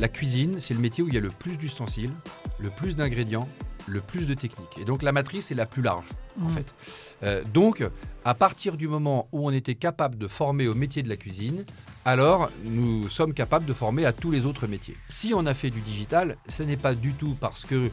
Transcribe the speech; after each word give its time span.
la 0.00 0.08
cuisine, 0.08 0.58
c'est 0.60 0.74
le 0.74 0.80
métier 0.80 1.04
où 1.04 1.08
il 1.08 1.14
y 1.14 1.18
a 1.18 1.20
le 1.20 1.28
plus 1.28 1.56
d'ustensiles, 1.56 2.10
le 2.58 2.70
plus 2.70 2.96
d'ingrédients, 2.96 3.48
le 3.86 4.00
plus 4.00 4.26
de 4.26 4.34
techniques. 4.34 4.78
Et 4.80 4.84
donc 4.84 5.02
la 5.02 5.12
matrice 5.12 5.50
est 5.50 5.54
la 5.54 5.66
plus 5.66 5.82
large, 5.82 6.06
en 6.40 6.48
Mm. 6.48 6.54
fait. 6.54 6.74
Euh, 7.22 7.42
donc, 7.52 7.82
à 8.24 8.34
partir 8.34 8.76
du 8.76 8.88
moment 8.88 9.28
où 9.32 9.46
on 9.46 9.52
était 9.52 9.74
capable 9.74 10.16
de 10.18 10.26
former 10.28 10.68
au 10.68 10.74
métier 10.74 11.02
de 11.02 11.08
la 11.08 11.16
cuisine, 11.16 11.64
alors 12.04 12.50
nous 12.64 13.08
sommes 13.08 13.34
capables 13.34 13.64
de 13.66 13.72
former 13.72 14.04
à 14.06 14.12
tous 14.12 14.30
les 14.30 14.46
autres 14.46 14.66
métiers. 14.66 14.96
Si 15.08 15.32
on 15.34 15.44
a 15.46 15.54
fait 15.54 15.70
du 15.70 15.80
digital, 15.80 16.36
ce 16.48 16.62
n'est 16.62 16.76
pas 16.76 16.94
du 16.94 17.12
tout 17.12 17.36
parce 17.40 17.64
que 17.64 17.74
euh, 17.74 17.88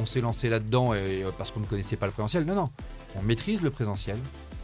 on 0.00 0.06
s'est 0.06 0.20
lancé 0.20 0.48
là-dedans 0.48 0.94
et 0.94 1.22
euh, 1.22 1.30
parce 1.36 1.50
qu'on 1.50 1.60
ne 1.60 1.66
connaissait 1.66 1.96
pas 1.96 2.06
le 2.06 2.12
présentiel. 2.12 2.44
Non, 2.44 2.54
non. 2.54 2.70
On 3.16 3.22
maîtrise 3.22 3.62
le 3.62 3.70
présentiel 3.70 4.16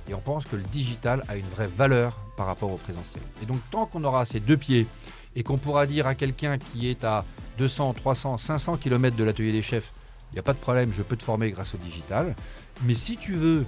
et 0.09 0.15
on 0.15 0.21
pense 0.21 0.47
que 0.47 0.57
le 0.57 0.63
digital 0.63 1.25
a 1.29 1.37
une 1.37 1.47
vraie 1.47 1.69
valeur 1.69 2.17
par 2.37 2.47
rapport 2.47 2.71
au 2.73 2.77
présentiel. 2.77 3.23
Et 3.43 3.47
donc, 3.47 3.59
tant 3.71 3.87
qu'on 3.87 4.05
aura 4.05 4.25
ces 4.25 4.41
deux 4.41 4.57
pieds 4.57 4.87
et 5.37 5.43
qu'on 5.43 5.59
pourra 5.59 5.87
dire 5.87 6.07
à 6.07 6.15
quelqu'un 6.15 6.59
qui 6.59 6.89
est 6.89 7.05
à 7.05 7.25
200, 7.59 7.93
300, 7.93 8.39
500 8.39 8.79
km 8.79 9.17
de 9.17 9.23
l'atelier 9.23 9.53
des 9.53 9.63
chefs, 9.63 9.93
il 10.33 10.35
n'y 10.35 10.41
a 10.41 10.43
pas 10.43 10.55
de 10.55 10.59
problème, 10.59 10.93
je 10.97 11.03
peux 11.03 11.17
te 11.17 11.23
former 11.23 11.51
grâce 11.51 11.75
au 11.75 11.79
digital. 11.79 12.35
Mais 12.85 12.95
si 12.95 13.17
tu 13.17 13.35
veux 13.35 13.65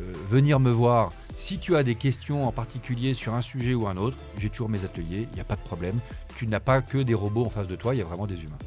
euh, 0.00 0.12
venir 0.28 0.58
me 0.58 0.70
voir, 0.70 1.12
si 1.36 1.58
tu 1.58 1.76
as 1.76 1.82
des 1.82 1.94
questions 1.94 2.46
en 2.46 2.52
particulier 2.52 3.14
sur 3.14 3.34
un 3.34 3.42
sujet 3.42 3.74
ou 3.74 3.86
un 3.86 3.96
autre, 3.98 4.16
j'ai 4.38 4.48
toujours 4.48 4.70
mes 4.70 4.84
ateliers, 4.84 5.28
il 5.30 5.34
n'y 5.34 5.40
a 5.40 5.44
pas 5.44 5.56
de 5.56 5.60
problème. 5.60 5.98
Tu 6.36 6.46
n'as 6.46 6.60
pas 6.60 6.80
que 6.80 6.98
des 6.98 7.14
robots 7.14 7.44
en 7.44 7.50
face 7.50 7.68
de 7.68 7.76
toi, 7.76 7.94
il 7.94 7.98
y 7.98 8.02
a 8.02 8.06
vraiment 8.06 8.26
des 8.26 8.36
humains. 8.42 8.58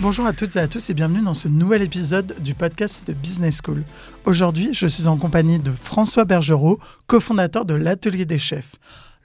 Bonjour 0.00 0.26
à 0.26 0.34
toutes 0.34 0.56
et 0.56 0.58
à 0.58 0.68
tous 0.68 0.90
et 0.90 0.94
bienvenue 0.94 1.22
dans 1.22 1.32
ce 1.32 1.48
nouvel 1.48 1.80
épisode 1.80 2.36
du 2.40 2.52
podcast 2.52 3.06
de 3.06 3.14
Business 3.14 3.60
School. 3.64 3.84
Aujourd'hui, 4.26 4.70
je 4.72 4.86
suis 4.86 5.06
en 5.06 5.18
compagnie 5.18 5.58
de 5.58 5.70
François 5.70 6.24
Bergerot, 6.24 6.80
cofondateur 7.06 7.66
de 7.66 7.74
l'Atelier 7.74 8.24
des 8.24 8.38
chefs. 8.38 8.76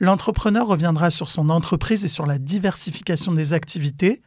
L'entrepreneur 0.01 0.67
reviendra 0.67 1.09
sur 1.09 1.29
son 1.29 1.49
entreprise 1.49 2.03
et 2.03 2.09
sur 2.09 2.25
la 2.25 2.37
diversification 2.37 3.31
des 3.31 3.53
activités, 3.53 4.21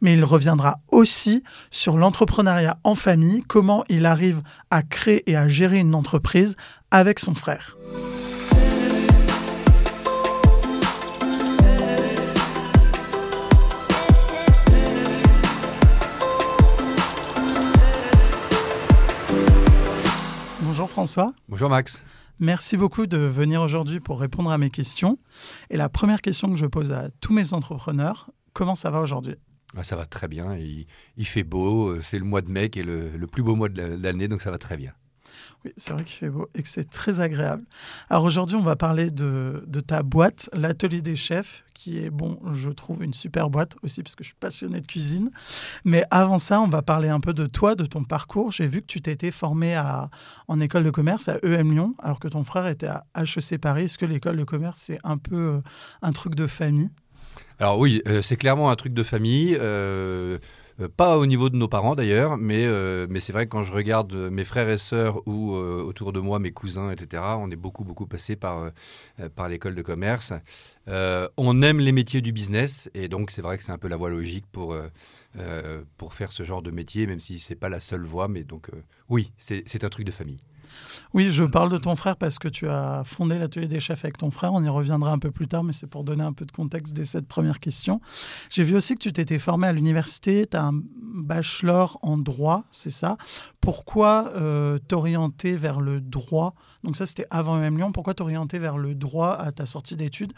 mais 0.00 0.14
il 0.14 0.24
reviendra 0.24 0.78
aussi 0.92 1.42
sur 1.72 1.96
l'entrepreneuriat 1.96 2.78
en 2.84 2.94
famille, 2.94 3.42
comment 3.48 3.84
il 3.88 4.06
arrive 4.06 4.42
à 4.70 4.84
créer 4.84 5.28
et 5.28 5.34
à 5.34 5.48
gérer 5.48 5.80
une 5.80 5.94
entreprise 5.94 6.56
avec 6.92 7.18
son 7.18 7.34
frère. 7.34 7.76
Bonjour 20.82 20.90
François. 20.90 21.32
Bonjour 21.48 21.70
Max. 21.70 22.04
Merci 22.40 22.76
beaucoup 22.76 23.06
de 23.06 23.16
venir 23.16 23.62
aujourd'hui 23.62 24.00
pour 24.00 24.18
répondre 24.18 24.50
à 24.50 24.58
mes 24.58 24.68
questions. 24.68 25.16
Et 25.70 25.76
la 25.76 25.88
première 25.88 26.20
question 26.20 26.50
que 26.50 26.56
je 26.56 26.66
pose 26.66 26.90
à 26.90 27.08
tous 27.20 27.32
mes 27.32 27.54
entrepreneurs, 27.54 28.30
comment 28.52 28.74
ça 28.74 28.90
va 28.90 29.00
aujourd'hui? 29.00 29.36
Ah, 29.76 29.84
ça 29.84 29.94
va 29.94 30.06
très 30.06 30.26
bien, 30.26 30.56
il, 30.56 30.88
il 31.16 31.24
fait 31.24 31.44
beau, 31.44 31.90
euh, 31.90 32.00
c'est 32.02 32.18
le 32.18 32.24
mois 32.24 32.40
de 32.42 32.50
mai 32.50 32.68
qui 32.68 32.80
est 32.80 32.82
le, 32.82 33.16
le 33.16 33.26
plus 33.28 33.44
beau 33.44 33.54
mois 33.54 33.68
de 33.68 33.80
l'année, 33.80 34.26
donc 34.26 34.42
ça 34.42 34.50
va 34.50 34.58
très 34.58 34.76
bien. 34.76 34.92
Oui, 35.64 35.72
c'est 35.76 35.92
vrai 35.92 36.02
qu'il 36.04 36.16
fait 36.16 36.28
beau 36.28 36.48
et 36.54 36.62
que 36.62 36.68
c'est 36.68 36.88
très 36.88 37.20
agréable. 37.20 37.64
Alors 38.10 38.24
aujourd'hui, 38.24 38.56
on 38.56 38.62
va 38.62 38.76
parler 38.76 39.10
de, 39.10 39.62
ta 39.86 40.02
boîte, 40.02 40.50
l'Atelier 40.52 41.02
des 41.02 41.16
chefs, 41.16 41.64
qui 41.74 41.98
est, 41.98 42.10
bon, 42.10 42.40
je 42.54 42.70
trouve 42.70 43.02
une 43.02 43.14
super 43.14 43.50
boîte 43.50 43.76
aussi 43.82 44.02
parce 44.02 44.16
que 44.16 44.24
je 44.24 44.28
suis 44.28 44.36
passionné 44.38 44.80
de 44.80 44.86
cuisine. 44.86 45.30
Mais 45.84 46.04
avant 46.10 46.38
ça, 46.38 46.60
on 46.60 46.68
va 46.68 46.82
parler 46.82 47.08
un 47.08 47.20
peu 47.20 47.32
de 47.32 47.46
toi, 47.46 47.74
de 47.74 47.86
ton 47.86 48.04
parcours. 48.04 48.52
J'ai 48.52 48.66
vu 48.66 48.80
que 48.80 48.86
tu 48.86 49.00
t'étais 49.00 49.30
formé 49.30 49.74
à, 49.74 50.10
en 50.48 50.60
école 50.60 50.84
de 50.84 50.90
commerce 50.90 51.28
à 51.28 51.38
EM 51.42 51.72
Lyon, 51.72 51.94
alors 52.00 52.20
que 52.20 52.28
ton 52.28 52.44
frère 52.44 52.66
était 52.66 52.88
à 52.88 53.04
HEC 53.16 53.58
Paris. 53.58 53.84
Est-ce 53.84 53.98
que 53.98 54.06
l'école 54.06 54.36
de 54.36 54.44
commerce, 54.44 54.80
c'est 54.80 54.98
un 55.04 55.16
peu 55.16 55.36
euh, 55.36 55.60
un 56.02 56.12
truc 56.12 56.34
de 56.34 56.46
famille? 56.46 56.90
Alors 57.58 57.78
oui, 57.78 58.02
euh, 58.08 58.22
c'est 58.22 58.36
clairement 58.36 58.70
un 58.70 58.76
truc 58.76 58.92
de 58.92 59.02
famille, 59.02 59.56
euh, 59.60 60.38
pas 60.96 61.18
au 61.18 61.26
niveau 61.26 61.50
de 61.50 61.56
nos 61.56 61.68
parents 61.68 61.94
d'ailleurs, 61.94 62.36
mais, 62.36 62.64
euh, 62.66 63.06
mais 63.10 63.20
c'est 63.20 63.32
vrai 63.32 63.46
que 63.46 63.50
quand 63.50 63.62
je 63.62 63.72
regarde 63.72 64.12
euh, 64.14 64.30
mes 64.30 64.44
frères 64.44 64.68
et 64.68 64.78
sœurs 64.78 65.26
ou 65.26 65.54
euh, 65.54 65.82
autour 65.82 66.12
de 66.12 66.20
moi 66.20 66.38
mes 66.38 66.50
cousins, 66.52 66.90
etc., 66.90 67.22
on 67.38 67.50
est 67.50 67.56
beaucoup, 67.56 67.84
beaucoup 67.84 68.06
passé 68.06 68.36
par, 68.36 68.58
euh, 68.58 68.70
euh, 69.20 69.28
par 69.28 69.48
l'école 69.48 69.74
de 69.74 69.82
commerce. 69.82 70.32
Euh, 70.88 71.28
on 71.36 71.62
aime 71.62 71.78
les 71.78 71.92
métiers 71.92 72.20
du 72.20 72.32
business, 72.32 72.90
et 72.94 73.08
donc 73.08 73.30
c'est 73.30 73.42
vrai 73.42 73.58
que 73.58 73.64
c'est 73.64 73.72
un 73.72 73.78
peu 73.78 73.88
la 73.88 73.96
voie 73.96 74.10
logique 74.10 74.46
pour, 74.50 74.72
euh, 74.72 74.88
euh, 75.38 75.82
pour 75.98 76.14
faire 76.14 76.32
ce 76.32 76.44
genre 76.44 76.62
de 76.62 76.70
métier, 76.70 77.06
même 77.06 77.20
si 77.20 77.38
c'est 77.38 77.54
pas 77.54 77.68
la 77.68 77.80
seule 77.80 78.04
voie, 78.04 78.28
mais 78.28 78.44
donc 78.44 78.68
euh, 78.70 78.82
oui, 79.08 79.32
c'est 79.38 79.84
un 79.84 79.88
truc 79.88 80.06
de 80.06 80.12
famille. 80.12 80.40
Oui, 81.14 81.30
je 81.30 81.44
parle 81.44 81.70
de 81.70 81.78
ton 81.78 81.96
frère 81.96 82.16
parce 82.16 82.38
que 82.38 82.48
tu 82.48 82.68
as 82.68 83.02
fondé 83.04 83.38
l'atelier 83.38 83.68
des 83.68 83.80
chefs 83.80 84.04
avec 84.04 84.18
ton 84.18 84.30
frère. 84.30 84.52
On 84.52 84.62
y 84.62 84.68
reviendra 84.68 85.12
un 85.12 85.18
peu 85.18 85.30
plus 85.30 85.48
tard, 85.48 85.64
mais 85.64 85.72
c'est 85.72 85.86
pour 85.86 86.04
donner 86.04 86.24
un 86.24 86.32
peu 86.32 86.44
de 86.44 86.52
contexte 86.52 86.94
dès 86.94 87.04
cette 87.04 87.26
première 87.26 87.60
question. 87.60 88.00
J'ai 88.50 88.62
vu 88.62 88.76
aussi 88.76 88.94
que 88.94 89.00
tu 89.00 89.12
t'étais 89.12 89.38
formé 89.38 89.66
à 89.66 89.72
l'université. 89.72 90.46
Tu 90.50 90.56
as 90.56 90.64
un 90.64 90.80
bachelor 91.02 91.98
en 92.02 92.16
droit, 92.16 92.64
c'est 92.70 92.90
ça. 92.90 93.16
Pourquoi 93.60 94.32
euh, 94.34 94.78
t'orienter 94.88 95.54
vers 95.54 95.80
le 95.80 96.00
droit? 96.00 96.54
Donc 96.84 96.96
ça, 96.96 97.06
c'était 97.06 97.26
avant 97.30 97.56
même 97.58 97.76
Lyon. 97.76 97.92
Pourquoi 97.92 98.14
t'orienter 98.14 98.58
vers 98.58 98.78
le 98.78 98.94
droit 98.94 99.32
à 99.32 99.52
ta 99.52 99.66
sortie 99.66 99.96
d'études? 99.96 100.32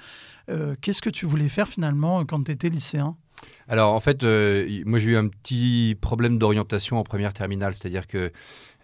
Euh, 0.50 0.74
Qu'est-ce 0.80 1.00
que 1.00 1.10
tu 1.10 1.26
voulais 1.26 1.48
faire 1.48 1.68
finalement 1.68 2.24
quand 2.24 2.42
tu 2.44 2.52
étais 2.52 2.68
lycéen? 2.68 3.16
Alors 3.68 3.94
en 3.94 4.00
fait, 4.00 4.22
euh, 4.22 4.68
moi 4.84 4.98
j'ai 4.98 5.12
eu 5.12 5.16
un 5.16 5.28
petit 5.28 5.96
problème 6.00 6.38
d'orientation 6.38 6.98
en 6.98 7.02
première 7.02 7.32
terminale, 7.32 7.74
c'est-à-dire 7.74 8.06
que 8.06 8.30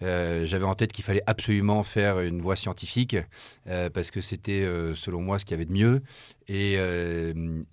euh, 0.01 0.45
j'avais 0.45 0.65
en 0.65 0.75
tête 0.75 0.91
qu'il 0.91 1.03
fallait 1.03 1.23
absolument 1.27 1.83
faire 1.83 2.19
une 2.19 2.41
voie 2.41 2.55
scientifique 2.55 3.17
euh, 3.67 3.89
parce 3.89 4.11
que 4.11 4.21
c'était 4.21 4.63
euh, 4.63 4.95
selon 4.95 5.21
moi 5.21 5.39
ce 5.39 5.45
qu'il 5.45 5.51
y 5.51 5.55
avait 5.55 5.65
de 5.65 5.73
mieux. 5.73 6.01
Et, 6.53 6.77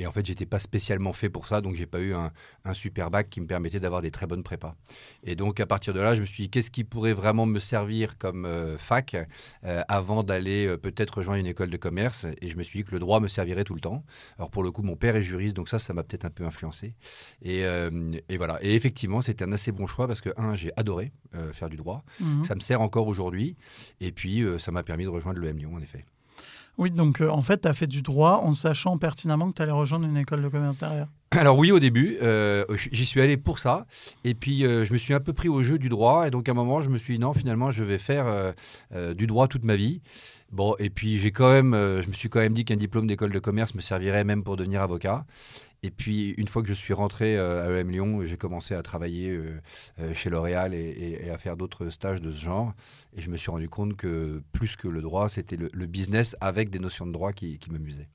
en 0.07 0.13
fait, 0.13 0.25
j'étais 0.25 0.47
pas 0.47 0.61
spécialement 0.61 1.13
fait 1.13 1.29
pour 1.29 1.49
ça, 1.49 1.61
donc 1.61 1.75
j'ai 1.75 1.87
pas 1.87 1.99
eu 1.99 2.15
un, 2.15 2.31
super 2.75 3.11
bac 3.11 3.29
qui 3.29 3.41
me 3.41 3.47
permettait 3.47 3.81
d'avoir 3.81 4.03
des 4.03 4.13
très 4.13 4.27
bonnes 4.27 4.45
prépas. 4.45 4.77
Et 5.25 5.35
donc 5.35 5.59
à 5.59 5.67
partir 5.67 5.95
de 5.95 6.01
là, 6.01 6.15
je 6.15 6.21
me 6.21 6.27
suis 6.27 6.45
dit 6.45 6.51
qu'est-ce 6.51 6.71
qui 6.71 6.85
pourrait 6.85 7.13
vraiment 7.13 7.45
me 7.45 7.59
servir 7.59 8.19
comme 8.19 8.47
fac 8.79 9.17
avant 9.63 10.23
d'aller 10.23 10.77
peut-être 10.81 11.19
rejoindre 11.19 11.41
une 11.41 11.47
école 11.47 11.71
de 11.71 11.77
commerce? 11.77 12.27
Et 12.41 12.49
je 12.49 12.57
me 12.57 12.63
suis 12.63 12.81
dit 12.81 12.85
que 12.85 12.93
le 12.93 13.01
droit 13.01 13.19
me 13.19 13.27
servirait 13.27 13.65
tout 13.65 13.75
le 13.75 13.81
temps. 13.81 14.05
Alors 14.39 14.51
pour 14.51 14.63
le 14.63 14.71
coup, 14.71 14.83
mon 14.83 14.95
père 14.95 15.17
est 15.17 15.23
juriste, 15.23 15.57
donc 15.57 15.69
ça, 15.69 15.81
ça 15.81 15.93
m'a 15.93 16.05
peut-être 16.05 16.25
un 16.25 16.31
peu 16.31 16.45
influencé. 16.45 16.95
Et, 17.43 17.65
voilà. 18.37 18.63
Et 18.63 18.75
effectivement, 18.77 19.23
c'était 19.23 19.45
un 19.45 19.53
assez 19.53 19.73
bon 19.73 19.89
choix 19.89 20.07
parce 20.07 20.21
que, 20.21 20.31
un, 20.37 20.55
j'ai 20.55 20.71
adoré 20.77 21.11
faire 21.53 21.69
du 21.69 21.77
droit. 21.77 22.05
Mhm. 22.21 22.45
Ça 22.45 22.55
me 22.55 22.61
sert 22.61 22.81
encore 22.81 23.07
aujourd'hui. 23.07 23.57
Et 24.01 24.13
puis, 24.13 24.43
euh, 24.43 24.59
ça 24.59 24.73
m'a 24.73 24.83
permis 24.83 25.05
de 25.05 25.11
rejoindre 25.11 25.39
le 25.41 25.49
M 25.49 25.59
Lyon, 25.59 25.75
en 25.75 25.81
effet. 25.81 26.05
Oui, 26.79 26.93
donc 26.93 27.21
euh, 27.21 27.29
en 27.29 27.41
fait, 27.41 27.63
tu 27.63 27.69
as 27.69 27.73
fait 27.73 27.89
du 27.89 28.03
droit 28.03 28.41
en 28.45 28.53
sachant 28.53 28.99
pertinemment 28.99 29.51
que 29.51 29.57
tu 29.57 29.63
allais 29.63 29.73
rejoindre 29.73 30.07
une 30.07 30.17
école 30.17 30.43
de 30.43 30.49
commerce 30.49 30.79
derrière. 30.79 31.09
Alors 31.33 31.59
oui, 31.59 31.73
au 31.73 31.81
début, 31.81 32.17
euh, 32.23 32.65
j'y 32.93 33.05
suis 33.05 33.21
allé 33.21 33.37
pour 33.37 33.59
ça. 33.59 33.85
Et 34.23 34.35
puis, 34.35 34.65
euh, 34.65 34.85
je 34.85 34.93
me 34.93 34.99
suis 34.99 35.13
un 35.13 35.19
peu 35.19 35.33
pris 35.33 35.49
au 35.49 35.61
jeu 35.61 35.79
du 35.79 35.89
droit. 35.89 36.29
Et 36.29 36.31
donc, 36.31 36.49
à 36.49 36.53
un 36.53 36.55
moment, 36.55 36.81
je 36.81 36.89
me 36.89 36.97
suis 36.97 37.15
dit, 37.15 37.19
non, 37.19 37.33
finalement, 37.35 37.73
je 37.73 37.83
vais 37.83 37.99
faire 37.99 38.55
du 39.15 39.27
droit 39.27 39.49
toute 39.49 39.65
ma 39.65 39.75
vie. 39.75 40.01
Bon, 40.53 40.75
et 40.79 40.89
puis, 40.89 41.19
j'ai 41.19 41.33
quand 41.33 41.51
même, 41.51 41.73
je 41.75 42.09
me 42.09 42.13
suis 42.13 42.31
quand 42.31 42.39
même 42.39 42.55
dit 42.55 42.65
qu'un 42.65 42.77
diplôme 42.77 43.09
d'école 43.09 43.33
de 43.33 43.39
commerce 43.41 43.75
me 43.75 43.81
servirait 43.81 44.25
même 44.25 44.43
pour 44.45 44.57
devenir 44.57 44.81
avocat. 44.81 45.27
Et 45.83 45.91
puis, 45.91 46.31
une 46.33 46.49
fois 46.49 46.63
que 46.63 46.69
je 46.69 46.75
suis 46.75 46.93
rentré 46.93 47.37
euh, 47.37 47.65
à 47.65 47.71
l'EM 47.71 47.91
Lyon, 47.91 48.25
j'ai 48.25 48.37
commencé 48.37 48.75
à 48.75 48.83
travailler 48.83 49.31
euh, 49.31 49.61
euh, 50.01 50.13
chez 50.13 50.29
L'Oréal 50.29 50.75
et, 50.75 51.31
à 51.33 51.39
faire 51.39 51.57
d'autres 51.57 51.89
stages 51.91 52.21
de 52.21 52.33
ce 52.33 52.39
genre. 52.39 52.75
Et 53.17 53.21
je 53.21 53.31
me 53.31 53.37
suis 53.37 53.51
rendu 53.51 53.69
compte 53.69 53.97
que 53.97 54.43
plus 54.53 54.75
que 54.75 54.89
le 54.89 55.01
droit, 55.03 55.29
c'était 55.29 55.57
le, 55.57 55.87
business 55.87 56.37
avec 56.41 56.71
des 56.71 56.81
notions 56.81 57.07
de 57.07 57.13
droit 57.13 57.33
qui, 57.33 57.59
qui 57.59 57.71
m'amusaient. 57.71 58.09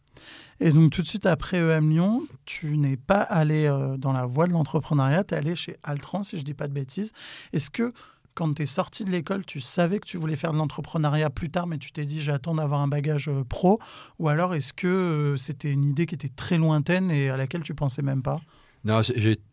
Et 0.59 0.71
donc 0.71 0.91
tout 0.91 1.01
de 1.01 1.07
suite 1.07 1.25
après 1.25 1.57
EM 1.57 1.89
Lyon, 1.89 2.21
tu 2.45 2.77
n'es 2.77 2.97
pas 2.97 3.21
allé 3.21 3.67
dans 3.97 4.11
la 4.11 4.25
voie 4.25 4.45
de 4.45 4.53
l'entrepreneuriat, 4.53 5.23
tu 5.23 5.33
es 5.33 5.37
allé 5.37 5.55
chez 5.55 5.77
Altran, 5.81 6.21
si 6.21 6.35
je 6.37 6.41
ne 6.41 6.45
dis 6.45 6.53
pas 6.53 6.67
de 6.67 6.73
bêtises. 6.73 7.13
Est-ce 7.51 7.71
que 7.71 7.93
quand 8.35 8.53
tu 8.55 8.63
es 8.63 8.65
sorti 8.65 9.05
de 9.05 9.11
l'école, 9.11 9.45
tu 9.45 9.59
savais 9.61 9.99
que 9.99 10.05
tu 10.07 10.17
voulais 10.17 10.35
faire 10.35 10.51
de 10.53 10.57
l'entrepreneuriat 10.57 11.29
plus 11.29 11.49
tard, 11.49 11.67
mais 11.67 11.77
tu 11.77 11.91
t'es 11.91 12.05
dit 12.05 12.21
j'attends 12.21 12.55
d'avoir 12.55 12.81
un 12.81 12.87
bagage 12.87 13.29
euh, 13.29 13.43
pro 13.43 13.79
Ou 14.19 14.29
alors 14.29 14.55
est-ce 14.55 14.73
que 14.73 14.87
euh, 14.87 15.37
c'était 15.37 15.69
une 15.71 15.83
idée 15.83 16.05
qui 16.05 16.15
était 16.15 16.29
très 16.29 16.57
lointaine 16.57 17.11
et 17.11 17.29
à 17.29 17.37
laquelle 17.37 17.61
tu 17.63 17.73
pensais 17.75 18.01
même 18.01 18.21
pas? 18.23 18.39
Non, 18.85 19.01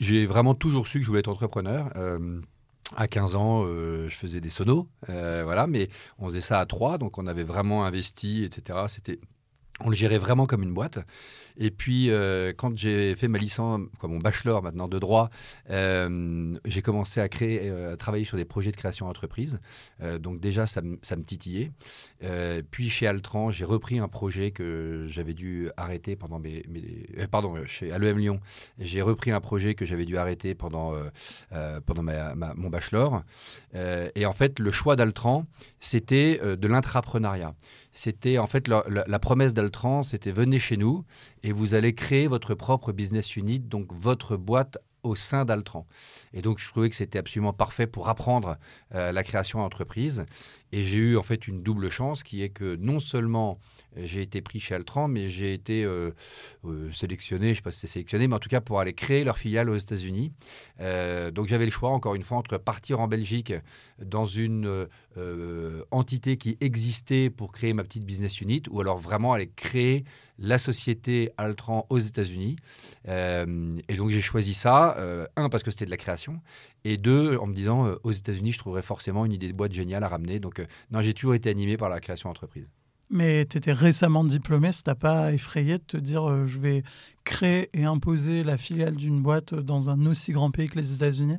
j'ai- 0.00 0.26
vraiment 0.26 0.54
toujours 0.54 0.86
su 0.88 0.98
que 0.98 1.04
je 1.04 1.08
voulais 1.08 1.20
être 1.20 1.28
entrepreneur. 1.28 1.90
Euh, 1.96 2.40
à 2.96 3.06
15 3.06 3.36
ans, 3.36 3.64
je 3.64 4.08
faisais 4.12 4.40
des 4.40 4.48
sonos, 4.48 4.88
voilà, 5.06 5.68
mais 5.68 5.88
on 6.18 6.26
faisait 6.26 6.40
ça 6.40 6.58
à 6.58 6.66
trois, 6.66 6.98
donc 6.98 7.18
on 7.18 7.28
avait 7.28 7.44
vraiment 7.44 7.84
investi, 7.84 8.42
etc. 8.42 8.86
C'était, 8.88 9.20
on 9.84 9.90
le 9.90 9.96
gérait 9.96 10.18
vraiment 10.18 10.46
comme 10.46 10.62
une 10.62 10.74
boîte. 10.74 10.98
Et 11.62 11.70
puis, 11.70 12.10
euh, 12.10 12.52
quand 12.56 12.76
j'ai 12.76 13.14
fait 13.14 13.28
ma 13.28 13.38
licence, 13.38 13.80
mon 14.02 14.18
bachelor 14.18 14.62
maintenant 14.62 14.88
de 14.88 14.98
droit, 14.98 15.30
euh, 15.68 16.56
j'ai 16.64 16.80
commencé 16.80 17.20
à 17.20 17.28
créer, 17.28 17.68
euh, 17.68 17.92
à 17.92 17.96
travailler 17.96 18.24
sur 18.24 18.38
des 18.38 18.46
projets 18.46 18.70
de 18.70 18.76
création 18.76 19.06
d'entreprise. 19.06 19.60
Donc 20.20 20.40
déjà, 20.40 20.66
ça, 20.66 20.80
me- 20.80 20.98
titillait. 21.24 21.70
Puis 22.70 22.88
chez 22.88 23.06
Altran, 23.06 23.50
j'ai 23.50 23.64
repris 23.64 23.98
un 23.98 24.08
projet 24.08 24.52
que 24.52 25.04
j'avais 25.06 25.34
dû 25.34 25.68
arrêter 25.76 26.16
pendant 26.16 26.38
mes, 26.38 26.62
pardon, 27.30 27.54
chez 27.66 27.92
Lyon, 27.98 28.40
j'ai 28.78 29.02
repris 29.02 29.30
un 29.30 29.40
projet 29.40 29.74
que 29.74 29.84
j'avais 29.84 30.06
dû 30.06 30.16
arrêter 30.16 30.54
pendant, 30.54 30.94
pendant 31.84 32.02
mon 32.56 32.70
bachelor. 32.70 33.22
Et 33.74 34.24
en 34.24 34.32
fait, 34.32 34.58
le 34.58 34.70
choix 34.70 34.96
d'Altran, 34.96 35.44
c'était 35.78 36.40
de 36.56 36.68
l'intrapreneuriat. 36.68 37.54
C'était 38.02 38.38
en 38.38 38.46
fait 38.46 38.66
la, 38.66 39.18
promesse 39.18 39.52
d'Altran 39.52 39.60
d'Altran, 39.60 40.02
c'était 40.02 40.32
venez 40.32 40.58
chez 40.58 40.78
nous 40.78 41.04
et 41.42 41.52
vous 41.52 41.74
allez 41.74 41.94
créer 41.94 42.28
votre 42.28 42.54
propre 42.54 42.92
business 42.92 43.36
unit, 43.36 43.60
donc 43.60 43.92
votre 43.92 44.38
boîte 44.38 44.78
au 45.02 45.16
sein 45.16 45.44
d'Altran. 45.44 45.86
Et 46.32 46.40
donc, 46.40 46.58
je 46.58 46.66
trouvais 46.66 46.88
que 46.88 46.96
c'était 46.96 47.18
absolument 47.18 47.52
parfait 47.52 47.86
pour 47.86 48.08
apprendre 48.08 48.56
euh, 48.94 49.12
la 49.12 49.22
création 49.22 49.58
d'entreprise. 49.58 50.24
Et 50.72 50.82
j'ai 50.82 50.98
eu 50.98 51.16
en 51.16 51.22
fait 51.22 51.48
une 51.48 51.62
double 51.62 51.90
chance 51.90 52.22
qui 52.22 52.42
est 52.42 52.50
que 52.50 52.76
non 52.76 53.00
seulement 53.00 53.56
euh, 53.96 54.02
j'ai 54.04 54.22
été 54.22 54.40
pris 54.40 54.60
chez 54.60 54.74
Altran, 54.74 55.08
mais 55.08 55.26
j'ai 55.26 55.52
été 55.52 55.84
euh, 55.84 56.12
sélectionné, 56.92 57.46
je 57.46 57.50
ne 57.50 57.54
sais 57.56 57.62
pas 57.62 57.70
si 57.72 57.80
c'est 57.80 57.86
sélectionné, 57.86 58.28
mais 58.28 58.36
en 58.36 58.38
tout 58.38 58.48
cas 58.48 58.60
pour 58.60 58.80
aller 58.80 58.92
créer 58.92 59.24
leur 59.24 59.38
filiale 59.38 59.68
aux 59.70 59.76
États-Unis. 59.76 60.32
donc 61.32 61.48
j'avais 61.48 61.64
le 61.64 61.70
choix, 61.70 61.90
encore 61.90 62.14
une 62.14 62.22
fois, 62.22 62.38
entre 62.38 62.56
partir 62.58 63.00
en 63.00 63.08
Belgique 63.08 63.52
dans 64.02 64.24
une 64.24 64.86
entité 65.90 66.36
qui 66.36 66.56
existait 66.60 67.30
pour 67.30 67.52
créer 67.52 67.72
ma 67.72 67.84
petite 67.84 68.04
business 68.04 68.40
unit, 68.40 68.62
ou 68.70 68.80
alors 68.80 68.98
vraiment 68.98 69.32
aller 69.32 69.50
créer 69.54 70.04
la 70.38 70.58
société 70.58 71.30
Altran 71.36 71.86
aux 71.90 71.98
États-Unis. 71.98 72.56
et 73.06 73.94
donc 73.96 74.10
j'ai 74.10 74.20
choisi 74.20 74.54
ça, 74.54 74.96
un 75.36 75.48
parce 75.48 75.62
que 75.62 75.70
c'était 75.70 75.86
de 75.86 75.90
la 75.90 75.96
création, 75.96 76.40
et 76.84 76.96
deux, 76.96 77.36
en 77.36 77.46
me 77.46 77.54
disant, 77.54 77.86
euh, 77.86 77.94
aux 78.04 78.12
États-Unis, 78.12 78.52
je 78.52 78.58
trouverais 78.58 78.82
forcément 78.82 79.24
une 79.26 79.32
idée 79.32 79.48
de 79.48 79.52
boîte 79.52 79.72
géniale 79.72 80.02
à 80.04 80.08
ramener. 80.08 80.40
Donc, 80.40 80.60
euh, 80.60 80.66
non, 80.90 81.02
j'ai 81.02 81.14
toujours 81.14 81.34
été 81.34 81.50
animé 81.50 81.76
par 81.76 81.88
la 81.88 82.00
création 82.00 82.28
d'entreprise. 82.28 82.68
Mais 83.10 83.44
tu 83.44 83.58
étais 83.58 83.72
récemment 83.72 84.24
diplômé, 84.24 84.70
ça 84.72 84.82
t'a 84.82 84.94
pas 84.94 85.32
effrayé 85.32 85.78
de 85.78 85.82
te 85.84 85.96
dire, 85.96 86.28
euh, 86.28 86.46
je 86.46 86.58
vais 86.58 86.84
créer 87.24 87.68
et 87.74 87.84
imposer 87.84 88.44
la 88.44 88.56
filiale 88.56 88.94
d'une 88.94 89.20
boîte 89.20 89.54
dans 89.54 89.90
un 89.90 90.06
aussi 90.06 90.32
grand 90.32 90.50
pays 90.50 90.68
que 90.68 90.78
les 90.78 90.94
États-Unis? 90.94 91.38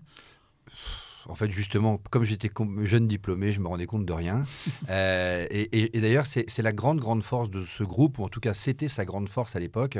En 1.29 1.35
fait, 1.35 1.49
justement, 1.49 2.01
comme 2.09 2.23
j'étais 2.23 2.49
jeune 2.83 3.07
diplômé, 3.07 3.51
je 3.51 3.61
me 3.61 3.67
rendais 3.67 3.85
compte 3.85 4.05
de 4.05 4.13
rien. 4.13 4.43
et, 4.89 5.97
et 5.97 6.01
d'ailleurs, 6.01 6.25
c'est 6.25 6.61
la 6.61 6.73
grande, 6.73 6.99
grande 6.99 7.23
force 7.23 7.49
de 7.49 7.63
ce 7.63 7.83
groupe, 7.83 8.19
ou 8.19 8.23
en 8.23 8.27
tout 8.27 8.39
cas, 8.39 8.53
c'était 8.53 8.87
sa 8.87 9.05
grande 9.05 9.29
force 9.29 9.55
à 9.55 9.59
l'époque, 9.59 9.97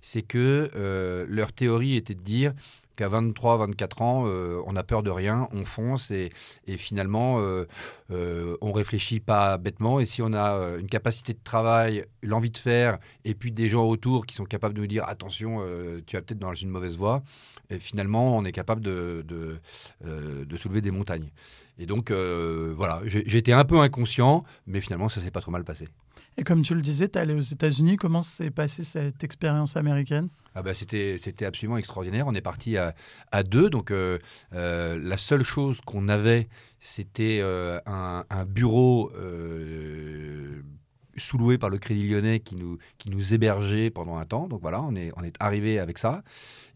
c'est 0.00 0.22
que 0.22 1.26
leur 1.28 1.52
théorie 1.52 1.94
était 1.94 2.16
de 2.16 2.22
dire 2.22 2.52
qu'à 2.96 3.08
23, 3.08 3.58
24 3.58 4.02
ans, 4.02 4.24
euh, 4.26 4.60
on 4.66 4.74
a 4.74 4.82
peur 4.82 5.02
de 5.02 5.10
rien, 5.10 5.48
on 5.52 5.64
fonce 5.64 6.10
et, 6.10 6.30
finalement, 6.76 7.38
euh, 7.38 7.66
euh, 8.10 8.56
on 8.60 8.72
réfléchit 8.72 9.20
pas 9.20 9.58
bêtement. 9.58 10.00
Et 10.00 10.06
si 10.06 10.22
on 10.22 10.32
a 10.32 10.76
une 10.78 10.88
capacité 10.88 11.34
de 11.34 11.40
travail, 11.44 12.04
l'envie 12.22 12.50
de 12.50 12.58
faire, 12.58 12.98
et 13.24 13.34
puis 13.34 13.52
des 13.52 13.68
gens 13.68 13.84
autour 13.84 14.26
qui 14.26 14.34
sont 14.34 14.44
capables 14.44 14.74
de 14.74 14.80
nous 14.80 14.86
dire 14.86 15.04
attention, 15.06 15.60
tu 16.06 16.16
vas 16.16 16.22
peut-être 16.22 16.38
dans 16.38 16.54
une 16.54 16.70
mauvaise 16.70 16.96
voie, 16.96 17.22
et 17.70 17.78
finalement, 17.78 18.36
on 18.36 18.44
est 18.44 18.52
capable 18.52 18.80
de, 18.80 19.24
de, 19.26 20.56
soulever 20.56 20.80
des 20.80 20.90
montagnes. 20.90 21.30
Et 21.78 21.86
donc, 21.86 22.10
voilà, 22.10 23.02
j'étais 23.04 23.52
un 23.52 23.64
peu 23.64 23.78
inconscient, 23.78 24.44
mais 24.66 24.80
finalement, 24.80 25.08
ça 25.08 25.20
s'est 25.20 25.30
pas 25.30 25.40
trop 25.40 25.50
mal 25.50 25.64
passé. 25.64 25.88
Et 26.38 26.44
comme 26.44 26.62
tu 26.62 26.74
le 26.74 26.82
disais, 26.82 27.08
tu 27.08 27.18
es 27.18 27.22
allé 27.22 27.34
aux 27.34 27.40
États-Unis. 27.40 27.96
Comment 27.96 28.22
s'est 28.22 28.50
passée 28.50 28.84
cette 28.84 29.24
expérience 29.24 29.76
américaine? 29.76 30.28
Ah 30.58 30.62
bah 30.62 30.72
c'était, 30.72 31.44
absolument 31.44 31.76
extraordinaire. 31.76 32.26
On 32.26 32.34
est 32.34 32.40
parti 32.40 32.78
à, 32.78 32.94
deux. 33.42 33.68
Donc, 33.68 33.90
euh, 33.90 34.18
euh, 34.54 34.98
la 34.98 35.18
seule 35.18 35.42
chose 35.42 35.82
qu'on 35.82 36.08
avait, 36.08 36.48
c'était 36.80 37.40
euh, 37.42 37.78
un, 37.84 38.24
bureau 38.46 39.12
sous-loué 41.16 41.58
par 41.58 41.70
le 41.70 41.78
Crédit 41.78 42.08
Lyonnais 42.08 42.40
qui 42.40 42.56
nous, 42.56 42.78
qui 42.98 43.10
nous 43.10 43.34
hébergeait 43.34 43.90
pendant 43.90 44.16
un 44.16 44.24
temps. 44.24 44.48
Donc 44.48 44.60
voilà, 44.60 44.82
on 44.82 44.94
est, 44.94 45.10
on 45.16 45.22
est 45.22 45.34
arrivé 45.40 45.78
avec 45.78 45.98
ça. 45.98 46.22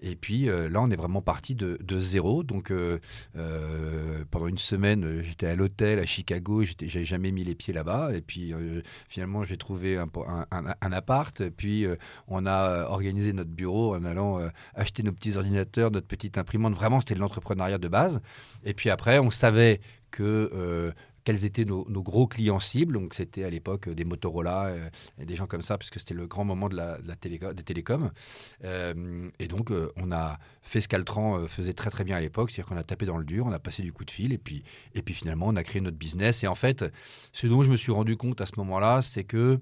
Et 0.03 0.17
puis 0.17 0.49
euh, 0.49 0.69
là, 0.69 0.81
on 0.81 0.91
est 0.91 0.97
vraiment 0.97 1.23
parti 1.23 1.55
de, 1.55 1.79
de 1.83 1.99
zéro. 1.99 2.43
Donc 2.43 2.71
euh, 2.71 2.99
euh, 3.37 4.25
pendant 4.31 4.47
une 4.47 4.59
semaine, 4.59 5.23
j'étais 5.23 5.47
à 5.47 5.55
l'hôtel 5.55 5.99
à 5.99 6.07
Chicago, 6.07 6.63
j'avais 6.63 7.05
jamais 7.05 7.33
mis 7.33 7.45
les 7.45 7.55
pieds 7.55 7.75
là-bas. 7.75 8.15
Et 8.15 8.21
puis 8.21 8.53
finalement, 9.09 9.45
j'ai 9.45 9.57
trouvé 9.57 9.99
un, 9.99 10.09
un, 10.51 10.75
un, 10.81 10.93
appart. 10.93 11.49
Puis 11.51 11.87
on 12.29 12.47
a 12.47 12.87
organisé 12.89 13.33
notre 13.33 13.51
bureau 13.51 13.95
en 13.95 14.05
allant 14.05 14.41
acheter 14.75 15.03
nos 15.03 15.13
petits 15.13 15.37
ordinateurs, 15.37 15.91
notre 15.91 16.07
petite 16.07 16.39
imprimante. 16.39 16.75
Vraiment, 16.75 17.01
c'était 17.01 17.15
de 17.15 17.21
l'entrepreneuriat 17.21 17.79
de 17.79 17.89
base. 17.89 18.21
Et 18.65 18.75
puis 18.75 18.91
après, 18.91 19.19
on 19.19 19.31
savait 19.31 19.81
que 20.11 20.93
quels 21.31 21.44
étaient 21.44 21.65
nos, 21.65 21.85
gros 21.85 22.27
clients 22.27 22.59
cibles. 22.59 22.93
Donc, 22.93 23.15
c'était 23.15 23.44
à 23.44 23.50
l'époque 23.50 23.88
des 23.88 24.05
Motorola 24.05 24.67
euh, 24.67 24.88
et 25.21 25.25
des 25.25 25.37
gens 25.37 25.47
comme 25.47 25.62
ça, 25.62 25.79
puisque 25.79 26.00
c'était 26.00 26.15
le 26.15 26.27
grand 26.27 26.44
moment 26.44 26.69
de 26.69 26.75
la, 26.75 26.99
télé, 27.21 27.38
des 27.38 27.62
télécoms. 27.62 28.11
Euh, 28.65 29.31
et 29.38 29.47
donc, 29.47 29.71
euh, 29.71 29.93
on 29.94 30.11
a 30.11 30.41
fait 30.61 30.81
ce 30.81 30.88
qu'Altran 30.88 31.47
faisait 31.47 31.73
très 31.73 31.91
très 31.91 32.03
bien 32.03 32.17
à 32.17 32.21
l'époque, 32.21 32.50
c'est-à-dire 32.50 32.69
qu'on 32.69 32.81
a 32.81 32.82
tapé 32.82 33.06
dans 33.06 33.17
le 33.17 33.25
dur, 33.25 33.47
on 33.47 33.53
a 33.53 33.61
passé 33.61 33.85
du 33.85 33.93
coup 33.93 34.05
de 34.05 34.11
fil, 34.11 34.32
et 34.32 34.38
puis, 34.38 34.65
et 34.97 35.03
puis 35.03 35.15
finalement, 35.15 35.47
on 35.47 35.56
a 35.56 35.62
créé 35.62 35.81
notre 35.81 35.97
business. 35.97 36.43
Et 36.43 36.49
en 36.49 36.56
fait, 36.56 36.85
ce 37.32 37.47
dont 37.47 37.62
je 37.62 37.71
me 37.71 37.77
suis 37.77 37.93
rendu 37.93 38.17
compte 38.17 38.41
à 38.41 38.47
ce 38.47 38.53
moment-là, 38.56 39.00
c'est 39.00 39.25
que 39.25 39.61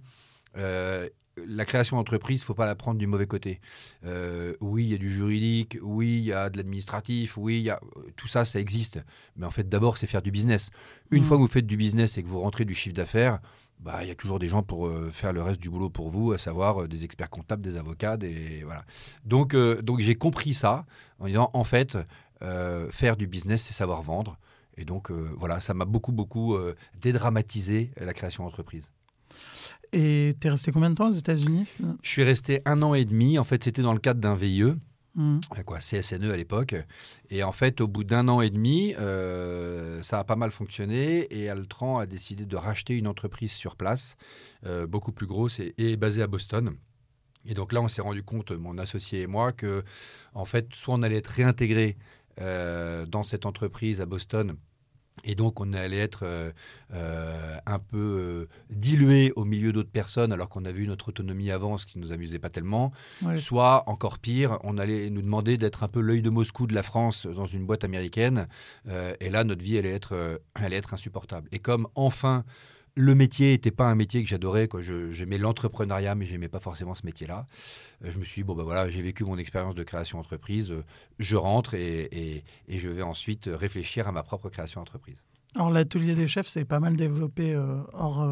la 1.47 1.65
création 1.65 1.97
d'entreprise, 1.97 2.41
il 2.41 2.43
ne 2.43 2.47
faut 2.47 2.55
pas 2.55 2.67
la 2.67 2.75
prendre 2.75 2.99
du 2.99 3.07
mauvais 3.07 3.27
côté. 3.27 3.61
Euh, 4.05 4.55
oui, 4.61 4.85
il 4.85 4.91
y 4.91 4.95
a 4.95 4.99
du 4.99 5.11
juridique, 5.11 5.79
oui, 5.83 6.19
il 6.19 6.25
y 6.25 6.33
a 6.33 6.51
de 6.51 6.57
l'administratif, 6.57 7.37
oui, 7.37 7.61
y 7.61 7.71
a, 7.71 7.81
tout 8.17 8.29
ça, 8.29 8.45
ça 8.45 8.61
existe. 8.61 9.01
Mais 9.37 9.47
en 9.47 9.51
fait, 9.51 9.69
d'abord, 9.69 9.99
c'est 9.99 10.07
faire 10.07 10.23
du 10.23 10.31
business. 10.31 10.71
Une 11.11 11.23
mm. 11.23 11.27
fois 11.27 11.37
que 11.37 11.43
vous 11.43 11.49
faites 11.49 11.67
du 11.67 11.77
business 11.77 12.19
et 12.19 12.23
que 12.23 12.29
vous 12.29 12.41
rentrez 12.41 12.65
du 12.65 12.75
chiffre 12.75 12.95
d'affaires, 12.95 13.41
bah, 13.81 13.99
il 14.03 14.09
y 14.09 14.11
a 14.11 14.15
toujours 14.15 14.39
des 14.39 14.49
gens 14.49 14.63
pour 14.63 14.89
euh, 14.89 15.11
faire 15.13 15.33
le 15.33 15.43
reste 15.43 15.61
du 15.61 15.71
boulot 15.71 15.91
pour 15.91 16.11
vous, 16.11 16.33
à 16.33 16.39
savoir 16.39 16.83
euh, 16.83 16.89
des 16.89 17.05
experts 17.05 17.31
comptables, 17.31 17.63
des 17.63 17.77
avocats, 17.77 18.17
des 18.17 18.63
voilà. 18.65 18.85
Donc, 19.25 19.55
donc 19.55 20.01
j'ai 20.01 20.17
compris 20.17 20.55
ça 20.55 20.87
en 21.19 21.27
disant 21.27 21.51
en 21.53 21.65
fait, 21.65 21.99
faire 22.91 23.17
du 23.17 23.27
business, 23.27 23.63
c'est 23.63 23.75
savoir 23.75 24.03
vendre. 24.03 24.39
Et 24.77 24.85
donc 24.85 25.11
voilà, 25.11 25.59
ça 25.61 25.75
m'a 25.75 25.85
beaucoup 25.85 26.13
beaucoup 26.13 26.57
dédramatisé 27.01 27.91
la 27.97 28.15
création 28.15 28.45
d'entreprise. 28.45 28.91
Et 29.93 30.35
tu 30.41 30.47
es 30.47 30.51
resté 30.51 30.73
combien 30.73 30.91
de 30.91 30.95
temps 30.95 31.09
aux 31.09 31.13
États-Unis? 31.13 31.67
Je 32.03 32.11
suis 32.11 32.23
resté 32.23 32.61
un 32.67 32.83
an 32.83 32.95
et 32.95 33.05
demi. 33.05 33.39
En 33.39 33.45
fait, 33.45 33.65
c'était 33.65 33.83
dans 33.83 33.95
le 33.95 34.01
cadre 34.01 34.21
d'un 34.21 34.35
VIE. 34.35 34.75
Mmh. 35.19 35.41
Euh, 35.59 35.63
quoi, 35.65 35.79
CSNE 35.79 36.31
à 36.31 36.37
l'époque. 36.37 36.77
Et 37.31 37.43
en 37.43 37.51
fait, 37.51 37.81
au 37.81 37.89
bout 37.89 38.05
d'un 38.05 38.29
an 38.29 38.41
et 38.41 38.51
demi, 38.51 38.95
euh, 38.99 40.01
ça 40.03 40.21
a 40.21 40.25
pas 40.25 40.37
mal 40.37 40.53
fonctionné 40.53 41.27
et 41.35 41.49
Altran 41.49 41.99
a 41.99 42.07
décidé 42.07 42.47
de 42.47 42.57
racheter 42.57 42.97
une 42.97 43.09
entreprise 43.09 43.51
sur 43.51 43.75
place, 43.75 44.17
euh, 44.65 44.87
beaucoup 44.87 45.11
plus 45.11 45.27
grosse 45.27 45.59
et, 45.61 45.97
basée 45.97 46.23
à 46.23 46.29
Boston. 46.29 46.77
Et 47.47 47.55
donc 47.55 47.73
là, 47.73 47.81
on 47.81 47.89
s'est 47.89 48.03
rendu 48.03 48.23
compte, 48.23 48.53
mon 48.53 48.79
associé 48.79 49.23
et 49.23 49.27
moi, 49.27 49.53
que 49.53 49.83
en 50.35 50.45
fait, 50.45 50.69
soit 50.75 50.95
on 50.95 51.03
allait 51.03 51.17
être 51.17 51.29
réintégré 51.29 51.97
dans 52.37 53.25
cette 53.25 53.47
entreprise 53.47 54.01
à 54.01 54.07
Boston 54.07 54.57
et 55.25 55.35
donc, 55.35 55.61
on 55.61 55.73
allait 55.73 55.99
être 55.99 56.21
euh, 56.25 56.51
euh, 56.95 57.57
un 57.67 57.79
peu 57.79 57.97
euh, 57.97 58.49
dilué 58.71 59.33
au 59.37 59.45
milieu 59.45 59.73
d'autres 59.73 59.91
personnes, 59.91 60.33
alors 60.33 60.49
qu'on 60.49 60.65
avait 60.65 60.81
eu 60.81 60.87
notre 60.87 61.09
autonomie 61.09 61.51
avant, 61.51 61.79
ce 61.79 61.87
qui 61.87 61.99
ne 61.99 62.05
nous 62.05 62.13
amusait 62.13 62.39
pas 62.39 62.49
tellement. 62.49 62.93
Soit, 63.39 63.85
encore 63.89 64.19
pire, 64.19 64.59
on 64.65 64.79
allait 64.79 65.11
nous 65.11 65.23
demander 65.23 65.57
d'être 65.57 65.83
un 65.83 65.89
peu 65.89 66.01
l'œil 66.01 66.23
de 66.23 66.31
Moscou 66.31 66.67
de 66.67 66.75
la 66.75 66.83
France 66.83 67.27
dans 67.27 67.47
une 67.47 67.67
boîte 67.67 67.85
américaine. 67.85 68.49
et 69.21 69.31
là, 69.31 69.45
notre 69.45 69.63
vie 69.63 69.79
allait 69.79 69.93
être, 69.93 70.41
allait 70.55 70.77
être 70.77 70.95
insupportable. 70.95 71.49
Et 71.53 71.59
comme, 71.59 71.89
enfin, 71.95 72.45
le 72.95 73.15
métier 73.15 73.53
n'était 73.53 73.71
pas 73.71 73.89
un 73.89 73.95
métier 73.95 74.23
que 74.23 74.29
j'adorais. 74.29 74.69
J'aimais 75.11 75.39
l'entrepreneuriat, 75.39 76.15
mais 76.15 76.27
j'aimais 76.27 76.49
pas 76.49 76.61
forcément 76.61 76.95
ce 76.95 77.05
métier-là. 77.07 77.47
Euh, 78.05 78.11
je 78.13 78.19
me 78.19 78.25
suis 78.25 78.43
dit, 78.43 78.45
bon, 78.45 78.55
ben 78.55 78.65
voilà, 78.65 78.89
j'ai 78.91 79.03
vécu 79.03 79.25
mon 79.25 79.39
expérience 79.39 79.75
de 79.75 79.83
création 79.83 80.19
entreprise. 80.19 80.71
Euh, 80.71 80.85
je 81.19 81.37
rentre 81.37 81.75
et, 81.75 82.45
je 82.69 82.89
vais 82.89 83.03
ensuite 83.03 83.49
réfléchir 83.53 84.09
à 84.09 84.13
ma 84.13 84.23
propre 84.23 84.49
création 84.49 84.81
entreprise. 84.81 85.23
Alors, 85.55 85.71
l'atelier 85.71 86.15
des 86.15 86.27
chefs, 86.27 86.49
c'est 86.49 86.65
pas 86.65 86.81
mal 86.81 86.97
développé 86.97 87.55
euh, 87.55 87.81
hors 87.93 88.29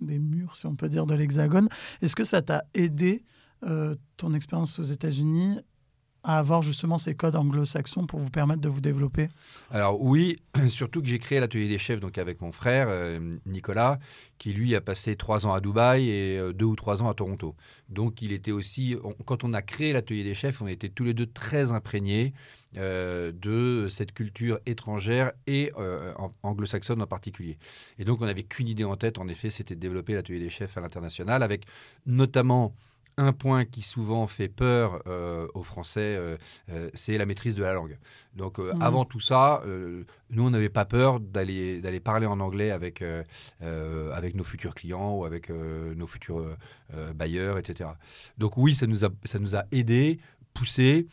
des 0.00 0.18
murs, 0.18 0.56
si 0.56 0.66
on 0.66 0.74
peut 0.74 0.88
dire, 0.88 1.06
de 1.06 1.14
l'Hexagone. 1.14 1.68
Est-ce 2.00 2.16
que 2.16 2.24
ça 2.24 2.42
t'a 2.42 2.64
aidé, 2.74 3.24
ton 4.16 4.34
expérience 4.34 4.78
aux 4.78 4.82
États-Unis, 4.82 5.58
à 6.24 6.38
avoir 6.38 6.62
justement 6.62 6.96
ces 6.96 7.14
codes 7.14 7.36
anglo-saxons 7.36 8.06
pour 8.06 8.18
vous 8.18 8.30
permettre 8.30 8.62
de 8.62 8.68
vous 8.68 8.80
développer 8.80 9.28
Alors 9.70 10.02
oui, 10.02 10.40
surtout 10.68 11.02
que 11.02 11.06
j'ai 11.06 11.18
créé 11.18 11.38
l'atelier 11.38 11.68
des 11.68 11.78
chefs 11.78 12.00
donc 12.00 12.16
avec 12.16 12.40
mon 12.40 12.50
frère 12.50 12.86
euh, 12.88 13.36
Nicolas, 13.46 13.98
qui 14.38 14.52
lui 14.54 14.74
a 14.74 14.80
passé 14.80 15.16
trois 15.16 15.46
ans 15.46 15.52
à 15.52 15.60
Dubaï 15.60 16.08
et 16.08 16.38
euh, 16.38 16.52
deux 16.52 16.64
ou 16.64 16.76
trois 16.76 17.02
ans 17.02 17.10
à 17.10 17.14
Toronto. 17.14 17.54
Donc 17.90 18.22
il 18.22 18.32
était 18.32 18.52
aussi, 18.52 18.96
quand 19.26 19.44
on 19.44 19.52
a 19.52 19.60
créé 19.60 19.92
l'atelier 19.92 20.24
des 20.24 20.34
chefs, 20.34 20.62
on 20.62 20.66
était 20.66 20.88
tous 20.88 21.04
les 21.04 21.12
deux 21.12 21.26
très 21.26 21.72
imprégnés 21.72 22.32
euh, 22.78 23.30
de 23.30 23.88
cette 23.88 24.12
culture 24.12 24.58
étrangère 24.64 25.32
et 25.46 25.72
anglo-saxonne 26.42 27.02
en 27.02 27.06
particulier. 27.06 27.58
Et 27.98 28.04
donc 28.04 28.22
on 28.22 28.26
n'avait 28.26 28.44
qu'une 28.44 28.68
idée 28.68 28.84
en 28.84 28.96
tête, 28.96 29.18
en 29.18 29.28
effet, 29.28 29.50
c'était 29.50 29.74
de 29.74 29.80
développer 29.80 30.14
l'atelier 30.14 30.40
des 30.40 30.50
chefs 30.50 30.76
à 30.78 30.80
l'international, 30.80 31.42
avec 31.42 31.64
notamment 32.06 32.74
un 33.16 33.32
point 33.32 33.64
qui 33.64 33.82
souvent 33.82 34.26
fait 34.26 34.48
peur 34.48 35.02
euh, 35.06 35.46
aux 35.54 35.62
Français, 35.62 36.16
euh, 36.16 36.36
euh, 36.70 36.90
c'est 36.94 37.16
la 37.16 37.26
maîtrise 37.26 37.54
de 37.54 37.62
la 37.62 37.72
langue. 37.72 37.98
Donc 38.34 38.58
mmh. 38.58 38.82
avant 38.82 39.04
tout 39.04 39.20
ça, 39.20 39.62
nous, 40.30 40.44
on 40.44 40.50
n'avait 40.50 40.68
pas 40.68 40.84
peur 40.84 41.20
d'aller 41.20 42.00
parler 42.02 42.26
en 42.26 42.40
anglais 42.40 42.70
avec, 42.72 43.04
avec 43.60 44.34
nos 44.34 44.44
futurs 44.44 44.74
clients 44.74 45.12
ou 45.12 45.24
avec 45.24 45.50
nos 45.50 46.06
futurs 46.06 46.44
bailleurs, 47.14 47.58
etc. 47.58 47.90
Donc 48.36 48.56
oui, 48.56 48.74
ça 48.74 48.86
nous 48.88 49.04
a, 49.04 49.08
ça 49.24 49.38
nous 49.38 49.54
a 49.54 49.64
aidés, 49.70 50.18
poussés. 50.52 51.06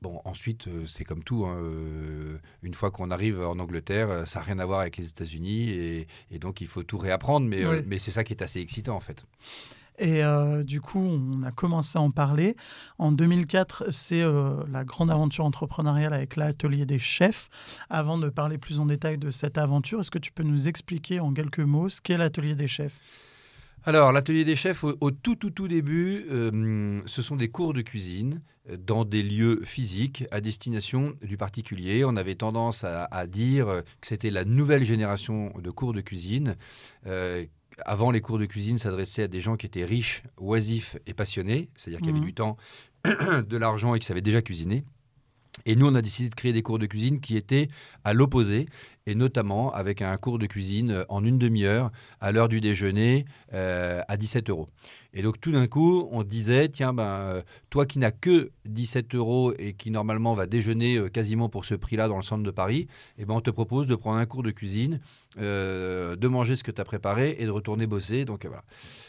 Bon, 0.00 0.20
ensuite, 0.24 0.68
c'est 0.86 1.02
comme 1.02 1.24
tout. 1.24 1.46
Hein, 1.46 1.58
une 2.62 2.74
fois 2.74 2.92
qu'on 2.92 3.10
arrive 3.10 3.40
en 3.40 3.58
Angleterre, 3.58 4.28
ça 4.28 4.38
n'a 4.38 4.44
rien 4.44 4.60
à 4.60 4.66
voir 4.66 4.78
avec 4.78 4.96
les 4.98 5.08
États-Unis 5.08 5.70
et, 6.30 6.38
donc 6.38 6.60
il 6.60 6.68
faut 6.68 6.84
tout 6.84 6.98
réapprendre. 6.98 7.48
Mais, 7.48 7.64
mais 7.86 7.98
c'est 7.98 8.12
ça 8.12 8.22
qui 8.22 8.32
est 8.32 8.42
assez 8.42 8.60
excitant 8.60 8.94
en 8.94 9.00
fait. 9.00 9.26
Et 9.98 10.22
euh, 10.22 10.62
du 10.62 10.80
coup, 10.80 11.00
on 11.00 11.42
a 11.42 11.50
commencé 11.50 11.98
à 11.98 12.02
en 12.02 12.10
parler. 12.10 12.56
En 12.98 13.10
2004, 13.12 13.86
c'est 13.90 14.22
euh, 14.22 14.62
la 14.70 14.84
grande 14.84 15.10
aventure 15.10 15.44
entrepreneuriale 15.44 16.14
avec 16.14 16.36
l'atelier 16.36 16.86
des 16.86 16.98
chefs. 16.98 17.48
Avant 17.90 18.18
de 18.18 18.28
parler 18.28 18.58
plus 18.58 18.80
en 18.80 18.86
détail 18.86 19.18
de 19.18 19.30
cette 19.30 19.58
aventure, 19.58 20.00
est-ce 20.00 20.10
que 20.10 20.18
tu 20.18 20.30
peux 20.30 20.44
nous 20.44 20.68
expliquer 20.68 21.20
en 21.20 21.32
quelques 21.32 21.58
mots 21.58 21.88
ce 21.88 22.00
qu'est 22.00 22.16
l'atelier 22.16 22.54
des 22.54 22.68
chefs? 22.68 22.98
Alors, 23.84 24.12
l'atelier 24.12 24.44
des 24.44 24.56
chefs, 24.56 24.84
au, 24.84 25.10
tout, 25.10 25.36
tout, 25.36 25.50
tout 25.50 25.68
début, 25.68 26.26
euh, 26.30 27.00
ce 27.06 27.22
sont 27.22 27.36
des 27.36 27.48
cours 27.48 27.72
de 27.72 27.80
cuisine 27.80 28.40
dans 28.86 29.04
des 29.04 29.22
lieux 29.22 29.62
physiques 29.64 30.24
à 30.30 30.40
destination 30.42 31.14
du 31.22 31.38
particulier. 31.38 32.04
On 32.04 32.16
avait 32.16 32.34
tendance 32.34 32.84
à, 32.84 33.26
dire 33.26 33.82
que 34.00 34.06
c'était 34.06 34.30
la 34.30 34.44
nouvelle 34.44 34.84
génération 34.84 35.54
de 35.58 35.70
cours 35.70 35.94
de 35.94 36.02
cuisine. 36.02 36.56
Avant, 37.84 38.10
les 38.10 38.20
cours 38.20 38.38
de 38.38 38.46
cuisine 38.46 38.78
s'adressaient 38.78 39.24
à 39.24 39.28
des 39.28 39.40
gens 39.40 39.56
qui 39.56 39.66
étaient 39.66 39.84
riches, 39.84 40.22
oisifs 40.38 40.96
et 41.06 41.14
passionnés, 41.14 41.68
c'est-à-dire 41.76 42.00
qui 42.00 42.08
avaient 42.10 42.20
mmh. 42.20 42.24
du 42.24 42.34
temps, 42.34 42.56
de 43.04 43.56
l'argent 43.56 43.94
et 43.94 43.98
qui 43.98 44.06
savaient 44.06 44.20
déjà 44.20 44.42
cuisiner. 44.42 44.84
Et 45.66 45.76
nous, 45.76 45.86
on 45.86 45.94
a 45.94 46.02
décidé 46.02 46.28
de 46.28 46.34
créer 46.34 46.52
des 46.52 46.62
cours 46.62 46.78
de 46.78 46.86
cuisine 46.86 47.20
qui 47.20 47.36
étaient 47.36 47.68
à 48.04 48.14
l'opposé, 48.14 48.66
et 49.06 49.14
notamment 49.14 49.72
avec 49.72 50.02
un 50.02 50.16
cours 50.16 50.38
de 50.38 50.46
cuisine 50.46 51.04
en 51.08 51.24
une 51.24 51.38
demi-heure, 51.38 51.90
à 52.20 52.30
l'heure 52.30 52.48
du 52.48 52.60
déjeuner, 52.60 53.24
euh, 53.54 54.02
à 54.06 54.16
17 54.16 54.50
euros. 54.50 54.68
Et 55.14 55.22
donc 55.22 55.40
tout 55.40 55.50
d'un 55.50 55.66
coup, 55.66 56.08
on 56.12 56.22
disait, 56.22 56.68
tiens, 56.68 56.92
ben, 56.92 57.02
euh, 57.02 57.42
toi 57.70 57.86
qui 57.86 57.98
n'as 57.98 58.10
que 58.10 58.50
17 58.66 59.14
euros 59.14 59.54
et 59.58 59.72
qui 59.72 59.90
normalement 59.90 60.34
va 60.34 60.46
déjeuner 60.46 60.96
euh, 60.96 61.08
quasiment 61.08 61.48
pour 61.48 61.64
ce 61.64 61.74
prix-là 61.74 62.08
dans 62.08 62.16
le 62.16 62.22
centre 62.22 62.42
de 62.42 62.50
Paris, 62.50 62.86
eh 63.16 63.24
ben, 63.24 63.34
on 63.34 63.40
te 63.40 63.50
propose 63.50 63.86
de 63.86 63.94
prendre 63.94 64.18
un 64.18 64.26
cours 64.26 64.42
de 64.42 64.50
cuisine, 64.50 65.00
de 65.36 66.28
manger 66.28 66.56
ce 66.56 66.64
que 66.64 66.70
tu 66.70 66.80
as 66.80 66.84
préparé 66.84 67.36
et 67.38 67.44
de 67.44 67.50
retourner 67.50 67.86
bosser. 67.86 68.24
Donc 68.24 68.46
voilà. 68.46 68.64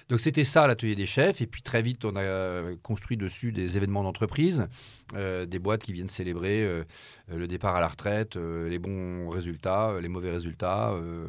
Donc 0.09 0.19
c'était 0.19 0.43
ça 0.43 0.67
l'atelier 0.67 0.95
des 0.95 1.05
chefs. 1.05 1.41
Et 1.41 1.47
puis 1.47 1.61
très 1.61 1.81
vite, 1.81 2.05
on 2.05 2.15
a 2.15 2.75
construit 2.83 3.17
dessus 3.17 3.51
des 3.51 3.77
événements 3.77 4.03
d'entreprise, 4.03 4.67
des 5.13 5.59
boîtes 5.59 5.83
qui 5.83 5.93
viennent 5.93 6.07
célébrer 6.07 6.83
le 7.27 7.47
départ 7.47 7.75
à 7.75 7.79
la 7.79 7.87
retraite, 7.87 8.35
les 8.35 8.79
bons 8.79 9.29
résultats 9.29 9.89
euh, 9.89 10.01
les 10.01 10.09
mauvais 10.09 10.31
résultats, 10.31 10.91
euh, 10.91 11.27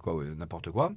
quoi, 0.00 0.22
n'importe 0.36 0.70
quoi. 0.70 0.92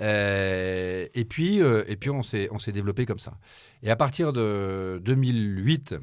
Euh, 0.00 1.06
et 1.14 1.24
puis, 1.24 1.58
et 1.58 1.96
puis 1.96 2.10
on 2.10 2.22
s'est 2.22 2.48
développé 2.72 3.06
comme 3.06 3.18
ça. 3.18 3.34
Et 3.82 3.90
à 3.90 3.96
partir 3.96 4.32
de 4.32 5.00
2008, 5.04 5.96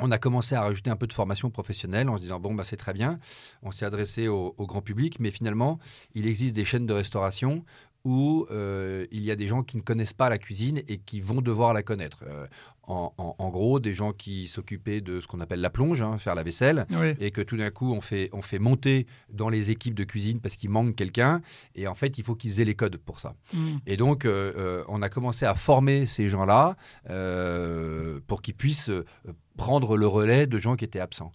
on 0.00 0.10
a 0.10 0.18
commencé 0.18 0.54
à 0.54 0.62
rajouter 0.62 0.90
un 0.90 0.96
peu 0.96 1.06
de 1.06 1.12
formation 1.12 1.50
professionnelle 1.50 2.08
en 2.08 2.16
se 2.16 2.22
disant 2.22 2.40
bon 2.40 2.54
bah 2.54 2.64
c'est 2.64 2.76
très 2.76 2.92
bien, 2.92 3.18
on 3.62 3.70
s'est 3.70 3.86
adressé 3.86 4.28
au, 4.28 4.54
grand 4.60 4.82
public, 4.82 5.20
mais 5.20 5.30
finalement 5.30 5.78
il 6.14 6.26
existe 6.26 6.56
des 6.56 6.64
chaînes 6.64 6.86
de 6.86 6.92
restauration 6.92 7.64
où 8.06 8.46
il 8.50 9.24
y 9.24 9.30
a 9.30 9.36
des 9.36 9.48
gens 9.48 9.62
qui 9.62 9.76
ne 9.76 9.82
connaissent 9.82 10.12
pas 10.12 10.28
la 10.28 10.38
cuisine 10.38 10.80
et 10.88 10.98
qui 10.98 11.20
vont 11.20 11.42
devoir 11.42 11.74
la 11.74 11.82
connaître 11.82 12.24
en, 12.88 13.48
gros, 13.50 13.80
des 13.80 13.94
gens 13.94 14.12
qui 14.12 14.46
s'occupaient 14.46 15.00
de 15.00 15.20
ce 15.20 15.26
qu'on 15.26 15.40
appelle 15.40 15.60
la 15.60 15.70
plonge, 15.70 16.02
hein, 16.02 16.18
faire 16.18 16.34
la 16.34 16.42
vaisselle, 16.42 16.86
et 17.18 17.30
que 17.30 17.40
tout 17.40 17.56
d'un 17.56 17.70
coup, 17.70 17.92
on 17.92 18.00
fait, 18.00 18.30
on 18.32 18.42
fait 18.42 18.58
monter 18.58 19.06
dans 19.32 19.48
les 19.48 19.70
équipes 19.70 19.94
de 19.94 20.04
cuisine 20.04 20.40
parce 20.40 20.56
qu'il 20.56 20.70
manque 20.70 20.94
quelqu'un, 20.94 21.40
et 21.74 21.88
en 21.88 21.94
fait, 21.94 22.18
il 22.18 22.24
faut 22.24 22.34
qu'ils 22.34 22.60
aient 22.60 22.64
les 22.64 22.74
codes 22.74 22.96
pour 22.98 23.18
ça. 23.20 23.34
Mm. 23.52 23.76
Et 23.86 23.96
donc, 23.96 24.24
euh, 24.24 24.52
euh, 24.56 24.84
on 24.88 25.02
a 25.02 25.08
commencé 25.08 25.46
à 25.46 25.54
former 25.54 26.06
ces 26.06 26.28
gens-là 26.28 26.76
euh, 27.10 28.20
pour 28.26 28.42
qu'ils 28.42 28.54
puissent 28.54 28.92
prendre 29.56 29.96
le 29.96 30.06
relais 30.06 30.46
de 30.46 30.58
gens 30.58 30.76
qui 30.76 30.84
étaient 30.84 31.00
absents. 31.00 31.32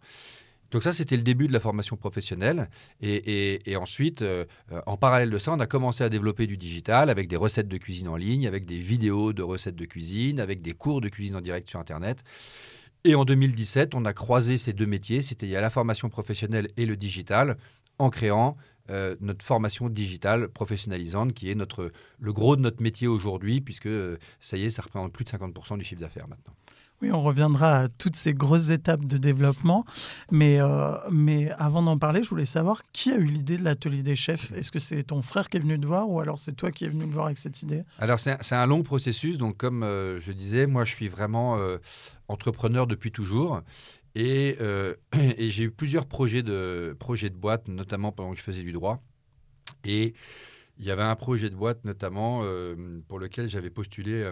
Donc 0.72 0.84
ça, 0.84 0.94
c'était 0.94 1.18
le 1.18 1.24
début 1.24 1.48
de 1.48 1.54
la 1.54 1.60
formation 1.60 1.98
professionnelle. 1.98 2.70
Et, 3.02 3.76
ensuite, 3.76 4.22
euh, 4.22 4.46
en 4.86 4.98
parallèle 4.98 5.30
de 5.30 5.38
ça, 5.38 5.54
on 5.54 5.60
a 5.60 5.68
commencé 5.68 6.04
à 6.04 6.10
développer 6.10 6.48
du 6.48 6.58
digital 6.58 7.10
avec 7.10 7.28
des 7.28 7.36
recettes 7.36 7.68
de 7.68 7.78
cuisine 7.78 8.08
en 8.08 8.16
ligne, 8.16 8.48
avec 8.48 8.66
des 8.66 8.80
vidéos 8.80 9.34
de 9.34 9.44
recettes 9.44 9.76
de 9.76 9.86
cuisine, 9.86 10.40
avec 10.40 10.62
des 10.62 10.74
cours 10.74 11.02
de 11.02 11.10
cuisine 11.10 11.36
en 11.36 11.42
direct 11.42 11.68
sur 11.70 11.80
Internet. 11.80 12.24
Et 13.04 13.16
en 13.16 13.26
2017, 13.26 13.96
on 13.96 14.06
a 14.06 14.14
croisé 14.14 14.58
ces 14.58 14.74
deux 14.74 14.86
métiers, 14.86 15.22
c'était 15.22 15.48
la 15.48 15.70
formation 15.70 16.10
professionnelle 16.10 16.68
et 16.78 16.86
le 16.86 16.96
digital, 16.96 17.58
en 17.98 18.10
créant 18.10 18.58
euh, 18.90 19.16
notre 19.22 19.46
formation 19.46 19.90
digitale 19.90 20.50
professionnalisante, 20.50 21.34
qui 21.34 21.50
est 21.50 21.56
notre, 21.56 21.92
le 22.20 22.34
gros 22.34 22.56
de 22.56 22.62
notre 22.62 22.82
métier 22.82 23.08
aujourd'hui, 23.08 23.62
puisque 23.62 23.88
euh, 23.88 24.18
ça 24.40 24.58
y 24.58 24.66
est, 24.66 24.70
ça 24.70 24.82
représente 24.82 25.14
plus 25.14 25.24
de 25.24 25.30
50% 25.30 25.78
du 25.78 25.84
chiffre 25.84 26.02
d'affaires 26.02 26.28
maintenant. 26.28 26.54
Oui, 27.02 27.12
on 27.12 27.24
reviendra 27.24 27.80
à 27.80 27.88
toutes 27.90 28.16
ces 28.16 28.34
grosses 28.34 28.70
étapes 28.70 29.06
de 29.06 29.18
développement. 29.18 29.86
Mais, 30.30 30.62
euh, 30.62 30.96
mais 31.10 31.50
avant 31.58 31.82
d'en 31.82 31.98
parler, 31.98 32.22
je 32.22 32.30
voulais 32.30 32.46
savoir 32.46 32.84
qui 32.94 33.12
a 33.12 33.16
eu 33.16 33.26
l'idée 33.26 33.58
de 33.58 33.64
l'atelier 33.64 34.04
des 34.04 34.16
chefs? 34.16 34.52
Est-ce 34.52 34.72
que 34.72 34.78
c'est 34.78 35.04
ton 35.04 35.24
frère 35.24 35.50
qui 35.50 35.58
est 35.58 35.62
venu 35.62 35.80
te 35.80 35.86
voir 35.88 36.08
ou 36.08 36.20
alors 36.20 36.38
c'est 36.38 36.52
toi 36.52 36.70
qui 36.72 36.86
es 36.86 36.90
venu 36.90 37.06
me 37.06 37.12
voir 37.12 37.26
avec 37.26 37.40
cette 37.40 37.64
idée? 37.64 37.84
Alors, 37.98 38.20
c'est 38.20 38.56
un, 38.56 38.66
long 38.68 38.84
processus. 38.84 39.40
Donc, 39.40 39.58
comme 39.58 39.82
euh, 39.82 40.22
je 40.22 40.32
disais, 40.32 40.68
moi, 40.68 40.86
je 40.86 40.94
suis 40.94 41.08
vraiment 41.08 41.58
euh, 41.58 41.80
entrepreneur 42.28 42.86
depuis 42.86 43.12
toujours. 43.12 43.62
Et, 44.14 44.58
et 45.14 45.50
j'ai 45.50 45.64
eu 45.64 45.72
plusieurs 45.72 46.06
projets 46.06 46.44
de, 46.44 46.96
projets 47.00 47.32
de 47.32 47.36
boîte, 47.36 47.68
notamment 47.68 48.12
pendant 48.12 48.32
que 48.32 48.38
je 48.38 48.44
faisais 48.44 48.64
du 48.64 48.74
droit. 48.74 49.02
Et 49.86 50.14
il 50.78 50.86
y 50.86 50.92
avait 50.92 51.02
un 51.02 51.16
projet 51.16 51.50
de 51.50 51.56
boîte, 51.56 51.84
notamment, 51.84 52.44
pour 53.08 53.18
lequel 53.18 53.48
j'avais 53.48 53.70
postulé 53.70 54.32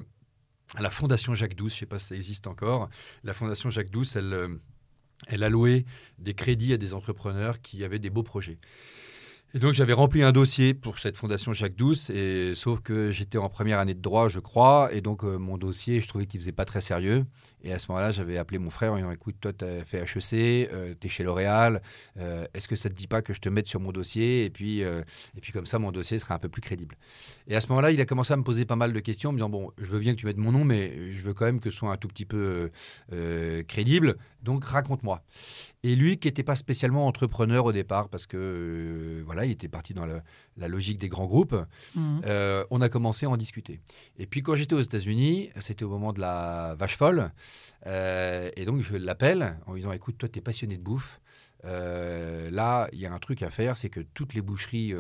à 0.76 0.82
la 0.82 0.90
Fondation 0.90 1.34
Jacques 1.34 1.56
Douce, 1.56 1.72
je 1.72 1.78
ne 1.78 1.80
sais 1.82 1.86
pas 1.86 2.00
si 2.00 2.08
ça 2.08 2.16
existe 2.16 2.48
encore. 2.48 2.90
La 3.24 3.34
Fondation 3.34 3.70
Jacques 3.70 3.90
Douce, 3.90 4.16
elle, 4.16 4.34
euh, 4.34 4.56
elle 5.28 5.44
allouait 5.44 5.86
des 6.20 6.34
crédits 6.34 6.74
à 6.74 6.78
des 6.78 6.94
entrepreneurs 6.94 7.62
qui 7.62 7.84
avaient 7.84 8.00
des 8.00 8.10
beaux 8.10 8.24
projets. 8.24 8.58
Et 9.56 9.58
donc 9.58 9.74
j'avais 9.74 9.94
rempli 9.94 10.22
un 10.22 10.32
dossier 10.32 10.76
pour 10.76 11.00
cette 11.00 11.18
fondation 11.18 11.54
Jacques 11.54 11.76
Douce, 11.76 12.12
et, 12.12 12.54
sauf 12.54 12.82
que 12.82 13.10
j'étais 13.10 13.40
en 13.40 13.50
première 13.50 13.80
année 13.80 13.96
de 13.96 14.00
droit, 14.00 14.30
je 14.30 14.40
crois, 14.40 14.94
et 14.94 15.02
donc 15.02 15.24
euh, 15.24 15.40
mon 15.40 15.58
dossier, 15.58 16.02
je 16.02 16.08
trouvais 16.08 16.28
qu'il 16.28 16.40
faisait 16.40 16.52
pas 16.52 16.66
très 16.66 16.82
sérieux. 16.82 17.26
Et 17.64 17.74
à 17.74 17.80
ce 17.80 17.88
moment-là, 17.90 18.12
j'avais 18.12 18.38
appelé 18.38 18.60
mon 18.60 18.70
frère 18.70 18.94
en 18.94 18.98
disant 18.98 19.12
Écoute, 19.12 19.38
toi, 19.42 19.52
tu 19.52 19.66
as 19.66 19.84
fait 19.86 20.04
HEC, 20.04 20.70
euh, 20.72 20.94
tu 21.02 21.08
es 21.08 21.10
chez 21.10 21.24
L'Oréal, 21.24 21.82
euh, 22.20 22.46
est-ce 22.54 22.68
que 22.68 22.76
ça 22.76 22.90
te 22.90 22.94
dit 22.94 23.08
pas 23.08 23.24
que 23.24 23.34
je 23.34 23.42
te 23.42 23.50
mette 23.50 23.66
sur 23.66 23.80
mon 23.80 23.92
dossier 23.92 24.46
et 24.46 24.52
puis, 24.52 24.82
et 24.82 25.42
puis 25.42 25.52
comme 25.52 25.66
ça, 25.66 25.80
mon 25.80 25.92
dossier 25.92 26.20
sera 26.20 26.36
un 26.36 26.40
peu 26.40 26.50
plus 26.50 26.62
crédible 26.62 26.96
Et 27.48 27.56
à 27.56 27.60
ce 27.60 27.70
moment-là, 27.70 27.90
il 27.90 28.00
a 28.00 28.06
commencé 28.06 28.32
à 28.34 28.38
me 28.38 28.44
poser 28.44 28.66
pas 28.66 28.76
mal 28.76 28.94
de 28.94 29.00
questions, 29.00 29.32
en 29.32 29.34
me 29.34 29.40
disant 29.40 29.50
Bon, 29.50 29.72
je 29.80 29.88
veux 29.88 30.00
bien 30.00 30.14
que 30.14 30.20
tu 30.20 30.28
mettes 30.28 30.38
mon 30.38 30.52
nom, 30.52 30.64
mais 30.64 31.12
je 31.12 31.24
veux 31.24 31.34
quand 31.34 31.46
même 31.46 31.60
que 31.60 31.72
ce 31.72 31.78
soit 31.78 31.92
un 31.92 31.98
tout 31.98 32.08
petit 32.08 32.26
peu 32.26 32.70
crédible, 33.68 34.18
donc 34.44 34.64
raconte-moi. 34.64 35.24
Et 35.84 35.96
lui, 35.96 36.18
qui 36.18 36.28
n'était 36.28 36.44
pas 36.44 36.58
spécialement 36.58 37.08
entrepreneur 37.08 37.64
au 37.64 37.72
départ, 37.72 38.10
parce 38.10 38.26
que 38.26 38.38
euh, 38.38 39.24
voilà, 39.40 39.46
il 39.46 39.52
était 39.52 39.70
parti 39.70 39.94
dans 39.94 40.06
la, 40.06 40.68
logique 40.68 40.98
des 40.98 41.08
grands 41.08 41.26
groupes, 41.26 41.56
mmh. 41.96 42.22
euh, 42.26 42.66
on 42.72 42.82
a 42.82 42.90
commencé 42.90 43.26
à 43.26 43.30
en 43.30 43.38
discuter. 43.38 43.80
Et 44.18 44.26
puis 44.26 44.44
quand 44.44 44.56
j'étais 44.56 44.76
aux 44.76 44.82
États-Unis, 44.82 45.50
c'était 45.62 45.86
au 45.86 45.90
moment 45.90 46.12
de 46.12 46.20
la 46.20 46.76
vache 46.78 46.98
folle, 46.98 47.32
euh, 47.88 48.50
et 48.58 48.66
donc 48.66 48.82
je 48.82 48.98
l'appelle 48.98 49.58
en 49.66 49.74
lui 49.74 49.82
disant 49.82 49.94
écoute, 49.94 50.18
toi, 50.18 50.28
tu 50.28 50.40
es 50.40 50.42
passionné 50.42 50.78
de 50.78 50.84
bouffe. 50.84 51.22
là, 51.64 52.90
il 52.92 53.00
y 53.00 53.06
a 53.06 53.14
un 53.14 53.20
truc 53.20 53.42
à 53.42 53.50
faire, 53.50 53.78
c'est 53.78 53.90
que 53.90 54.02
toutes 54.02 54.34
les 54.34 54.42
boucheries, 54.42 54.94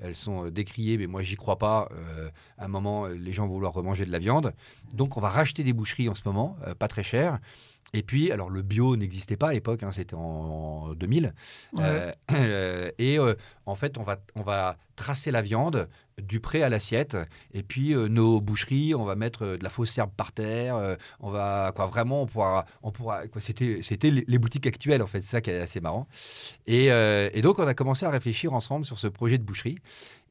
elles 0.00 0.16
sont 0.16 0.48
décriées, 0.48 0.98
mais 0.98 1.06
moi, 1.06 1.22
j'y 1.22 1.36
crois 1.36 1.58
pas. 1.58 1.88
à 2.58 2.64
un 2.64 2.68
moment, 2.68 3.06
les 3.06 3.32
gens 3.32 3.46
vont 3.46 3.54
vouloir 3.54 3.72
remanger 3.72 4.04
de 4.04 4.12
la 4.12 4.18
viande. 4.18 4.54
Donc, 4.92 5.16
on 5.16 5.20
va 5.20 5.28
racheter 5.28 5.62
des 5.62 5.72
boucheries 5.72 6.08
en 6.08 6.14
ce 6.14 6.22
moment, 6.24 6.56
pas 6.78 6.88
très 6.88 7.02
cher. 7.02 7.38
Et 7.94 8.02
puis, 8.02 8.32
alors 8.32 8.50
le 8.50 8.62
bio 8.62 8.96
n'existait 8.96 9.36
pas 9.36 9.48
à 9.48 9.52
l'époque, 9.52 9.84
hein, 9.84 9.92
c'était 9.92 10.16
en, 10.16 10.94
2000. 10.94 11.32
Euh, 11.78 12.12
et 12.98 13.18
euh, 13.18 13.34
en 13.66 13.76
fait, 13.76 13.98
on 13.98 14.02
va, 14.02 14.16
on 14.34 14.42
va 14.42 14.76
tracer 14.96 15.30
la 15.30 15.42
viande 15.42 15.88
du 16.20 16.40
pré 16.40 16.64
à 16.64 16.68
l'assiette. 16.68 17.16
Et 17.52 17.62
puis, 17.62 17.94
euh, 17.94 18.08
nos 18.08 18.40
boucheries, 18.40 18.96
on 18.96 19.04
va 19.04 19.14
mettre 19.14 19.46
de 19.46 19.62
la 19.62 19.70
fausse 19.70 19.96
herbe 19.96 20.10
par 20.16 20.32
terre. 20.32 20.96
on 21.20 21.30
va, 21.30 21.72
quoi, 21.74 21.86
vraiment, 21.86 22.22
on 22.22 22.26
pourra. 22.26 22.66
On 22.82 22.90
pourra 22.90 23.22
c'était, 23.38 23.78
c'était 23.80 24.10
les, 24.10 24.38
boutiques 24.38 24.66
actuelles, 24.66 25.02
en 25.02 25.06
fait. 25.06 25.20
C'est 25.20 25.30
ça 25.30 25.40
qui 25.40 25.50
est 25.50 25.60
assez 25.60 25.80
marrant. 25.80 26.08
Et, 26.66 26.86
et 26.86 27.42
donc, 27.42 27.60
on 27.60 27.66
a 27.66 27.74
commencé 27.74 28.04
à 28.04 28.10
réfléchir 28.10 28.52
ensemble 28.54 28.84
sur 28.84 28.98
ce 28.98 29.06
projet 29.06 29.38
de 29.38 29.44
boucherie. 29.44 29.78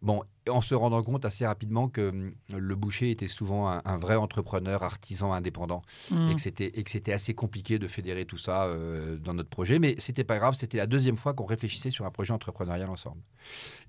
Bon, 0.04 0.22
en 0.50 0.62
se 0.62 0.76
rendant 0.76 1.02
compte 1.02 1.24
assez 1.24 1.46
rapidement 1.46 1.88
que 1.88 2.10
hum, 2.10 2.34
le 2.50 2.76
boucher 2.76 3.12
était 3.12 3.30
souvent 3.30 3.70
un, 3.70 3.98
vrai 3.98 4.16
entrepreneur, 4.16 4.84
artisan 4.84 5.32
indépendant, 5.32 5.82
mmh. 6.12 6.30
et 6.30 6.36
que 6.36 6.90
c'était 6.90 7.14
assez 7.14 7.34
compliqué 7.34 7.80
de 7.80 7.88
fédérer 7.88 8.26
tout 8.26 8.38
ça 8.38 8.66
euh, 8.66 9.18
dans 9.18 9.34
notre 9.34 9.50
projet. 9.50 9.80
Mais 9.80 9.96
c'était 10.00 10.26
pas 10.26 10.40
grave, 10.40 10.56
c'était 10.56 10.78
la 10.78 10.88
deuxième 10.88 11.16
fois 11.16 11.34
qu'on 11.34 11.46
réfléchissait 11.46 11.90
sur 11.90 12.06
un 12.06 12.12
projet 12.12 12.34
entrepreneurial 12.34 12.90
ensemble. 12.90 13.22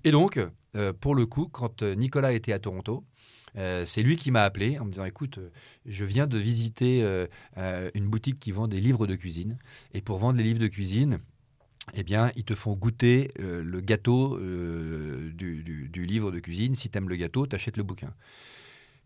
Et 0.05 0.11
donc, 0.11 0.39
euh, 0.75 0.93
pour 0.93 1.15
le 1.15 1.25
coup, 1.25 1.49
quand 1.51 1.81
euh, 1.81 1.95
Nicolas 1.95 2.31
était 2.31 2.53
à 2.53 2.59
Toronto, 2.59 3.03
c'est 3.85 4.03
lui 4.03 4.17
qui 4.17 4.31
m'a 4.31 4.43
appelé 4.43 4.79
en 4.79 4.83
me 4.83 4.91
disant 4.91 5.05
écoute, 5.05 5.39
je 5.85 6.03
viens 6.03 6.27
de 6.27 6.37
visiter 6.37 7.25
une 7.55 8.05
boutique 8.05 8.37
qui 8.37 8.51
vend 8.51 8.67
des 8.67 8.81
livres 8.81 9.07
de 9.07 9.15
cuisine. 9.15 9.57
Et 9.93 10.01
pour 10.01 10.17
vendre 10.17 10.37
les 10.39 10.43
livres 10.43 10.59
de 10.59 10.67
cuisine, 10.67 11.19
eh 11.93 12.03
bien, 12.03 12.33
ils 12.35 12.43
te 12.43 12.53
font 12.53 12.73
goûter 12.73 13.31
le 13.37 13.79
gâteau 13.79 14.37
du, 14.37 15.63
livre 16.15 16.31
de 16.31 16.39
cuisine. 16.39 16.75
Si 16.75 16.89
tu 16.89 16.97
aimes 16.97 17.09
le 17.09 17.15
gâteau, 17.15 17.45
tu 17.47 17.55
achètes 17.55 17.77
le 17.77 17.83
bouquin. 17.83 18.13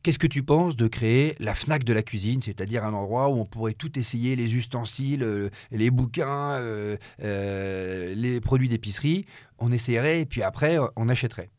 Qu'est-ce 0.02 0.20
que 0.20 0.28
tu 0.28 0.44
penses 0.44 0.78
de 0.78 0.88
créer 0.88 1.36
la 1.40 1.54
FNAC 1.54 1.84
de 1.84 1.92
la 1.92 2.04
cuisine, 2.04 2.42
c'est-à-dire 2.42 2.86
un 2.86 2.94
endroit 2.94 3.30
où 3.30 3.34
on 3.34 3.46
pourrait 3.46 3.74
tout 3.74 4.00
essayer, 4.00 4.38
les 4.38 4.56
ustensiles, 4.56 5.24
euh, 5.24 5.50
les 5.72 5.92
bouquins, 5.92 6.58
les 7.20 8.40
produits 8.42 8.70
d'épicerie, 8.70 9.26
on 9.58 9.74
essaierait 9.74 10.22
et 10.22 10.26
puis 10.26 10.42
après 10.42 10.78
on 10.96 11.10
achèterait? 11.10 11.50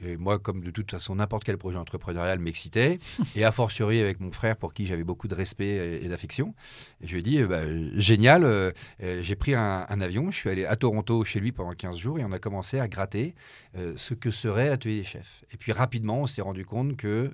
Et 0.00 0.16
moi, 0.16 0.38
comme 0.38 0.62
de 0.62 0.70
toute 0.70 0.90
façon, 0.90 1.16
n'importe 1.16 1.44
quel 1.44 1.58
projet 1.58 1.76
entrepreneurial 1.76 2.38
m'excitait, 2.38 2.98
et 3.36 3.44
a 3.44 3.52
fortiori 3.52 4.00
avec 4.00 4.20
mon 4.20 4.32
frère 4.32 4.56
pour 4.56 4.72
qui 4.72 4.86
j'avais 4.86 5.04
beaucoup 5.04 5.28
de 5.28 5.34
respect 5.34 6.02
et 6.02 6.08
d'affection. 6.08 6.54
Je 7.02 7.12
lui 7.12 7.20
ai 7.20 7.22
dit, 7.22 7.42
bah, 7.42 7.62
génial, 7.96 8.44
euh, 8.44 8.70
euh, 9.02 9.22
j'ai 9.22 9.36
pris 9.36 9.54
un, 9.54 9.86
avion, 10.00 10.30
je 10.30 10.36
suis 10.36 10.50
allé 10.50 10.64
à 10.64 10.76
Toronto 10.76 11.24
chez 11.24 11.40
lui 11.40 11.52
pendant 11.52 11.72
15 11.72 11.96
jours 11.96 12.18
et 12.18 12.24
on 12.24 12.32
a 12.32 12.38
commencé 12.38 12.80
à 12.80 12.88
gratter 12.88 13.34
euh, 13.76 13.94
ce 13.96 14.14
que 14.14 14.30
serait 14.30 14.68
l'atelier 14.68 14.98
des 14.98 15.04
chefs. 15.04 15.44
Et 15.52 15.56
puis 15.56 15.72
rapidement, 15.72 16.20
on 16.22 16.26
s'est 16.26 16.42
rendu 16.42 16.64
compte 16.64 16.96
que, 16.96 17.30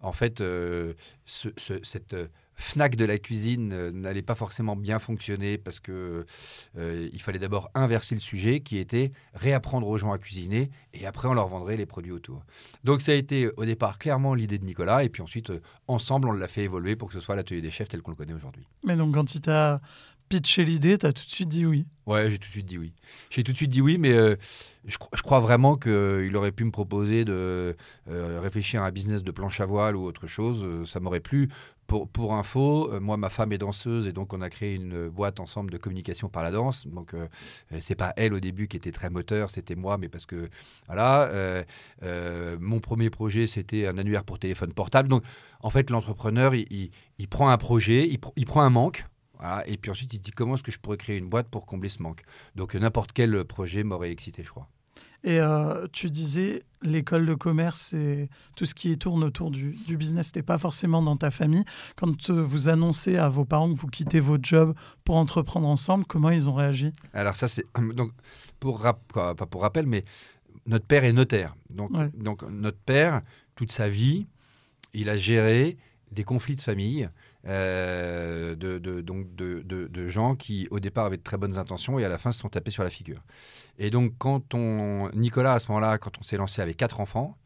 en 0.00 0.12
fait, 0.12 0.38
ce, 0.38 1.52
cette 1.56 2.16
Fnac 2.56 2.96
de 2.96 3.04
la 3.04 3.18
cuisine 3.18 3.72
euh, 3.72 3.90
n'allait 3.90 4.22
pas 4.22 4.34
forcément 4.34 4.76
bien 4.76 4.98
fonctionner 4.98 5.58
parce 5.58 5.80
que 5.80 6.24
euh, 6.78 7.08
il 7.12 7.20
fallait 7.20 7.38
d'abord 7.38 7.70
inverser 7.74 8.14
le 8.14 8.20
sujet 8.20 8.60
qui 8.60 8.78
était 8.78 9.12
réapprendre 9.34 9.88
aux 9.88 9.98
gens 9.98 10.12
à 10.12 10.18
cuisiner 10.18 10.70
et 10.92 11.06
après 11.06 11.28
on 11.28 11.34
leur 11.34 11.48
vendrait 11.48 11.76
les 11.76 11.86
produits 11.86 12.12
autour. 12.12 12.44
Donc 12.84 13.00
ça 13.00 13.12
a 13.12 13.14
été 13.16 13.50
au 13.56 13.64
départ 13.64 13.98
clairement 13.98 14.34
l'idée 14.34 14.58
de 14.58 14.64
Nicolas 14.64 15.04
et 15.04 15.08
puis 15.08 15.22
ensuite 15.22 15.50
euh, 15.50 15.60
ensemble 15.88 16.28
on 16.28 16.32
l'a 16.32 16.48
fait 16.48 16.62
évoluer 16.62 16.96
pour 16.96 17.08
que 17.08 17.14
ce 17.14 17.20
soit 17.20 17.36
l'atelier 17.36 17.60
des 17.60 17.70
chefs 17.70 17.88
tel 17.88 18.02
qu'on 18.02 18.12
le 18.12 18.16
connaît 18.16 18.34
aujourd'hui. 18.34 18.66
Mais 18.84 18.96
donc 18.96 19.14
quand 19.14 19.34
il 19.34 19.40
t'a 19.40 19.80
pitché 20.28 20.64
l'idée, 20.64 20.96
tu 20.96 21.06
as 21.06 21.12
tout 21.12 21.24
de 21.24 21.30
suite 21.30 21.48
dit 21.48 21.66
oui 21.66 21.86
Ouais, 22.06 22.30
j'ai 22.30 22.38
tout 22.38 22.48
de 22.48 22.52
suite 22.52 22.66
dit 22.66 22.78
oui. 22.78 22.92
J'ai 23.30 23.42
tout 23.42 23.52
de 23.52 23.56
suite 23.56 23.70
dit 23.70 23.80
oui, 23.80 23.98
mais 23.98 24.12
je, 24.84 25.22
crois 25.22 25.40
vraiment 25.40 25.76
qu'il 25.76 26.36
aurait 26.36 26.52
pu 26.52 26.64
me 26.64 26.70
proposer 26.70 27.24
de 27.24 27.76
réfléchir 28.06 28.82
à 28.82 28.86
un 28.86 28.90
business 28.90 29.22
de 29.22 29.30
planche 29.30 29.60
à 29.60 29.66
voile 29.66 29.96
ou 29.96 30.04
autre 30.04 30.26
chose. 30.26 30.86
ça 30.88 31.00
m'aurait 31.00 31.20
plu. 31.20 31.48
Pour, 31.86 32.34
info, 32.34 32.90
euh, 32.92 33.00
moi, 33.00 33.16
ma 33.16 33.28
femme 33.28 33.52
est 33.52 33.58
danseuse 33.58 34.08
et 34.08 34.12
donc 34.12 34.32
on 34.32 34.40
a 34.40 34.48
créé 34.48 34.74
une 34.74 35.08
boîte 35.08 35.38
ensemble 35.38 35.70
de 35.70 35.76
communication 35.76 36.28
par 36.28 36.42
la 36.42 36.50
danse. 36.50 36.86
Donc, 36.86 37.14
euh, 37.14 37.28
euh, 37.72 37.78
c'est 37.80 37.94
pas 37.94 38.12
elle 38.16 38.32
au 38.32 38.40
début 38.40 38.68
qui 38.68 38.76
était 38.76 38.90
très 38.90 39.10
moteur, 39.10 39.50
c'était 39.50 39.74
moi, 39.74 39.98
mais 39.98 40.08
parce 40.08 40.26
que 40.26 40.48
voilà, 40.86 41.64
mon 42.60 42.80
premier 42.80 43.10
projet 43.10 43.46
c'était 43.46 43.86
un 43.86 43.98
annuaire 43.98 44.24
pour 44.24 44.38
téléphone 44.38 44.72
portable. 44.72 45.08
Donc, 45.08 45.22
en 45.60 45.70
fait, 45.70 45.90
l'entrepreneur, 45.90 46.54
il, 46.54 46.90
prend 47.28 47.50
un 47.50 47.58
projet, 47.58 48.08
il 48.36 48.46
prend 48.46 48.62
un 48.62 48.70
manque. 48.70 49.06
et 49.66 49.76
puis 49.76 49.90
ensuite, 49.90 50.12
il 50.14 50.20
dit 50.20 50.30
comment 50.30 50.54
est-ce 50.54 50.62
que 50.62 50.72
je 50.72 50.78
pourrais 50.78 50.96
créer 50.96 51.18
une 51.18 51.28
boîte 51.28 51.48
pour 51.48 51.66
combler 51.66 51.88
ce 51.88 52.02
manque? 52.02 52.22
Donc, 52.56 52.74
n'importe 52.74 53.12
quel 53.12 53.44
projet 53.44 53.84
m'aurait 53.84 54.10
excité, 54.10 54.42
je 54.42 54.50
crois. 54.50 54.68
Et 55.24 55.40
euh, 55.40 55.86
tu 55.90 56.10
disais, 56.10 56.62
l'école 56.82 57.24
de 57.24 57.32
commerce 57.32 57.94
et 57.94 58.28
tout 58.56 58.66
ce 58.66 58.74
qui 58.74 58.96
tourne 58.98 59.24
autour 59.24 59.50
du, 59.50 59.74
business 59.88 60.28
n'était 60.28 60.42
pas 60.42 60.58
forcément 60.58 61.02
dans 61.02 61.16
ta 61.16 61.30
famille. 61.30 61.64
Quand 61.96 62.28
euh, 62.28 62.42
vous 62.42 62.68
annoncez 62.68 63.16
à 63.16 63.30
vos 63.30 63.46
parents 63.46 63.72
que 63.72 63.78
vous 63.78 63.86
quittez 63.86 64.20
votre 64.20 64.44
job 64.44 64.74
pour 65.02 65.16
entreprendre 65.16 65.66
ensemble, 65.66 66.04
comment 66.04 66.28
ils 66.28 66.46
ont 66.48 66.54
réagi? 66.54 66.92
Alors 67.14 67.36
ça, 67.36 67.48
c'est 67.48 67.64
donc 67.94 68.12
pour 68.60 68.80
pas 68.80 69.34
pour 69.34 69.62
rappel, 69.62 69.86
mais 69.86 70.04
notre 70.66 70.84
père 70.84 71.04
est 71.04 71.12
notaire. 71.12 71.56
Donc, 71.70 71.90
donc 72.14 72.42
notre 72.42 72.78
père, 72.78 73.22
toute 73.56 73.72
sa 73.72 73.88
vie, 73.88 74.26
il 74.92 75.08
a 75.08 75.16
géré 75.16 75.78
des 76.14 76.24
conflits 76.24 76.56
de 76.56 76.60
famille, 76.60 77.08
euh, 77.46 78.54
de, 78.54 78.78
donc 79.00 79.34
de, 79.34 79.62
de, 79.62 80.06
gens 80.08 80.36
qui, 80.36 80.68
au 80.70 80.80
départ, 80.80 81.06
avaient 81.06 81.16
de 81.16 81.22
très 81.22 81.36
bonnes 81.36 81.58
intentions 81.58 81.98
et 81.98 82.04
à 82.04 82.08
la 82.08 82.18
fin 82.18 82.32
se 82.32 82.40
sont 82.40 82.48
tapés 82.48 82.70
sur 82.70 82.84
la 82.84 82.90
figure. 82.90 83.22
Et 83.78 83.90
donc, 83.90 84.14
quand 84.18 84.54
on. 84.54 85.10
Nicolas, 85.14 85.54
à 85.54 85.58
ce 85.58 85.68
moment-là, 85.68 85.98
quand 85.98 86.18
on 86.18 86.22
s'est 86.22 86.36
lancé 86.36 86.62
avec 86.62 86.76
quatre 86.76 87.00
enfants, 87.00 87.36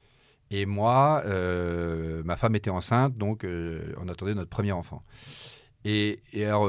et 0.51 0.67
moi, 0.67 1.23
euh, 1.27 2.23
ma 2.25 2.37
femme 2.37 2.55
était 2.57 2.71
enceinte, 2.71 3.17
donc 3.17 3.45
euh, 3.45 3.93
on 4.01 4.09
attendait 4.09 4.35
notre 4.35 4.51
premier 4.51 4.73
enfant. 4.73 5.03
Et, 5.85 6.21
alors 6.37 6.69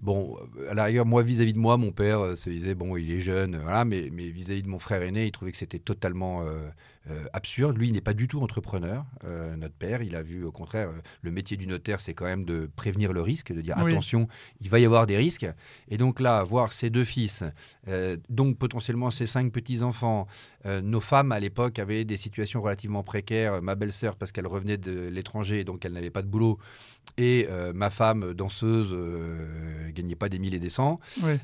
Bon, 0.00 0.36
à 0.70 0.74
la 0.74 1.04
moi, 1.04 1.24
vis-à-vis 1.24 1.54
de 1.54 1.58
moi, 1.58 1.76
mon 1.76 1.90
père 1.90 2.38
se 2.38 2.48
disait, 2.48 2.76
bon, 2.76 2.96
il 2.96 3.10
est 3.10 3.18
jeune, 3.18 3.56
voilà, 3.56 3.84
mais, 3.84 4.08
vis-à-vis 4.08 4.62
de 4.62 4.68
mon 4.68 4.78
frère 4.78 5.02
aîné, 5.02 5.26
il 5.26 5.32
trouvait 5.32 5.50
que 5.50 5.58
c'était 5.58 5.80
totalement 5.80 6.44
euh, 7.10 7.24
absurde. 7.32 7.76
Lui, 7.76 7.88
il 7.88 7.92
n'est 7.92 8.00
pas 8.00 8.14
du 8.14 8.28
tout 8.28 8.40
entrepreneur, 8.40 9.04
notre 9.56 9.74
père. 9.74 10.02
Il 10.02 10.16
a 10.16 10.22
vu, 10.22 10.44
au 10.44 10.52
contraire, 10.52 10.90
le 11.22 11.30
métier 11.30 11.56
du 11.56 11.66
notaire, 11.66 12.00
c'est 12.00 12.14
quand 12.14 12.24
même 12.24 12.44
de 12.44 12.70
prévenir 12.76 13.12
le 13.12 13.22
risque, 13.22 13.52
de 13.52 13.60
dire, 13.60 13.78
attention, 13.78 14.28
il 14.60 14.68
va 14.70 14.78
y 14.78 14.84
avoir 14.84 15.06
des 15.06 15.16
risques. 15.16 15.46
Et 15.88 15.96
donc 15.96 16.20
là, 16.20 16.42
voir 16.42 16.72
ses 16.72 16.90
deux 16.90 17.04
fils, 17.04 17.44
donc 18.28 18.58
potentiellement 18.58 19.10
ses 19.10 19.26
cinq 19.26 19.52
petits-enfants, 19.52 20.26
nos 20.64 21.00
femmes, 21.00 21.32
à 21.32 21.40
l'époque, 21.40 21.78
avaient 21.78 22.04
des 22.04 22.16
situations 22.16 22.62
relativement 22.62 23.02
précaires. 23.02 23.62
Ma 23.62 23.74
belle-sœur, 23.74 24.16
parce 24.16 24.32
qu'elle 24.32 24.46
revenait 24.46 24.78
de 24.78 25.08
l'étranger, 25.08 25.64
donc 25.64 25.84
elle 25.84 25.92
n'avait 25.92 26.10
pas 26.10 26.22
de 26.22 26.28
boulot, 26.28 26.58
et 27.16 27.48
ma 27.74 27.90
femme, 27.90 28.34
danseuse, 28.34 28.94
gagnait 29.92 30.14
pas 30.14 30.28
des 30.28 30.38
mille 30.38 30.54
et 30.54 30.58
des 30.58 30.70
cents. 30.70 30.96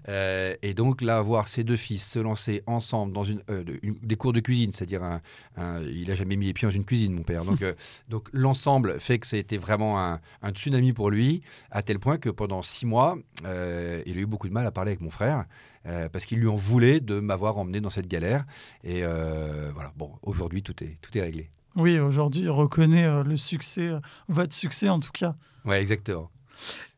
Euh, 0.09 0.55
et 0.63 0.75
donc 0.75 1.01
là, 1.03 1.21
voir 1.21 1.49
ses 1.49 1.65
deux 1.65 1.77
fils 1.77 2.09
se 2.09 2.19
lancer 2.19 2.63
ensemble 2.67 3.13
dans 3.13 3.25
une, 3.25 3.43
euh, 3.51 3.65
des 3.83 4.17
cours 4.17 4.33
de 4.33 4.41
cuisine, 4.41 4.73
c'est-à-dire 4.73 5.03
un, 5.03 5.21
il 5.59 6.11
a 6.11 6.15
jamais 6.15 6.37
mis 6.37 6.47
les 6.47 6.53
pieds 6.53 6.67
dans 6.67 6.75
une 6.75 6.85
cuisine, 6.85 7.13
mon 7.15 7.23
père. 7.23 7.45
Donc, 7.45 7.63
euh, 7.63 7.75
donc 8.09 8.29
l'ensemble 8.33 8.99
fait 9.01 9.19
que 9.19 9.27
ça 9.27 9.37
a 9.37 9.39
été 9.39 9.59
vraiment 9.59 10.01
un, 10.01 10.21
un, 10.43 10.51
tsunami 10.51 10.93
pour 10.93 11.11
lui, 11.11 11.43
à 11.71 11.83
tel 11.83 11.99
point 11.99 12.19
que 12.19 12.31
pendant 12.31 12.63
six 12.63 12.87
mois, 12.87 13.19
il 13.43 13.47
a 13.47 14.21
eu 14.21 14.27
beaucoup 14.27 14.49
de 14.49 14.55
mal 14.55 14.67
à 14.67 14.71
parler 14.71 14.91
avec 14.91 15.01
mon 15.01 15.11
frère. 15.11 15.45
parce 15.85 16.25
qu'il 16.27 16.39
lui 16.39 16.49
en 16.49 16.55
voulait 16.55 17.01
de 17.01 17.21
m'avoir 17.21 17.59
emmené 17.59 17.81
dans 17.81 17.91
cette 17.91 18.09
galère. 18.09 18.45
Et 18.83 19.03
voilà, 19.03 19.93
bon, 19.97 20.13
aujourd'hui, 20.23 20.63
tout 20.63 20.83
est, 20.83 20.99
tout 21.01 21.17
est 21.17 21.23
réglé. 21.23 21.51
Oui, 21.77 21.99
aujourd'hui, 21.99 22.43
il 22.43 22.51
reconnaît 22.51 23.23
le 23.25 23.37
succès, 23.37 23.91
votre 24.29 24.55
succès 24.55 24.89
en 24.89 25.01
tout 25.01 25.13
cas. 25.13 25.35
Oui, 25.65 25.77
exactement. 25.77 26.31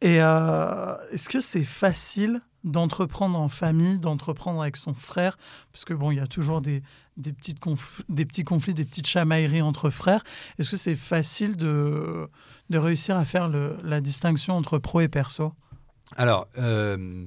Et 0.00 0.20
euh, 0.20 0.96
est-ce 1.10 1.28
que 1.28 1.40
c'est 1.40 1.62
facile 1.62 2.40
d'entreprendre 2.64 3.38
en 3.38 3.48
famille, 3.48 4.00
d'entreprendre 4.00 4.60
avec 4.60 4.76
son 4.76 4.94
frère? 4.94 5.38
Parce 5.72 5.84
que 5.84 5.94
bon, 5.94 6.10
il 6.10 6.16
y 6.16 6.20
a 6.20 6.26
toujours 6.26 6.60
des, 6.60 6.82
des, 7.16 7.32
petites 7.32 7.58
des 8.08 8.24
petits 8.24 8.44
conflits, 8.44 8.74
des 8.74 8.84
petites 8.84 9.06
chamailleries 9.06 9.62
entre 9.62 9.90
frères. 9.90 10.22
Est-ce 10.58 10.70
que 10.70 10.76
c'est 10.76 10.94
facile 10.94 11.56
de, 11.56 12.28
de 12.70 12.78
réussir 12.78 13.16
à 13.16 13.24
faire 13.24 13.48
la 13.48 14.00
distinction 14.00 14.54
entre 14.56 14.78
pro 14.78 15.00
et 15.00 15.08
perso? 15.08 15.52
Alors, 16.16 16.48
euh, 16.58 17.24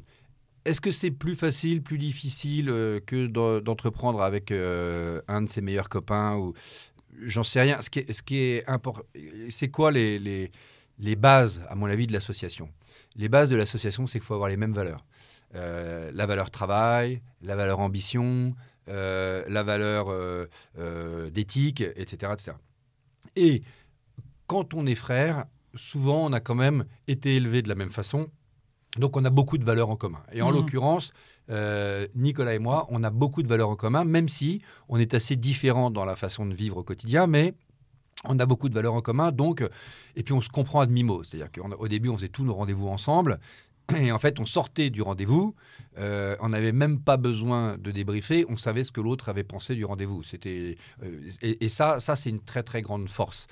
est-ce 0.65 0.81
que 0.81 0.91
c'est 0.91 1.11
plus 1.11 1.35
facile, 1.35 1.81
plus 1.81 1.97
difficile 1.97 2.69
euh, 2.69 2.99
que 3.05 3.27
d'entreprendre 3.59 4.21
avec 4.21 4.51
un 4.51 5.41
de 5.41 5.49
ses 5.49 5.61
meilleurs 5.61 5.89
copains 5.89 6.35
ou 6.35 6.53
J'en 7.21 7.43
sais 7.43 7.59
rien. 7.59 7.81
Ce 7.81 7.89
qui 7.89 8.05
ce 8.13 8.23
qui 8.23 8.37
est 8.37 8.69
important, 8.69 9.01
c'est 9.49 9.67
quoi 9.67 9.91
les, 9.91 10.19
les 10.19 10.51
les 10.99 11.15
bases, 11.15 11.65
à 11.69 11.75
mon 11.75 11.87
avis, 11.87 12.07
de 12.07 12.13
l'association? 12.13 12.69
Les 13.15 13.29
bases 13.29 13.49
de 13.49 13.55
l'association, 13.55 14.05
c'est 14.05 14.19
qu'il 14.19 14.25
faut 14.25 14.33
avoir 14.33 14.49
les 14.49 14.57
mêmes 14.57 14.73
valeurs. 14.73 15.05
Euh, 15.55 16.11
la 16.13 16.25
valeur 16.25 16.51
travail, 16.51 17.21
la 17.41 17.55
valeur 17.55 17.79
ambition, 17.79 18.53
euh, 18.53 18.78
la 18.89 19.63
valeur 19.63 20.07
euh, 20.09 21.29
d'éthique, 21.29 21.81
etc., 21.81 22.33
etc. 22.33 22.57
Et 23.35 23.61
quand 24.47 24.73
on 24.73 24.85
est 24.85 24.95
frère, 24.95 25.45
souvent 25.75 26.25
on 26.25 26.33
a 26.33 26.39
quand 26.39 26.55
même 26.55 26.85
été 27.07 27.35
élevé 27.35 27.61
de 27.61 27.69
la 27.69 27.75
même 27.75 27.91
façon, 27.91 28.29
donc 28.97 29.15
on 29.15 29.23
a 29.23 29.29
beaucoup 29.29 29.57
de 29.57 29.65
valeurs 29.65 29.89
en 29.89 29.95
commun. 29.95 30.23
Et 30.31 30.41
en 30.41 30.51
mmh. 30.51 30.55
l'occurrence, 30.55 31.13
Nicolas 32.15 32.53
et 32.53 32.59
moi, 32.59 32.85
on 32.89 33.03
a 33.03 33.09
beaucoup 33.09 33.43
de 33.43 33.47
valeurs 33.47 33.69
en 33.69 33.75
commun, 33.75 34.03
même 34.03 34.29
si 34.29 34.61
on 34.87 34.97
est 34.97 35.13
assez 35.13 35.35
différents 35.35 35.91
dans 35.91 36.05
la 36.05 36.15
façon 36.15 36.45
de 36.45 36.53
vivre 36.53 36.77
au 36.77 36.83
quotidien, 36.83 37.27
mais 37.27 37.55
on 38.25 38.37
a 38.39 38.45
beaucoup 38.45 38.69
de 38.69 38.73
valeurs 38.73 38.95
en 38.95 39.01
commun, 39.01 39.31
donc, 39.31 39.63
et 40.15 40.23
puis 40.23 40.33
on 40.33 40.41
se 40.41 40.49
comprend 40.49 40.81
à 40.81 40.85
demi-mot. 40.85 41.23
C'est-à-dire 41.23 41.51
qu'au 41.51 41.87
début, 41.87 42.09
on 42.09 42.17
faisait 42.17 42.29
tous 42.29 42.43
nos 42.43 42.53
rendez-vous 42.53 42.87
ensemble, 42.87 43.39
et 43.97 44.11
en 44.11 44.19
fait, 44.19 44.39
on 44.39 44.45
sortait 44.45 44.89
du 44.89 45.01
rendez-vous, 45.01 45.55
euh, 45.97 46.35
on 46.39 46.49
n'avait 46.49 46.71
même 46.71 46.99
pas 46.99 47.17
besoin 47.17 47.77
de 47.77 47.91
débriefer, 47.91 48.45
on 48.49 48.57
savait 48.57 48.83
ce 48.83 48.91
que 48.91 49.01
l'autre 49.01 49.29
avait 49.29 49.43
pensé 49.43 49.75
du 49.75 49.85
rendez-vous. 49.85 50.21
Euh, 50.45 50.73
et, 51.41 51.69
ça, 51.69 51.99
ça 51.99 52.15
c'est 52.15 52.29
une 52.29 52.41
très 52.41 52.63
très 52.63 52.81
grande 52.81 53.09
force. 53.09 53.47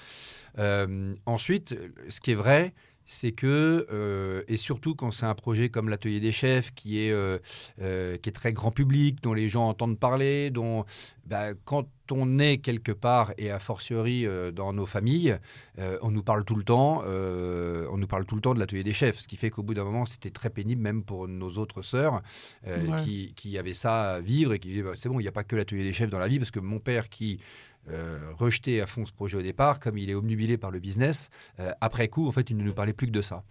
Euh, 0.60 1.14
ensuite, 1.26 1.76
ce 2.10 2.20
qui 2.20 2.32
est 2.32 2.36
vrai, 2.36 2.74
c'est 3.06 3.32
que, 3.32 4.44
et 4.50 4.58
surtout 4.58 4.94
quand 4.94 5.12
c'est 5.12 5.26
un 5.26 5.36
projet 5.36 5.70
comme 5.70 5.88
l'atelier 5.88 6.20
des 6.20 6.34
chefs, 6.34 6.74
qui 6.74 7.00
est, 7.00 7.42
qui 7.78 7.84
est 8.30 8.34
très 8.34 8.52
grand 8.52 8.72
public, 8.72 9.22
dont 9.24 9.34
les 9.34 9.48
gens 9.48 9.70
entendent 9.70 9.98
parler, 9.98 10.50
dont 10.50 10.84
bah, 11.26 11.54
quand 11.64 11.88
on 12.12 12.40
est 12.40 12.58
quelque 12.58 12.92
part, 12.92 13.34
et 13.38 13.52
a 13.52 13.60
fortiori 13.60 14.26
euh, 14.26 14.52
dans 14.52 14.74
nos 14.74 14.86
familles, 14.86 15.38
euh, 15.80 15.98
on 16.02 16.12
nous 16.12 16.24
parle 16.24 16.44
tout 16.44 16.56
le 16.56 16.64
temps, 16.64 17.04
euh, 17.06 17.88
on 17.92 17.98
nous 17.98 18.08
parle 18.08 18.26
tout 18.26 18.36
le 18.36 18.42
temps 18.42 18.54
de 18.54 18.60
l'atelier 18.60 18.84
des 18.84 18.94
chefs, 18.94 19.20
ce 19.20 19.28
qui 19.28 19.36
fait 19.36 19.50
qu'au 19.50 19.64
bout 19.64 19.74
d'un 19.74 19.84
moment, 19.84 20.06
c'était 20.06 20.30
très 20.30 20.50
pénible, 20.50 20.82
même 20.82 21.04
pour 21.04 21.28
nos 21.28 21.52
autres 21.52 21.82
sœurs, 21.82 22.22
qui, 23.04 23.34
qui, 23.36 23.58
avaient 23.58 23.74
ça 23.74 24.16
à 24.16 24.20
vivre 24.20 24.54
et 24.54 24.60
qui 24.60 24.70
disaient, 24.70 24.84
bah, 24.84 24.94
c'est 24.96 25.10
bon, 25.10 25.20
il 25.20 25.24
n'y 25.24 25.30
a 25.30 25.32
pas 25.32 25.44
que 25.44 25.56
l'atelier 25.56 25.84
des 25.84 25.94
chefs 25.94 26.10
dans 26.10 26.20
la 26.20 26.28
vie, 26.28 26.40
parce 26.40 26.52
que 26.52 26.60
mon 26.60 26.80
père 26.80 27.10
qui... 27.10 27.40
rejetait 28.38 28.82
à 28.82 28.88
fond 28.88 29.06
ce 29.06 29.14
projet 29.14 29.38
au 29.38 29.42
départ, 29.42 29.80
comme 29.80 29.98
il 29.98 30.10
est 30.10 30.14
obnubilé 30.14 30.58
par 30.58 30.72
le 30.72 30.80
business, 30.80 31.30
après 31.82 32.08
coup, 32.08 32.28
en 32.28 32.32
fait, 32.32 32.50
il 32.50 32.58
ne 32.58 32.64
nous 32.64 32.74
parlait 32.74 32.94
plus 32.94 33.08
que 33.08 33.12
de 33.12 33.22
ça. 33.22 33.44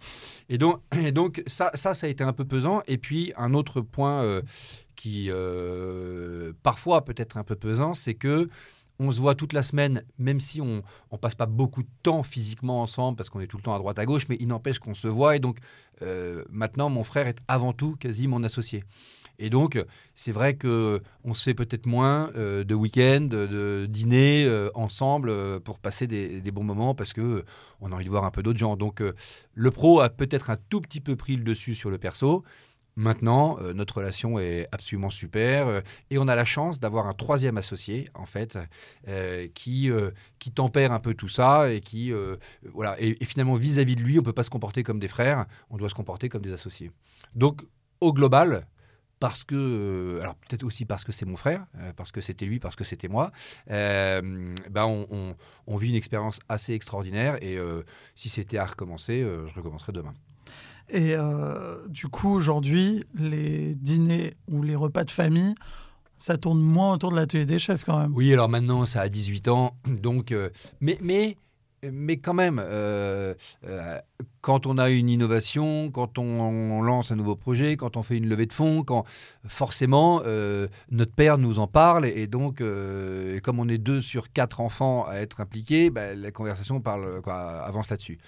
Et 0.49 0.57
donc, 0.57 0.81
donc 1.13 1.41
ça, 1.47 1.71
ça, 1.73 1.93
ça 1.93 2.07
a 2.07 2.09
été 2.09 2.23
un 2.23 2.33
peu 2.33 2.45
pesant. 2.45 2.81
Et 2.87 2.97
puis, 2.97 3.33
un 3.35 3.53
autre 3.53 3.81
point 3.81 4.41
qui 4.97 5.27
euh, 5.29 6.51
parfois 6.63 7.05
peut 7.05 7.13
être 7.15 7.37
un 7.37 7.45
peu 7.45 7.55
pesant, 7.55 7.93
c'est 7.93 8.15
que 8.15 8.49
on 8.99 9.11
se 9.11 9.21
voit 9.21 9.35
toute 9.35 9.53
la 9.53 9.61
semaine, 9.61 10.03
même 10.17 10.39
si 10.39 10.59
on 10.59 10.81
ne 11.11 11.17
passe 11.17 11.35
pas 11.35 11.45
beaucoup 11.45 11.83
de 11.83 11.89
temps 12.01 12.23
physiquement 12.23 12.81
ensemble, 12.81 13.15
parce 13.15 13.29
qu'on 13.29 13.39
est 13.39 13.47
tout 13.47 13.57
le 13.57 13.61
temps 13.61 13.75
à 13.75 13.77
droite 13.77 13.99
à 13.99 14.05
gauche, 14.05 14.25
mais 14.27 14.37
il 14.39 14.47
n'empêche 14.47 14.79
qu'on 14.79 14.95
se 14.95 15.07
voit. 15.07 15.35
Et 15.35 15.39
donc, 15.39 15.59
euh, 16.01 16.43
maintenant, 16.49 16.89
mon 16.89 17.03
frère 17.03 17.27
est 17.27 17.37
avant 17.47 17.73
tout 17.73 17.95
quasi 17.99 18.27
mon 18.27 18.43
associé. 18.43 18.83
Et 19.39 19.49
donc, 19.49 19.83
c'est 20.15 20.31
vrai 20.31 20.55
que 20.55 21.01
on 21.23 21.33
se 21.33 21.43
fait 21.43 21.53
peut-être 21.53 21.85
moins 21.85 22.31
de 22.33 22.73
week-ends, 22.73 23.27
de, 23.29 23.85
dîner 23.87 24.49
ensemble 24.73 25.59
pour 25.61 25.79
passer 25.79 26.07
des, 26.07 26.51
bons 26.51 26.63
moments 26.63 26.95
parce 26.95 27.13
que 27.13 27.45
on 27.79 27.91
a 27.91 27.95
envie 27.95 28.05
de 28.05 28.09
voir 28.09 28.25
un 28.25 28.31
peu 28.31 28.41
d'autres 28.41 28.57
gens. 28.57 28.75
Donc, 28.75 29.03
le 29.53 29.71
pro 29.71 29.99
a 29.99 30.09
peut-être 30.09 30.49
un 30.49 30.57
tout 30.69 30.81
petit 30.81 31.01
peu 31.01 31.15
pris 31.15 31.35
le 31.35 31.43
dessus 31.43 31.75
sur 31.75 31.91
le 31.91 31.99
perso. 31.99 32.43
Maintenant, 32.97 33.59
euh, 33.61 33.73
notre 33.73 33.97
relation 33.97 34.39
est 34.39 34.67
absolument 34.71 35.11
super 35.11 35.67
euh, 35.67 35.81
et 36.09 36.17
on 36.17 36.27
a 36.27 36.35
la 36.35 36.45
chance 36.45 36.79
d'avoir 36.79 37.05
un 37.05 37.13
troisième 37.13 37.55
associé, 37.55 38.09
en 38.15 38.25
fait, 38.25 38.57
euh, 39.07 39.47
qui, 39.53 39.91
qui 40.39 40.51
tempère 40.51 40.91
un 40.91 40.99
peu 40.99 41.13
tout 41.13 41.27
ça 41.27 41.71
et 41.71 41.79
qui, 41.79 42.11
voilà, 42.73 42.99
et, 42.99 43.23
finalement, 43.23 43.53
vis-à-vis 43.53 43.95
de 43.95 44.01
lui, 44.01 44.17
on 44.17 44.21
ne 44.21 44.25
peut 44.25 44.33
pas 44.33 44.41
se 44.41 44.49
comporter 44.49 44.81
comme 44.81 44.99
des 44.99 45.07
frères, 45.07 45.45
on 45.69 45.77
doit 45.77 45.89
se 45.89 45.93
comporter 45.93 46.27
comme 46.27 46.41
des 46.41 46.51
associés. 46.51 46.91
Donc, 47.35 47.61
au 48.01 48.13
global, 48.13 48.65
parce 49.19 49.43
que, 49.43 50.19
alors 50.21 50.35
peut-être 50.35 50.63
aussi 50.63 50.85
parce 50.85 51.03
que 51.03 51.11
c'est 51.11 51.25
mon 51.25 51.37
frère, 51.37 51.65
parce 51.95 52.11
que 52.11 52.21
c'était 52.21 52.45
lui, 52.45 52.59
parce 52.59 52.75
que 52.75 52.83
c'était 52.83 53.07
moi, 53.07 53.31
ben 53.67 54.85
on, 54.85 55.35
on, 55.65 55.77
vit 55.77 55.89
une 55.89 55.95
expérience 55.95 56.39
assez 56.49 56.73
extraordinaire 56.73 57.41
et 57.43 57.57
si 58.15 58.29
c'était 58.29 58.57
à 58.57 58.65
recommencer, 58.65 59.21
je 59.21 59.53
recommencerai 59.55 59.91
demain. 59.91 60.13
Et 60.89 61.15
euh, 61.15 61.85
du 61.89 62.07
coup, 62.07 62.33
aujourd'hui, 62.33 63.03
les 63.13 63.75
dîners 63.75 64.35
ou 64.49 64.63
les 64.63 64.75
repas 64.75 65.03
de 65.03 65.11
famille, 65.11 65.53
ça 66.17 66.37
tourne 66.37 66.59
moins 66.59 66.93
autour 66.93 67.11
de 67.11 67.17
l'atelier 67.17 67.45
des 67.45 67.59
chefs 67.59 67.83
quand 67.83 67.99
même. 67.99 68.13
Oui, 68.15 68.31
alors 68.31 68.49
maintenant, 68.49 68.85
ça 68.85 69.01
a 69.01 69.09
18 69.09 69.49
ans. 69.49 69.75
Donc, 69.85 70.31
euh, 70.31 70.49
mais, 70.79 70.97
mais, 71.01 71.37
mais 71.83 72.17
quand 72.17 72.33
même, 72.33 72.61
euh, 72.63 73.33
quand 74.41 74.65
on 74.65 74.77
a 74.77 74.89
une 74.89 75.09
innovation, 75.09 75.91
quand 75.91 76.17
on, 76.17 76.81
lance 76.81 77.11
un 77.11 77.15
nouveau 77.15 77.35
projet, 77.35 77.77
quand 77.77 77.97
on 77.97 78.03
fait 78.03 78.17
une 78.17 78.27
levée 78.27 78.45
de 78.45 78.53
fonds, 78.53 78.83
quand 78.83 79.05
forcément 79.47 80.21
notre 80.91 81.11
père 81.13 81.37
nous 81.37 81.59
en 81.59 81.67
parle 81.67 82.05
et 82.05 82.27
donc 82.27 82.61
comme 83.43 83.59
on 83.59 83.67
est 83.69 83.77
deux 83.77 84.01
sur 84.01 84.31
quatre 84.31 84.61
enfants 84.61 85.05
à 85.05 85.15
être 85.17 85.41
impliqués, 85.41 85.89
bah, 85.89 86.15
la 86.15 86.31
conversation 86.31 86.81
avance 86.85 87.89
là-dessus. 87.89 88.19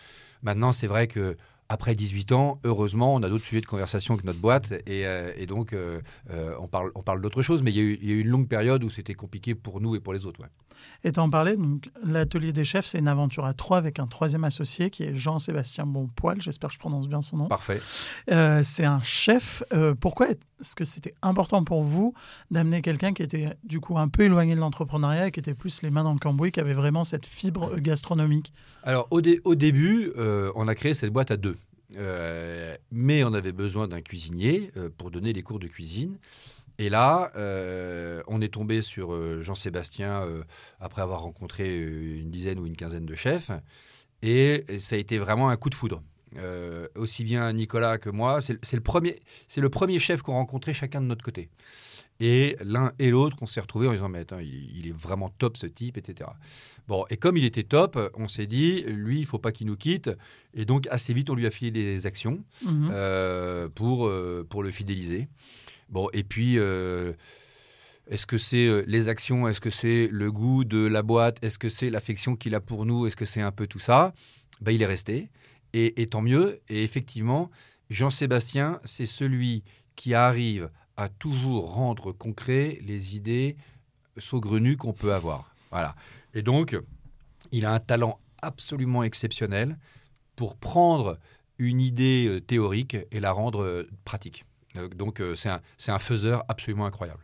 Maintenant, 0.43 0.71
c'est 0.71 0.87
vrai 0.87 1.07
que 1.07 1.35
après 1.69 1.93
18 1.93 2.31
ans, 2.31 2.59
heureusement, 2.63 3.13
on 3.13 3.21
a 3.21 3.29
d'autres 3.29 3.45
sujets 3.45 3.61
de 3.61 3.67
conversation 3.67 4.17
que 4.17 4.25
notre 4.25 4.39
boîte 4.39 4.71
et, 4.87 5.05
euh, 5.05 5.45
donc 5.45 5.73
euh, 5.73 6.01
euh, 6.31 6.55
on 6.59 6.67
parle 6.67 7.21
d'autre 7.21 7.43
chose. 7.43 7.61
Mais 7.61 7.71
il 7.71 7.77
y, 7.77 7.79
a 7.79 7.83
eu, 7.83 8.21
une 8.21 8.27
longue 8.27 8.47
période 8.47 8.83
où 8.83 8.89
c'était 8.89 9.13
compliqué 9.13 9.53
pour 9.53 9.79
nous 9.79 9.95
et 9.95 9.99
pour 9.99 10.13
les 10.13 10.25
autres. 10.25 10.41
Et 11.03 11.11
tu 11.11 11.19
en 11.19 11.29
parlais, 11.29 11.55
donc 11.55 11.89
l'atelier 12.03 12.51
des 12.51 12.65
chefs, 12.65 12.85
c'est 12.85 12.99
une 12.99 13.07
aventure 13.07 13.45
à 13.45 13.53
trois 13.53 13.77
avec 13.77 13.99
un 13.99 14.07
troisième 14.07 14.43
associé 14.43 14.89
qui 14.89 15.03
est 15.03 15.15
Jean-Sébastien 15.15 15.85
Bonpoil. 15.85 16.41
J'espère 16.41 16.69
que 16.69 16.75
je 16.75 16.79
prononce 16.79 17.07
bien 17.07 17.21
son 17.21 17.37
nom. 17.37 17.47
Parfait. 17.47 17.81
Euh, 18.31 18.61
c'est 18.63 18.85
un 18.85 18.99
chef. 19.01 19.63
Euh, 19.73 19.95
pourquoi 19.95 20.29
est-ce 20.29 20.75
que 20.75 20.83
c'était 20.83 21.13
important 21.21 21.63
pour 21.63 21.83
vous 21.83 22.13
d'amener 22.51 22.81
quelqu'un 22.81 23.13
qui 23.13 23.23
était 23.23 23.55
du 23.63 23.79
coup 23.79 23.97
un 23.97 24.09
peu 24.09 24.23
éloigné 24.23 24.55
de 24.55 24.59
l'entrepreneuriat 24.59 25.27
et 25.27 25.31
qui 25.31 25.39
était 25.39 25.53
plus 25.53 25.81
les 25.81 25.89
mains 25.89 26.03
dans 26.03 26.13
le 26.13 26.19
cambouis, 26.19 26.51
qui 26.51 26.59
avait 26.59 26.73
vraiment 26.73 27.03
cette 27.03 27.25
fibre 27.25 27.77
gastronomique? 27.77 28.51
Alors 28.83 29.07
au, 29.11 29.21
au 29.45 29.55
début, 29.55 30.11
euh, 30.17 30.51
on 30.55 30.67
a 30.67 30.75
créé 30.75 30.93
cette 30.93 31.13
boîte 31.13 31.31
à 31.31 31.37
deux. 31.37 31.57
mais 32.91 33.23
on 33.23 33.33
avait 33.33 33.51
besoin 33.51 33.87
d'un 33.87 34.01
cuisinier 34.01 34.71
pour 34.97 35.11
donner 35.11 35.33
les 35.33 35.41
cours 35.41 35.59
de 35.59 35.67
cuisine. 35.67 36.17
Et 36.79 36.87
là, 36.87 37.31
euh, 37.35 38.23
on 38.27 38.41
est 38.41 38.53
tombé 38.53 38.81
sur 38.81 39.13
euh, 39.13 39.41
Jean-Sébastien 39.41 40.23
euh, 40.23 40.43
après 40.79 41.01
avoir 41.01 41.21
rencontré 41.23 41.77
une 41.77 42.31
dizaine 42.31 42.57
ou 42.57 42.65
une 42.65 42.77
quinzaine 42.77 43.05
de 43.05 43.15
chefs. 43.15 43.51
Et, 44.21 44.63
ça 44.79 44.95
a 44.95 44.99
été 44.99 45.17
vraiment 45.17 45.49
un 45.49 45.57
coup 45.57 45.69
de 45.69 45.75
foudre. 45.75 46.01
aussi 46.95 47.25
bien 47.25 47.51
Nicolas 47.51 47.97
que 47.97 48.09
moi, 48.09 48.41
c'est 48.41 48.73
le, 48.73 48.81
premier, 48.81 49.21
le 49.57 49.69
premier 49.69 49.99
chef 49.99 50.21
qu'on 50.21 50.33
rencontrait 50.33 50.73
chacun 50.73 51.01
de 51.01 51.05
notre 51.05 51.23
côté. 51.23 51.49
Et 52.21 52.57
l'un 52.63 52.91
et 52.99 53.09
l'autre, 53.09 53.37
on 53.41 53.45
s'est 53.45 53.61
retrouvés 53.61 53.87
en 53.87 53.93
disant 53.93 54.09
Mais 54.09 54.19
attends, 54.19 54.39
il, 54.39 54.87
est 54.87 54.95
vraiment 54.95 55.29
top 55.29 55.57
ce 55.57 55.67
type, 55.67 55.97
etc. 55.97 56.29
Bon, 56.87 57.05
et 57.09 57.17
comme 57.17 57.35
il 57.35 57.45
était 57.45 57.63
top, 57.63 57.97
on 58.15 58.27
s'est 58.29 58.47
dit 58.47 58.83
Lui, 58.83 59.19
il 59.19 59.25
faut 59.25 59.39
pas 59.39 59.51
qu'il 59.51 59.67
nous 59.67 59.77
quitte. 59.77 60.11
Et 60.53 60.63
donc, 60.63 60.87
assez 60.91 61.13
vite, 61.13 61.29
on 61.29 61.35
lui 61.35 61.45
a 61.45 61.51
filé 61.51 61.71
des 61.71 62.05
actions 62.05 62.43
mmh 62.63 62.89
pour, 63.75 64.11
pour 64.49 64.63
le 64.63 64.71
fidéliser. 64.71 65.27
Bon, 65.89 66.07
et 66.13 66.23
puis, 66.23 66.59
euh, 66.59 67.13
est-ce 68.07 68.27
que 68.27 68.37
c'est 68.37 68.67
euh, 68.67 68.83
les 68.85 69.07
actions 69.07 69.47
Est-ce 69.47 69.59
que 69.59 69.71
c'est 69.71 70.07
le 70.11 70.31
goût 70.31 70.63
de 70.63 70.85
la 70.85 71.01
boîte 71.01 71.43
Est-ce 71.43 71.57
que 71.57 71.69
c'est 71.69 71.89
l'affection 71.89 72.35
qu'il 72.35 72.53
a 72.53 72.59
pour 72.59 72.85
nous 72.85 73.07
Est-ce 73.07 73.15
que 73.15 73.25
c'est 73.25 73.41
un 73.41 73.51
peu 73.51 73.65
tout 73.65 73.79
ça? 73.79 74.13
Ben, 74.61 74.71
Il 74.71 74.81
est 74.83 74.87
resté. 74.87 75.29
Et, 75.73 76.05
tant 76.07 76.21
mieux. 76.21 76.61
Et 76.69 76.83
effectivement, 76.83 77.51
Jean-Sébastien, 77.89 78.79
c'est 78.83 79.05
celui 79.05 79.63
qui 79.95 80.15
arrive 80.15 80.69
à 80.97 81.09
toujours 81.09 81.73
rendre 81.73 82.11
concret 82.11 82.79
les 82.83 83.15
idées 83.15 83.55
saugrenues 84.17 84.77
qu'on 84.77 84.93
peut 84.93 85.13
avoir. 85.13 85.55
Voilà. 85.69 85.95
Et 86.33 86.41
donc, 86.41 86.75
il 87.51 87.65
a 87.65 87.73
un 87.73 87.79
talent 87.79 88.19
absolument 88.41 89.03
exceptionnel 89.03 89.77
pour 90.35 90.55
prendre 90.55 91.19
une 91.59 91.81
idée 91.81 92.27
euh, 92.27 92.41
théorique 92.41 92.97
et 93.11 93.19
la 93.19 93.31
rendre 93.31 93.85
pratique. 94.05 94.45
Euh, 94.79 94.87
donc 94.89 95.19
euh, 95.19 95.35
c'est 95.35 95.49
un, 95.49 95.61
un, 95.87 95.99
faiseur 95.99 96.43
absolument 96.47 96.85
incroyable. 96.85 97.21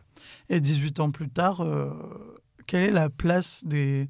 Et 0.48 0.60
18 0.60 1.00
ans 1.00 1.10
plus 1.10 1.28
tard, 1.28 1.60
euh, 1.60 1.90
quelle 2.66 2.84
est 2.84 2.90
la 2.90 3.10
place 3.10 3.64
des, 3.64 4.08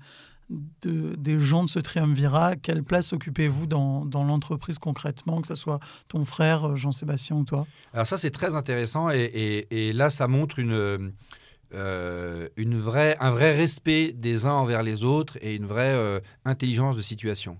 des 0.49 1.39
gens 1.39 1.65
de 1.65 1.69
ce 1.69 1.79
triumvirat? 1.79 2.57
Quelle 2.57 2.83
place 2.83 3.13
occupez-vous 3.13 3.67
dans, 3.67 4.05
dans 4.05 4.25
l'entreprise 4.25 4.79
concrètement, 4.79 5.41
que 5.41 5.49
ce 5.49 5.55
soit 5.55 5.81
ton 6.09 6.25
frère 6.25 6.77
Jean-Sébastien 6.77 7.37
ou 7.37 7.45
toi? 7.45 7.67
Alors 7.93 8.07
ça 8.07 8.17
c'est 8.17 8.31
très 8.31 8.57
intéressant 8.57 9.11
et, 9.11 9.67
et, 9.71 9.93
là 9.93 10.11
ça 10.11 10.29
montre 10.29 10.59
une... 10.59 11.13
une 11.73 12.79
vraie, 12.79 13.17
un 13.21 13.31
vrai 13.31 13.57
respect 13.57 14.13
des 14.13 14.47
uns 14.47 14.53
envers 14.53 14.83
les 14.83 15.05
autres 15.05 15.37
et 15.43 15.57
une 15.57 15.67
vraie 15.67 16.23
intelligence 16.45 16.97
de 16.97 17.03
situation. 17.03 17.59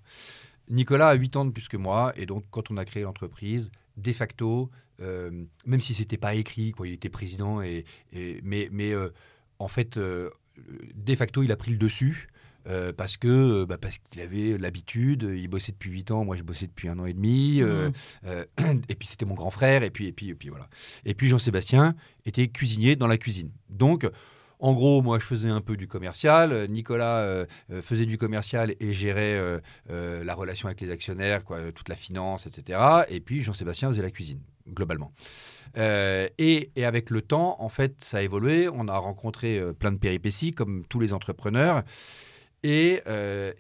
Nicolas 0.69 1.09
a 1.09 1.15
8 1.15 1.37
ans 1.37 1.45
de 1.45 1.51
plus 1.51 1.69
que 1.69 1.77
moi, 1.77 2.13
et 2.17 2.27
donc 2.27 2.45
quand 2.51 2.71
on 2.71 2.77
a 2.77 2.85
créé 2.85 3.03
l'entreprise, 3.05 3.71
de 3.97 4.13
facto, 4.13 4.71
euh, 5.01 5.31
même 5.65 5.81
si 5.81 5.95
c'était 5.95 6.17
pas 6.17 6.35
écrit, 6.35 6.73
quoi, 6.73 6.89
il 6.89 6.95
était 6.95 7.09
président, 7.09 7.63
et, 7.63 7.85
mais, 8.43 8.69
mais 8.71 8.93
euh, 8.93 9.11
en 9.59 9.69
fait, 9.69 9.97
euh, 9.97 10.31
de 10.95 11.15
facto, 11.15 11.43
il 11.43 11.53
a 11.53 11.57
pris 11.57 11.73
le 11.73 11.79
dessus. 11.79 12.29
parce 12.97 13.17
que 13.17 13.65
bah, 13.65 13.79
parce 13.79 13.99
qu'il 13.99 14.21
avait 14.21 14.59
l'habitude, 14.59 15.23
il 15.37 15.47
bossait 15.49 15.73
depuis 15.73 15.91
8 15.91 16.11
ans, 16.11 16.25
moi 16.25 16.35
je 16.35 16.43
bossais 16.43 16.67
depuis 16.67 16.89
un 16.89 16.99
an 16.99 17.07
et 17.07 17.13
demi, 17.13 17.63
mmh. 17.63 17.93
et 18.89 18.95
puis 18.97 19.07
c'était 19.07 19.25
mon 19.25 19.35
grand 19.35 19.51
frère, 19.51 19.85
et 19.85 19.91
puis 19.91 20.09
et 20.09 20.13
puis 20.13 20.31
et 20.31 20.35
puis 20.35 20.49
voilà. 20.49 20.69
Et 21.05 21.15
puis 21.15 21.29
Jean-Sébastien 21.29 21.95
était 22.25 22.49
cuisinier 22.49 22.97
dans 22.97 23.07
la 23.07 23.19
cuisine. 23.19 23.51
Donc 23.71 24.11
en 24.59 24.73
gros, 24.73 25.03
moi, 25.03 25.19
je 25.19 25.25
faisais 25.25 25.51
un 25.51 25.61
peu 25.61 25.77
du 25.77 25.87
commercial. 25.87 26.67
Nicolas 26.71 27.19
euh, 27.19 27.47
euh, 27.71 27.83
faisait 27.83 28.07
du 28.07 28.17
commercial 28.17 28.75
et 28.81 28.93
gérait 28.93 29.37
euh, 29.91 30.25
la 30.25 30.35
relation 30.35 30.67
avec 30.67 30.81
les 30.81 30.91
actionnaires, 30.91 31.43
toute 31.75 31.89
la 31.89 31.97
finance, 31.97 32.47
etc. 32.47 32.81
Et 33.09 33.21
puis 33.21 33.43
Jean-Sébastien 33.43 33.89
faisait 33.89 34.03
la 34.03 34.11
cuisine, 34.11 34.41
globalement. 34.69 35.13
Et, 35.77 36.71
avec 36.77 37.11
le 37.11 37.21
temps, 37.21 37.57
en 37.61 37.69
fait, 37.69 38.03
ça 38.03 38.19
a 38.19 38.23
évolué. 38.23 38.69
On 38.73 38.89
a 38.89 38.97
rencontré 38.97 39.63
plein 39.79 39.93
de 39.93 39.99
péripéties, 39.99 40.53
comme 40.53 40.85
tous 40.89 41.01
les 41.01 41.13
entrepreneurs. 41.13 41.83
Et, 42.63 43.03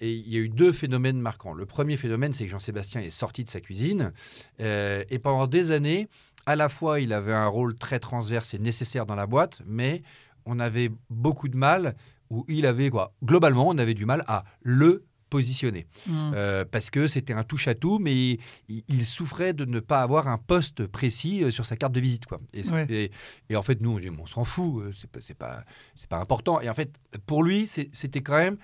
il 0.00 0.28
y 0.28 0.36
a 0.36 0.40
eu 0.40 0.48
deux 0.48 0.72
phénomènes 0.72 1.20
marquants. 1.20 1.52
Le 1.52 1.66
premier 1.66 1.96
phénomène, 1.96 2.32
c'est 2.32 2.44
que 2.44 2.50
Jean-Sébastien 2.50 3.02
est 3.02 3.10
sorti 3.10 3.44
de 3.44 3.50
sa 3.50 3.60
cuisine. 3.60 4.12
et 4.58 5.18
pendant 5.22 5.46
des 5.46 5.72
années, 5.72 6.08
à 6.46 6.56
la 6.56 6.68
fois, 6.68 7.00
il 7.00 7.12
avait 7.12 7.34
un 7.34 7.48
rôle 7.48 7.76
très 7.76 7.98
transverse 7.98 8.54
et 8.54 8.58
nécessaire 8.58 9.04
dans 9.04 9.16
la 9.16 9.26
boîte, 9.26 9.60
mais 9.66 10.02
on 10.46 10.58
avait 10.58 10.90
beaucoup 11.10 11.48
de 11.48 11.56
mal, 11.56 11.96
ou 12.30 12.44
il 12.48 12.66
avait 12.66 12.90
quoi 12.90 13.12
Globalement, 13.22 13.68
on 13.68 13.78
avait 13.78 13.94
du 13.94 14.06
mal 14.06 14.24
à 14.26 14.44
le 14.62 15.04
positionner. 15.28 15.86
Mmh. 16.06 16.32
Euh, 16.34 16.64
parce 16.64 16.90
que 16.90 17.06
c'était 17.06 17.32
un 17.32 17.42
touche-à-tout, 17.42 17.98
mais 17.98 18.38
il, 18.68 19.04
souffrait 19.04 19.52
de 19.52 19.64
ne 19.64 19.80
pas 19.80 20.02
avoir 20.02 20.28
un 20.28 20.38
poste 20.38 20.86
précis 20.86 21.44
euh, 21.44 21.50
sur 21.50 21.66
sa 21.66 21.76
carte 21.76 21.92
de 21.92 22.00
visite. 22.00 22.26
Quoi. 22.26 22.40
Et, 22.54 23.10
en 23.54 23.62
fait, 23.62 23.80
nous, 23.80 23.98
on, 23.98 24.22
on 24.22 24.26
s'en 24.26 24.44
fout, 24.44 24.82
euh, 24.82 24.92
c'est 25.20 25.34
pas, 25.34 25.48
pas, 25.58 25.64
pas 26.08 26.18
important. 26.18 26.60
Et 26.60 26.70
en 26.70 26.74
fait, 26.74 26.92
pour 27.26 27.42
lui, 27.42 27.66
c'était 27.66 28.22
quand 28.22 28.36
même 28.36 28.56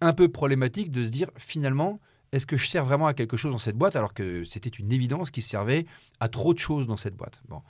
un 0.00 0.12
peu 0.12 0.28
problématique 0.28 0.90
de 0.90 1.02
se 1.02 1.08
dire, 1.08 1.28
finalement, 1.36 2.00
est-ce 2.32 2.46
que 2.46 2.56
je 2.56 2.66
sers 2.66 2.84
vraiment 2.84 3.06
à 3.06 3.14
quelque 3.14 3.36
chose 3.36 3.52
dans 3.52 3.58
cette 3.58 3.76
boîte 3.76 3.96
alors 3.96 4.14
que 4.14 4.44
c'était 4.44 4.70
une 4.70 4.92
évidence 4.92 5.30
qu'il 5.30 5.42
servait 5.42 5.86
à 6.20 6.28
trop 6.28 6.54
de 6.54 6.58
choses 6.58 6.86
dans 6.86 6.96
cette 6.96 7.14
boîte? 7.14 7.42
Bon. 7.48 7.62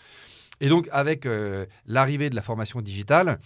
Et 0.61 0.69
donc, 0.69 0.89
avec 0.93 1.27
euh, 1.27 1.67
l'arrivée 1.87 2.31
de 2.31 2.35
la 2.35 2.43
formation 2.43 2.81
digitale, 2.81 3.39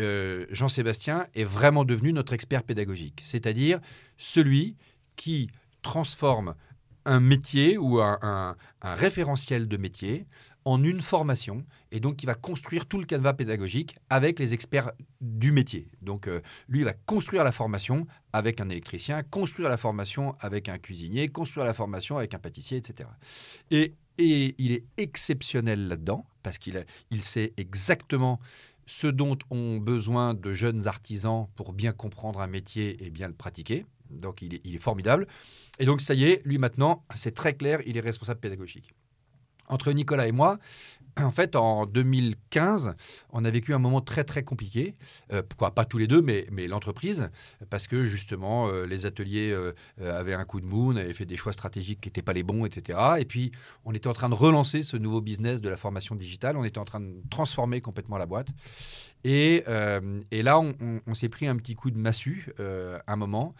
euh, 0.00 0.46
Jean-Sébastien 0.50 1.26
est 1.34 1.44
vraiment 1.44 1.84
devenu 1.84 2.12
notre 2.12 2.32
expert 2.32 2.62
pédagogique, 2.62 3.20
c'est-à-dire 3.24 3.80
celui 4.16 4.76
qui 5.16 5.50
transforme 5.82 6.54
un 7.04 7.20
métier 7.20 7.78
ou 7.78 8.00
un, 8.00 8.56
référentiel 8.82 9.68
de 9.68 9.76
métier 9.76 10.26
en 10.64 10.82
une 10.82 11.00
formation 11.00 11.64
et 11.90 12.00
donc 12.00 12.22
il 12.22 12.26
va 12.26 12.34
construire 12.34 12.86
tout 12.86 12.98
le 12.98 13.06
canevas 13.06 13.32
pédagogique 13.32 13.96
avec 14.10 14.38
les 14.38 14.54
experts 14.54 14.92
du 15.20 15.52
métier. 15.52 15.88
Donc 16.00 16.28
euh, 16.28 16.40
lui 16.68 16.82
va 16.84 16.92
construire 16.92 17.44
la 17.44 17.52
formation 17.52 18.06
avec 18.32 18.60
un 18.60 18.68
électricien, 18.68 19.22
construire 19.22 19.68
la 19.68 19.76
formation 19.76 20.36
avec 20.40 20.68
un 20.68 20.78
cuisinier, 20.78 21.28
construire 21.28 21.66
la 21.66 21.74
formation 21.74 22.18
avec 22.18 22.34
un 22.34 22.38
pâtissier, 22.38 22.78
etc. 22.78 23.08
Et, 23.70 23.94
et 24.22 24.54
il 24.58 24.72
est 24.72 24.84
exceptionnel 24.96 25.88
là-dedans 25.88 26.26
parce 26.42 26.58
qu'il 26.58 26.84
il 27.10 27.22
sait 27.22 27.52
exactement 27.56 28.40
ce 28.86 29.06
dont 29.06 29.38
ont 29.50 29.78
besoin 29.78 30.34
de 30.34 30.52
jeunes 30.52 30.86
artisans 30.86 31.46
pour 31.56 31.72
bien 31.72 31.92
comprendre 31.92 32.40
un 32.40 32.46
métier 32.46 33.04
et 33.04 33.10
bien 33.10 33.28
le 33.28 33.34
pratiquer. 33.34 33.86
Donc 34.10 34.42
il 34.42 34.54
est, 34.54 34.78
formidable. 34.78 35.26
Et 35.78 35.86
donc 35.86 36.00
ça 36.00 36.14
y 36.14 36.24
est, 36.24 36.42
lui 36.44 36.58
maintenant, 36.58 37.04
c'est 37.14 37.34
très 37.34 37.54
clair, 37.54 37.80
il 37.86 37.96
est 37.96 38.00
responsable 38.00 38.40
pédagogique. 38.40 38.92
Entre 39.68 39.92
Nicolas 39.92 40.26
et 40.26 40.32
moi, 40.32 40.58
en 41.16 41.30
fait, 41.30 41.56
en 41.56 41.86
2015, 41.86 42.94
on 43.30 43.44
a 43.44 43.50
vécu 43.50 43.74
un 43.74 43.78
moment 43.78 44.00
très 44.00 44.24
très 44.24 44.42
compliqué. 44.42 44.94
Euh, 45.32 45.42
pas 45.42 45.84
tous 45.84 45.98
les 45.98 46.06
deux, 46.06 46.22
mais, 46.22 46.46
l'entreprise, 46.66 47.30
parce 47.70 47.86
que 47.86 48.04
justement, 48.04 48.68
euh, 48.68 48.86
les 48.86 49.04
ateliers 49.04 49.50
euh, 49.50 49.72
avaient 50.00 50.34
un 50.34 50.44
coup 50.44 50.60
de 50.60 50.66
mou, 50.66 50.92
on 50.92 50.96
avait 50.96 51.12
fait 51.12 51.26
des 51.26 51.36
choix 51.36 51.52
stratégiques 51.52 52.00
qui 52.00 52.08
n'étaient 52.08 52.22
pas 52.22 52.32
les 52.32 52.42
bons, 52.42 52.64
etc. 52.64 52.98
Et 53.18 53.24
puis, 53.24 53.52
on 53.84 53.92
était 53.92 54.08
en 54.08 54.12
train 54.14 54.28
de 54.28 54.34
relancer 54.34 54.82
ce 54.82 54.96
nouveau 54.96 55.20
business 55.20 55.60
de 55.60 55.68
la 55.68 55.76
formation 55.76 56.14
digitale. 56.14 56.56
On 56.56 56.64
était 56.64 56.78
en 56.78 56.84
train 56.84 57.00
de 57.00 57.14
transformer 57.30 57.80
complètement 57.80 58.16
la 58.16 58.26
boîte. 58.26 58.48
Et, 59.24 59.64
là, 59.66 60.58
on, 60.58 60.74
on 61.06 61.14
s'est 61.14 61.28
pris 61.28 61.46
un 61.46 61.56
petit 61.56 61.74
coup 61.74 61.90
de 61.90 61.98
massue, 61.98 62.52
un 62.58 63.16
moment. 63.16 63.52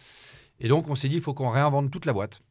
Et 0.59 0.67
donc, 0.67 0.89
on 0.89 0.95
s'est 0.95 1.09
dit, 1.09 1.15
il 1.15 1.21
faut 1.21 1.33
qu'on 1.33 1.49
réinvente 1.49 1.91
toute 1.91 2.05
la 2.05 2.13
boîte. 2.13 2.41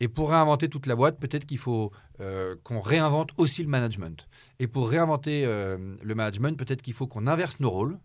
Et 0.00 0.08
pour 0.08 0.30
réinventer 0.30 0.68
toute 0.68 0.86
la 0.86 0.94
boîte, 0.94 1.18
peut-être 1.18 1.46
qu'il 1.46 1.58
faut 1.58 1.90
euh, 2.20 2.54
qu'on 2.62 2.80
réinvente 2.80 3.30
aussi 3.38 3.62
le 3.62 3.68
management. 3.68 4.28
Et 4.58 4.66
pour 4.66 4.90
réinventer 4.90 5.44
euh, 5.46 5.96
le 6.02 6.14
management, 6.14 6.58
peut-être 6.58 6.82
qu'il 6.82 6.92
faut 6.92 7.06
qu'on 7.06 7.26
inverse 7.26 7.60
nos 7.60 7.70
rôles. 7.70 7.98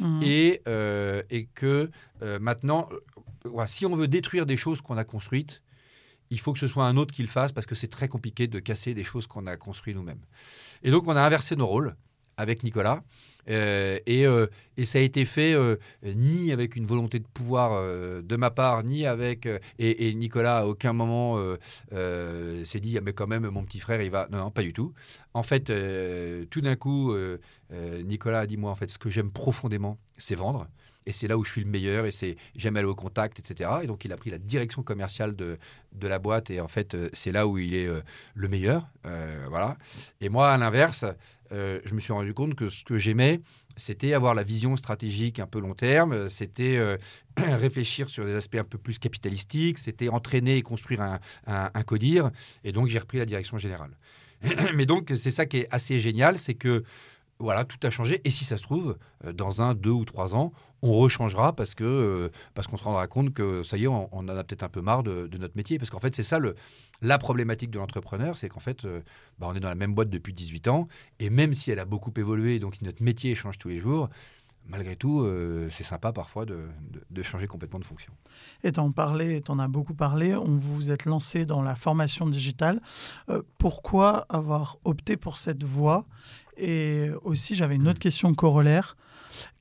Mmh. 0.00 0.20
Et, 0.22 0.62
euh, 0.66 1.22
et, 1.28 1.46
que 1.46 1.90
maintenant, 2.40 2.88
si 3.66 3.84
on 3.84 3.94
veut 3.94 4.08
détruire 4.08 4.46
des 4.46 4.56
choses 4.56 4.80
qu'on 4.80 4.96
a 4.96 5.04
construites, 5.04 5.62
il 6.30 6.40
faut 6.40 6.52
que 6.52 6.58
ce 6.58 6.66
soit 6.66 6.86
un 6.86 6.96
autre 6.96 7.14
qui 7.14 7.22
le 7.22 7.28
fasse 7.28 7.52
parce 7.52 7.66
que 7.66 7.74
c'est 7.74 7.88
très 7.88 8.08
compliqué 8.08 8.48
de 8.48 8.58
casser 8.58 8.94
des 8.94 9.04
choses 9.04 9.26
qu'on 9.26 9.46
a 9.46 9.56
construites 9.56 9.94
nous-mêmes. 9.94 10.24
Et 10.82 10.90
donc, 10.90 11.06
on 11.06 11.14
a 11.14 11.20
inversé 11.20 11.56
nos 11.56 11.66
rôles 11.66 11.94
avec 12.36 12.62
Nicolas. 12.62 13.02
Euh, 13.48 13.98
euh, 14.08 14.46
et, 14.76 14.84
ça 14.84 14.98
a 14.98 15.02
été 15.02 15.24
fait 15.24 15.54
euh, 15.54 15.76
ni 16.02 16.52
avec 16.52 16.76
une 16.76 16.86
volonté 16.86 17.18
de 17.18 17.26
pouvoir 17.26 17.82
de 18.22 18.36
ma 18.36 18.50
part, 18.50 18.82
ni 18.84 19.06
avec. 19.06 19.48
Et, 19.78 20.14
Nicolas, 20.14 20.58
à 20.58 20.66
aucun 20.66 20.92
moment, 20.92 21.38
s'est 21.90 22.80
dit 22.80 22.98
ah, 22.98 23.00
mais 23.02 23.12
quand 23.12 23.26
même, 23.26 23.48
mon 23.48 23.64
petit 23.64 23.80
frère, 23.80 24.02
il 24.02 24.10
va. 24.10 24.28
Non, 24.30 24.38
non, 24.38 24.50
pas 24.50 24.62
du 24.62 24.72
tout. 24.72 24.92
En 25.34 25.42
fait, 25.42 25.72
tout 26.50 26.60
d'un 26.60 26.76
coup, 26.76 27.14
Nicolas 28.04 28.40
a 28.40 28.46
dit 28.46 28.56
moi, 28.56 28.70
en 28.70 28.76
fait, 28.76 28.90
ce 28.90 28.98
que 28.98 29.10
j'aime 29.10 29.30
profondément, 29.30 29.98
c'est 30.18 30.34
vendre 30.34 30.66
et 31.08 31.12
c'est 31.12 31.28
là 31.28 31.38
où 31.38 31.44
je 31.44 31.52
suis 31.52 31.62
le 31.62 31.70
meilleur 31.70 32.04
et 32.04 32.10
c'est 32.10 32.36
j'aime 32.56 32.76
aller 32.76 32.86
au 32.86 32.96
contact, 32.96 33.38
etc. 33.38 33.70
Et 33.84 33.86
donc 33.86 34.04
il 34.04 34.12
a 34.12 34.16
pris 34.16 34.28
la 34.28 34.38
direction 34.38 34.82
commerciale 34.82 35.36
de, 35.36 35.56
de 35.92 36.08
la 36.08 36.18
boîte 36.18 36.50
et 36.50 36.60
en 36.60 36.66
fait 36.66 36.96
c'est 37.12 37.30
là 37.30 37.46
où 37.46 37.58
il 37.58 37.74
est 37.74 37.88
le 38.34 38.48
meilleur, 38.48 38.88
voilà. 39.48 39.76
Et 40.20 40.28
moi 40.28 40.50
à 40.50 40.58
l'inverse, 40.58 41.04
euh, 41.52 41.80
je 41.84 41.94
me 41.94 42.00
suis 42.00 42.12
rendu 42.12 42.34
compte 42.34 42.54
que 42.54 42.68
ce 42.68 42.84
que 42.84 42.98
j'aimais, 42.98 43.40
c'était 43.76 44.14
avoir 44.14 44.34
la 44.34 44.42
vision 44.42 44.76
stratégique 44.76 45.38
un 45.38 45.46
peu 45.46 45.60
long 45.60 45.74
terme, 45.74 46.28
c'était 46.28 46.76
euh, 46.76 46.96
réfléchir 47.36 48.08
sur 48.10 48.24
des 48.24 48.34
aspects 48.34 48.56
un 48.56 48.64
peu 48.64 48.78
plus 48.78 48.98
capitalistiques, 48.98 49.78
c'était 49.78 50.08
entraîner 50.08 50.56
et 50.56 50.62
construire 50.62 51.18
un, 51.46 51.82
codir, 51.82 52.30
et 52.64 52.72
donc 52.72 52.88
j'ai 52.88 52.98
repris 52.98 53.18
la 53.18 53.26
direction 53.26 53.58
générale. 53.58 53.96
Mais 54.74 54.86
donc 54.86 55.12
c'est 55.16 55.30
ça 55.30 55.46
qui 55.46 55.58
est 55.58 55.68
assez 55.70 55.98
génial, 55.98 56.38
c'est 56.38 56.54
que 56.54 56.84
voilà, 57.38 57.64
tout 57.64 57.78
a 57.82 57.90
changé. 57.90 58.20
Et 58.24 58.30
si 58.30 58.44
ça 58.44 58.56
se 58.56 58.62
trouve, 58.62 58.96
euh, 59.24 59.32
dans 59.32 59.62
un, 59.62 59.74
deux 59.74 59.90
ou 59.90 60.04
trois 60.04 60.34
ans, 60.34 60.52
on 60.82 60.92
rechangera 60.92 61.54
parce 61.54 61.74
que 61.74 61.84
euh, 61.84 62.28
parce 62.54 62.66
qu'on 62.66 62.76
se 62.76 62.84
rendra 62.84 63.06
compte 63.06 63.32
que 63.32 63.62
ça 63.62 63.76
y 63.76 63.84
est, 63.84 63.88
on, 63.88 64.12
en 64.12 64.28
a 64.28 64.44
peut-être 64.44 64.62
un 64.62 64.68
peu 64.68 64.80
marre 64.80 65.02
de, 65.02 65.28
notre 65.38 65.56
métier. 65.56 65.78
Parce 65.78 65.90
qu'en 65.90 65.98
fait, 65.98 66.14
c'est 66.14 66.22
ça 66.22 66.38
le, 66.38 66.54
la 67.02 67.18
problématique 67.18 67.70
de 67.70 67.78
l'entrepreneur, 67.78 68.36
c'est 68.36 68.48
qu'en 68.48 68.60
fait, 68.60 68.84
euh, 68.84 69.00
bah, 69.38 69.46
on 69.50 69.54
est 69.54 69.60
dans 69.60 69.68
la 69.68 69.74
même 69.74 69.94
boîte 69.94 70.10
depuis 70.10 70.32
18 70.32 70.68
ans. 70.68 70.88
Et 71.18 71.30
même 71.30 71.54
si 71.54 71.70
elle 71.70 71.78
a 71.78 71.84
beaucoup 71.84 72.12
évolué, 72.16 72.58
donc 72.58 72.76
si 72.76 72.84
notre 72.84 73.02
métier 73.02 73.34
change 73.34 73.58
tous 73.58 73.68
les 73.68 73.78
jours, 73.78 74.08
malgré 74.68 74.96
tout, 74.96 75.24
c'est 75.70 75.84
sympa 75.84 76.12
parfois 76.12 76.44
de, 76.44 76.66
de, 77.10 77.22
changer 77.22 77.46
complètement 77.46 77.78
de 77.78 77.84
fonction. 77.84 78.12
Et 78.64 78.72
t'en 78.72 78.90
parlais, 78.90 79.40
t'en 79.40 79.60
as 79.60 79.68
beaucoup 79.68 79.94
parlé. 79.94 80.34
On 80.34 80.56
vous 80.56 80.90
êtes 80.90 81.04
lancé 81.04 81.46
dans 81.46 81.62
la 81.62 81.76
formation 81.76 82.26
digitale. 82.26 82.80
pourquoi 83.58 84.26
avoir 84.28 84.78
opté 84.82 85.16
pour 85.16 85.36
cette 85.36 85.62
voie? 85.62 86.04
Et 86.56 87.10
aussi, 87.22 87.54
j'avais 87.54 87.76
une 87.76 87.86
autre 87.86 88.00
question 88.00 88.34
corollaire 88.34 88.96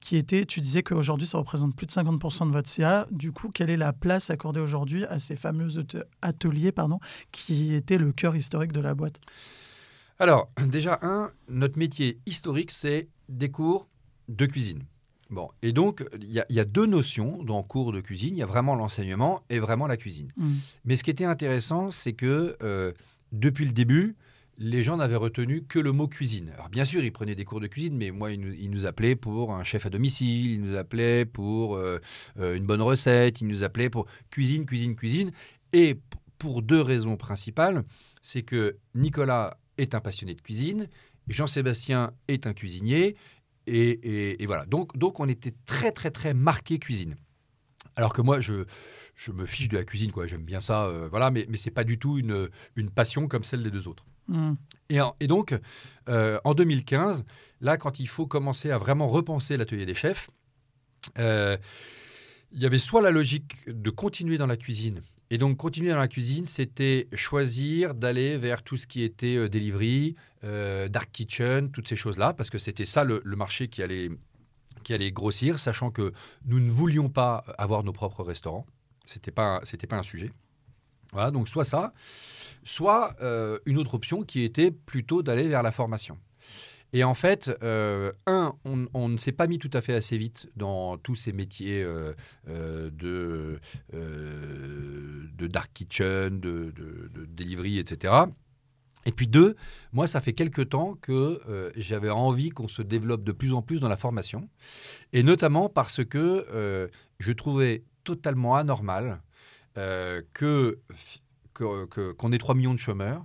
qui 0.01 0.17
était, 0.17 0.45
tu 0.45 0.61
disais 0.61 0.83
qu'aujourd'hui, 0.83 1.27
ça 1.27 1.37
représente 1.37 1.75
plus 1.75 1.85
de 1.85 1.91
50% 1.91 2.47
de 2.47 2.51
votre 2.51 2.69
CA. 2.69 3.07
Du 3.11 3.31
coup, 3.31 3.49
quelle 3.49 3.69
est 3.69 3.77
la 3.77 3.93
place 3.93 4.29
accordée 4.29 4.59
aujourd'hui 4.59 5.05
à 5.05 5.19
ces 5.19 5.35
fameux 5.35 5.69
ateliers 6.21 6.71
pardon, 6.71 6.99
qui 7.31 7.73
étaient 7.73 7.97
le 7.97 8.11
cœur 8.11 8.35
historique 8.35 8.71
de 8.71 8.81
la 8.81 8.93
boîte? 8.93 9.19
Alors, 10.19 10.49
déjà, 10.67 10.99
un, 11.01 11.31
notre 11.49 11.77
métier 11.77 12.19
historique, 12.25 12.71
c'est 12.71 13.09
des 13.29 13.49
cours 13.49 13.87
de 14.29 14.45
cuisine. 14.45 14.83
Bon, 15.29 15.49
et 15.63 15.73
donc, 15.73 16.05
il 16.21 16.29
y, 16.29 16.59
a 16.59 16.65
deux 16.65 16.85
notions 16.85 17.43
dans 17.43 17.63
cours 17.63 17.91
de 17.91 17.99
cuisine. 17.99 18.35
Il 18.35 18.37
y 18.37 18.43
a 18.43 18.45
vraiment 18.45 18.75
l'enseignement 18.75 19.41
et 19.49 19.59
vraiment 19.59 19.87
la 19.87 19.97
cuisine. 19.97 20.31
Mmh. 20.37 20.53
Mais 20.85 20.95
ce 20.95 21.03
qui 21.03 21.09
était 21.09 21.25
intéressant, 21.25 21.89
c'est 21.89 22.13
que 22.13 22.55
euh, 22.61 22.93
depuis 23.31 23.65
le 23.65 23.71
début, 23.71 24.15
les 24.57 24.83
gens 24.83 24.97
n'avaient 24.97 25.15
retenu 25.15 25.63
que 25.63 25.79
le 25.79 25.91
mot 25.91 26.07
cuisine. 26.07 26.51
Alors 26.53 26.69
bien 26.69 26.85
sûr, 26.85 27.03
ils 27.03 27.11
prenaient 27.11 27.35
des 27.35 27.45
cours 27.45 27.59
de 27.59 27.67
cuisine, 27.67 27.97
mais 27.97 28.11
moi, 28.11 28.31
ils 28.31 28.69
nous, 28.69 28.85
appelaient 28.85 29.15
pour 29.15 29.53
un 29.53 29.63
chef 29.63 29.85
à 29.85 29.89
domicile, 29.89 30.53
ils 30.53 30.61
nous 30.61 30.77
appelaient 30.77 31.25
pour 31.25 31.75
euh, 31.75 31.99
euh, 32.39 32.55
une 32.55 32.65
bonne 32.65 32.81
recette, 32.81 33.41
ils 33.41 33.47
nous 33.47 33.63
appelaient 33.63 33.89
pour 33.89 34.05
cuisine, 34.31 34.65
cuisine, 34.65 34.95
cuisine. 34.95 35.31
Et 35.73 35.99
pour 36.37 36.61
deux 36.61 36.81
raisons 36.81 37.17
principales, 37.17 37.83
c'est 38.21 38.43
que 38.43 38.77
Nicolas 38.93 39.57
est 39.77 39.93
un 39.95 39.99
passionné 39.99 40.33
de 40.33 40.41
cuisine, 40.41 40.87
Jean-Sébastien 41.27 42.11
est 42.27 42.47
un 42.47 42.53
cuisinier, 42.53 43.15
et, 43.67 44.45
voilà. 44.45 44.65
Donc, 44.65 44.95
donc 44.97 45.19
on 45.19 45.27
était 45.27 45.53
très, 45.65 45.91
très, 45.91 46.11
très 46.11 46.33
marqué 46.33 46.79
cuisine. 46.79 47.15
Alors 47.95 48.13
que 48.13 48.21
moi, 48.21 48.39
je, 48.39 48.65
je 49.15 49.31
me 49.31 49.45
fiche 49.45 49.69
de 49.69 49.77
la 49.77 49.83
cuisine, 49.83 50.11
quoi. 50.11 50.27
J'aime 50.27 50.43
bien 50.43 50.59
ça, 50.59 50.85
euh, 50.85 51.07
voilà, 51.09 51.31
mais, 51.31 51.45
mais 51.49 51.57
ce 51.57 51.67
n'est 51.67 51.73
pas 51.73 51.83
du 51.83 51.97
tout 51.97 52.17
une, 52.17 52.49
une 52.75 52.89
passion 52.89 53.27
comme 53.27 53.43
celle 53.43 53.63
des 53.63 53.71
deux 53.71 53.87
autres. 53.87 54.05
Mm. 54.27 54.53
Et, 54.89 55.27
donc, 55.27 55.55
euh, 56.09 56.39
en 56.43 56.53
2015, 56.53 57.25
là, 57.61 57.77
quand 57.77 57.99
il 57.99 58.07
faut 58.07 58.27
commencer 58.27 58.71
à 58.71 58.77
vraiment 58.77 59.07
repenser 59.07 59.57
l'atelier 59.57 59.85
des 59.85 59.93
chefs, 59.93 60.29
euh, 61.17 61.57
il 62.51 62.61
y 62.61 62.65
avait 62.65 62.77
soit 62.77 63.01
la 63.01 63.11
logique 63.11 63.67
de 63.67 63.89
continuer 63.89 64.37
dans 64.37 64.47
la 64.47 64.57
cuisine. 64.57 65.01
Et 65.31 65.37
donc, 65.37 65.57
continuer 65.57 65.89
dans 65.89 65.97
la 65.97 66.07
cuisine, 66.07 66.45
c'était 66.45 67.07
choisir 67.13 67.95
d'aller 67.95 68.37
vers 68.37 68.61
tout 68.61 68.77
ce 68.77 68.85
qui 68.85 69.01
était 69.01 69.37
euh, 69.37 69.49
delivery, 69.49 70.15
dark 70.43 71.11
kitchen, 71.11 71.71
toutes 71.71 71.87
ces 71.87 71.95
choses-là, 71.95 72.33
parce 72.33 72.51
que 72.51 72.59
c'était 72.59 72.85
ça 72.85 73.03
le, 73.03 73.19
marché 73.25 73.67
qui 73.67 73.81
allait, 73.81 74.11
qui 74.83 74.93
allait 74.93 75.11
grossir, 75.11 75.57
sachant 75.57 75.89
que 75.89 76.13
nous 76.45 76.59
ne 76.59 76.69
voulions 76.69 77.09
pas 77.09 77.43
avoir 77.57 77.83
nos 77.83 77.93
propres 77.93 78.23
restaurants. 78.23 78.67
Ce 79.07 79.15
n'était 79.17 79.31
pas 79.31 79.61
un 79.97 80.03
sujet. 80.03 80.31
Donc 81.31 81.49
soit 81.49 81.65
ça 81.65 81.93
soit 82.65 83.15
euh, 83.21 83.59
une 83.65 83.77
autre 83.77 83.93
option 83.93 84.23
qui 84.23 84.41
était 84.41 84.71
plutôt 84.71 85.23
d'aller 85.23 85.47
vers 85.47 85.63
la 85.63 85.71
formation. 85.71 86.17
Et 86.91 87.03
en 87.03 87.13
fait, 87.13 87.51
euh, 87.61 88.11
un, 88.25 88.55
on, 88.63 89.09
ne 89.09 89.17
s'est 89.17 89.33
pas 89.33 89.47
mis 89.47 89.59
tout 89.59 89.69
à 89.73 89.81
fait 89.81 89.93
assez 89.93 90.17
vite 90.17 90.49
dans 90.55 90.97
tous 90.97 91.15
ces 91.15 91.33
métiers 91.33 91.83
euh, 91.83 92.13
de, 92.89 93.59
dark 95.47 95.71
kitchen, 95.73 96.39
de, 96.39 96.71
de, 96.75 97.25
delivery, 97.25 97.79
etc. 97.79 98.13
Et 99.05 99.11
puis 99.11 99.27
deux, 99.27 99.55
moi, 99.91 100.07
ça 100.07 100.21
fait 100.21 100.33
quelque 100.33 100.61
temps 100.61 100.95
que 101.01 101.41
j'avais 101.75 102.09
envie 102.09 102.49
qu'on 102.49 102.69
se 102.69 102.81
développe 102.81 103.23
de 103.23 103.33
plus 103.33 103.53
en 103.53 103.61
plus 103.61 103.79
dans 103.79 103.89
la 103.89 103.97
formation, 103.97 104.49
et 105.11 105.21
notamment 105.21 105.69
parce 105.69 106.03
que 106.03 106.89
je 107.19 107.31
trouvais 107.33 107.83
totalement 108.03 108.55
anormal 108.55 109.21
que 109.75 110.79
qu'on 111.53 112.31
ait 112.31 112.37
3 112.37 112.55
millions 112.55 112.73
de 112.73 112.79
chômeurs 112.79 113.23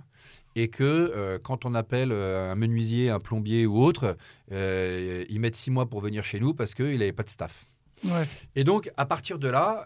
et 0.55 0.67
que 0.67 0.83
euh, 0.83 1.39
quand 1.41 1.65
on 1.65 1.75
appelle 1.75 2.11
euh, 2.11 2.51
un 2.51 2.55
menuisier, 2.55 3.09
un 3.09 3.19
plombier 3.19 3.65
ou 3.65 3.81
autre, 3.81 4.17
euh, 4.51 5.25
ils 5.29 5.39
mettent 5.39 5.55
6 5.55 5.71
mois 5.71 5.89
pour 5.89 6.01
venir 6.01 6.23
chez 6.23 6.39
nous 6.39 6.53
parce 6.53 6.73
qu'il 6.73 6.99
n'avait 6.99 7.13
pas 7.13 7.23
de 7.23 7.29
staff. 7.29 7.65
Et 8.55 8.63
donc, 8.63 8.91
à 8.97 9.05
partir 9.05 9.37
de 9.37 9.47
là, 9.47 9.85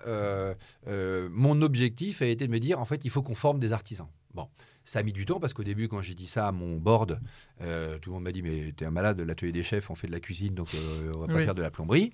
mon 1.32 1.62
objectif 1.62 2.22
a 2.22 2.26
été 2.26 2.48
de 2.48 2.52
me 2.52 2.60
dire, 2.60 2.80
en 2.80 2.86
fait, 2.86 3.04
il 3.04 3.12
faut 3.12 3.22
qu'on 3.22 3.36
forme 3.36 3.60
des 3.60 3.74
artisans. 3.74 4.08
Bon, 4.34 4.48
ça 4.86 5.00
a 5.00 5.04
mis 5.04 5.12
du 5.12 5.26
temps 5.26 5.42
parce 5.42 5.54
qu'au 5.54 5.66
début, 5.66 5.90
quand 5.90 6.02
j'ai 6.02 6.14
dit 6.14 6.26
ça 6.26 6.48
à 6.48 6.54
mon 6.54 6.78
board, 6.78 7.20
tout 7.60 7.66
le 7.66 8.12
monde 8.12 8.24
m'a 8.24 8.32
dit 8.32 8.42
Mais 8.42 8.72
t'es 8.72 8.86
un 8.86 8.92
malade, 8.92 9.20
l'atelier 9.20 9.52
des 9.52 9.64
chefs, 9.64 9.90
on 9.90 9.96
fait 9.96 10.08
de 10.08 10.14
la 10.14 10.22
cuisine, 10.22 10.56
donc 10.56 10.70
on 11.14 11.18
va 11.18 11.28
pas 11.28 11.42
faire 11.42 11.56
de 11.56 11.62
la 11.62 11.72
plomberie. 11.72 12.14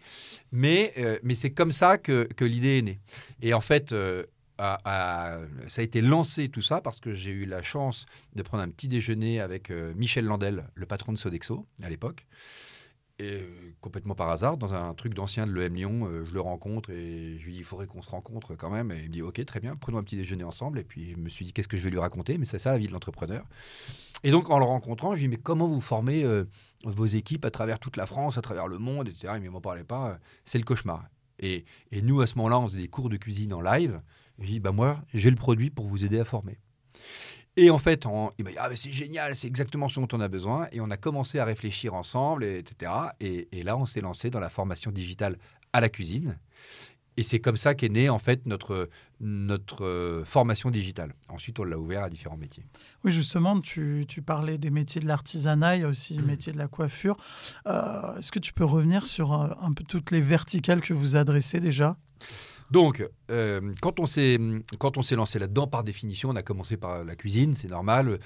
Mais, 0.52 0.92
mais 1.22 1.36
c'est 1.36 1.52
comme 1.52 1.72
ça 1.72 2.00
que, 2.00 2.28
que 2.36 2.46
l'idée 2.46 2.80
est 2.80 2.82
née. 2.82 3.00
Et 3.44 3.54
en 3.54 3.62
fait, 3.62 3.94
ça 4.62 5.82
a 5.82 5.82
été 5.82 6.02
lancé 6.02 6.50
tout 6.50 6.62
ça 6.62 6.82
parce 6.82 7.00
que 7.00 7.14
j'ai 7.14 7.32
eu 7.32 7.46
la 7.46 7.64
chance 7.64 8.06
de 8.36 8.44
prendre 8.44 8.64
un 8.64 8.70
petit 8.70 8.88
déjeuner 8.88 9.40
avec 9.40 9.72
Michel 9.72 10.26
Landel, 10.26 10.66
le 10.76 10.86
patron 10.86 11.12
de 11.14 11.18
Sodexo 11.18 11.66
à 11.82 11.90
l'époque. 11.90 12.28
Et 13.20 13.46
complètement 13.82 14.16
par 14.16 14.30
hasard, 14.30 14.58
dans 14.58 14.74
un 14.74 14.96
truc 14.96 15.14
d'ancien 15.14 15.46
de 15.46 15.52
l'EM 15.52 15.76
Lyon, 15.76 16.10
je 16.26 16.34
le 16.34 16.42
rencontre 16.42 16.90
et 16.90 17.38
je 17.38 17.46
lui 17.46 17.54
dis 17.54 17.60
il 17.60 17.64
faudrait 17.64 17.86
qu'on 17.86 18.02
se 18.02 18.10
rencontre 18.10 18.56
quand 18.56 18.72
même. 18.72 18.92
Et 18.92 19.02
il 19.04 19.10
me 19.10 19.14
dit 19.14 19.22
ok, 19.22 19.46
très 19.46 19.60
bien, 19.60 19.76
prenons 19.76 20.00
un 20.00 20.04
petit 20.04 20.16
déjeuner 20.16 20.44
ensemble. 20.44 20.80
Et 20.80 20.84
puis 20.84 21.12
je 21.12 21.18
me 21.18 21.30
suis 21.30 21.46
dit 21.46 21.54
qu'est-ce 21.54 21.68
que 21.68 21.78
je 21.78 21.84
vais 21.84 21.92
lui 21.92 22.00
raconter? 22.00 22.40
Mais 22.40 22.46
c'est 22.46 22.58
ça 22.58 22.72
la 22.72 22.80
vie 22.80 22.88
de 22.88 22.94
l'entrepreneur. 22.94 23.46
Et 24.24 24.32
donc 24.32 24.50
en 24.50 24.58
le 24.58 24.66
rencontrant, 24.66 25.14
je 25.14 25.22
lui 25.22 25.28
dis 25.28 25.38
mais 25.38 25.42
comment 25.42 25.68
vous 25.68 25.82
formez 25.82 26.26
vos 26.84 27.06
équipes 27.06 27.46
à 27.46 27.52
travers 27.52 27.78
toute 27.78 27.96
la 27.96 28.08
France, 28.08 28.40
à 28.40 28.42
travers 28.42 28.68
le 28.68 28.80
monde, 28.80 29.08
etc. 29.08 29.34
Il 29.42 29.52
m'en 29.52 29.62
parlait 29.62 29.84
pas. 29.84 30.18
C'est 30.44 30.58
le 30.58 30.64
cauchemar. 30.64 31.06
Et, 31.38 31.66
et 31.92 32.02
nous, 32.02 32.22
à 32.22 32.28
ce 32.28 32.36
moment-là, 32.38 32.60
on 32.60 32.68
faisait 32.68 32.82
des 32.82 32.88
cours 32.88 33.10
de 33.10 33.18
cuisine 33.18 33.54
en 33.54 33.62
live. 33.62 34.02
Je 34.42 34.48
dis 34.48 34.60
bah 34.60 34.72
moi, 34.72 35.02
j'ai 35.14 35.30
le 35.30 35.36
produit 35.36 35.70
pour 35.70 35.88
vous 35.88 36.04
aider 36.06 36.20
à 36.20 36.24
former. 36.24 36.58
Et 37.58 37.70
en 37.70 37.78
fait, 37.78 38.06
il 38.38 38.44
m'a 38.44 38.52
dit 38.52 38.58
Ah, 38.60 38.70
mais 38.70 38.76
c'est 38.76 38.92
génial, 38.92 39.36
c'est 39.36 39.48
exactement 39.48 39.90
ce 39.90 40.00
dont 40.00 40.08
on 40.14 40.22
a 40.22 40.28
besoin. 40.28 40.68
Et 40.72 40.80
on 40.82 40.90
a 40.90 40.98
commencé 40.98 41.40
à 41.40 41.46
réfléchir 41.46 41.94
ensemble, 41.94 42.44
etc. 42.44 42.92
Et, 43.20 43.64
là, 43.64 43.78
on 43.78 43.86
s'est 43.86 44.02
lancé 44.02 44.30
dans 44.30 44.40
la 44.40 44.50
formation 44.50 44.92
digitale 44.92 45.38
à 45.74 45.82
la 45.82 45.90
cuisine. 45.90 46.38
Et 47.18 47.24
c'est 47.24 47.40
comme 47.40 47.58
ça 47.58 47.76
qu'est 47.76 47.90
née 47.90 48.10
en 48.10 48.20
fait 48.20 48.46
notre, 48.46 48.90
notre 49.20 49.84
euh, 49.84 50.24
formation 50.24 50.72
digitale. 50.72 51.14
Ensuite, 51.28 51.60
on 51.60 51.66
l'a 51.66 51.78
ouvert 51.78 52.04
à 52.04 52.10
différents 52.10 52.38
métiers. 52.38 52.66
Oui, 53.04 53.12
justement, 53.12 53.60
tu, 53.60 54.06
tu 54.08 54.22
parlais 54.22 54.58
des 54.58 54.70
métiers 54.70 55.02
de 55.02 55.08
l'artisanat, 55.08 55.76
il 55.76 55.82
y 55.82 55.84
a 55.84 55.90
aussi 55.90 56.16
le 56.16 56.24
métier 56.24 56.54
de 56.54 56.58
la 56.58 56.70
coiffure. 56.70 57.18
Euh, 57.68 58.18
est-ce 58.18 58.32
que 58.32 58.40
tu 58.40 58.54
peux 58.54 58.64
revenir 58.64 59.06
sur 59.06 59.34
euh, 59.34 59.50
un 59.60 59.74
peu 59.74 59.84
toutes 59.84 60.12
les 60.12 60.22
verticales 60.22 60.80
que 60.80 60.94
vous 60.94 61.18
adressez 61.18 61.60
déjà? 61.60 61.98
Donc, 62.72 63.06
euh, 63.30 63.74
quand 63.82 64.00
on 64.00 64.06
s'est 64.06 64.38
lancé 65.16 65.40
là-dedans, 65.40 65.68
par 65.68 65.84
définition, 65.84 66.30
on 66.30 66.36
a 66.38 66.42
commencé 66.42 66.78
par 66.78 67.04
la 67.04 67.16
cuisine, 67.16 67.54
c'est 67.56 67.70
normal. 67.70 68.20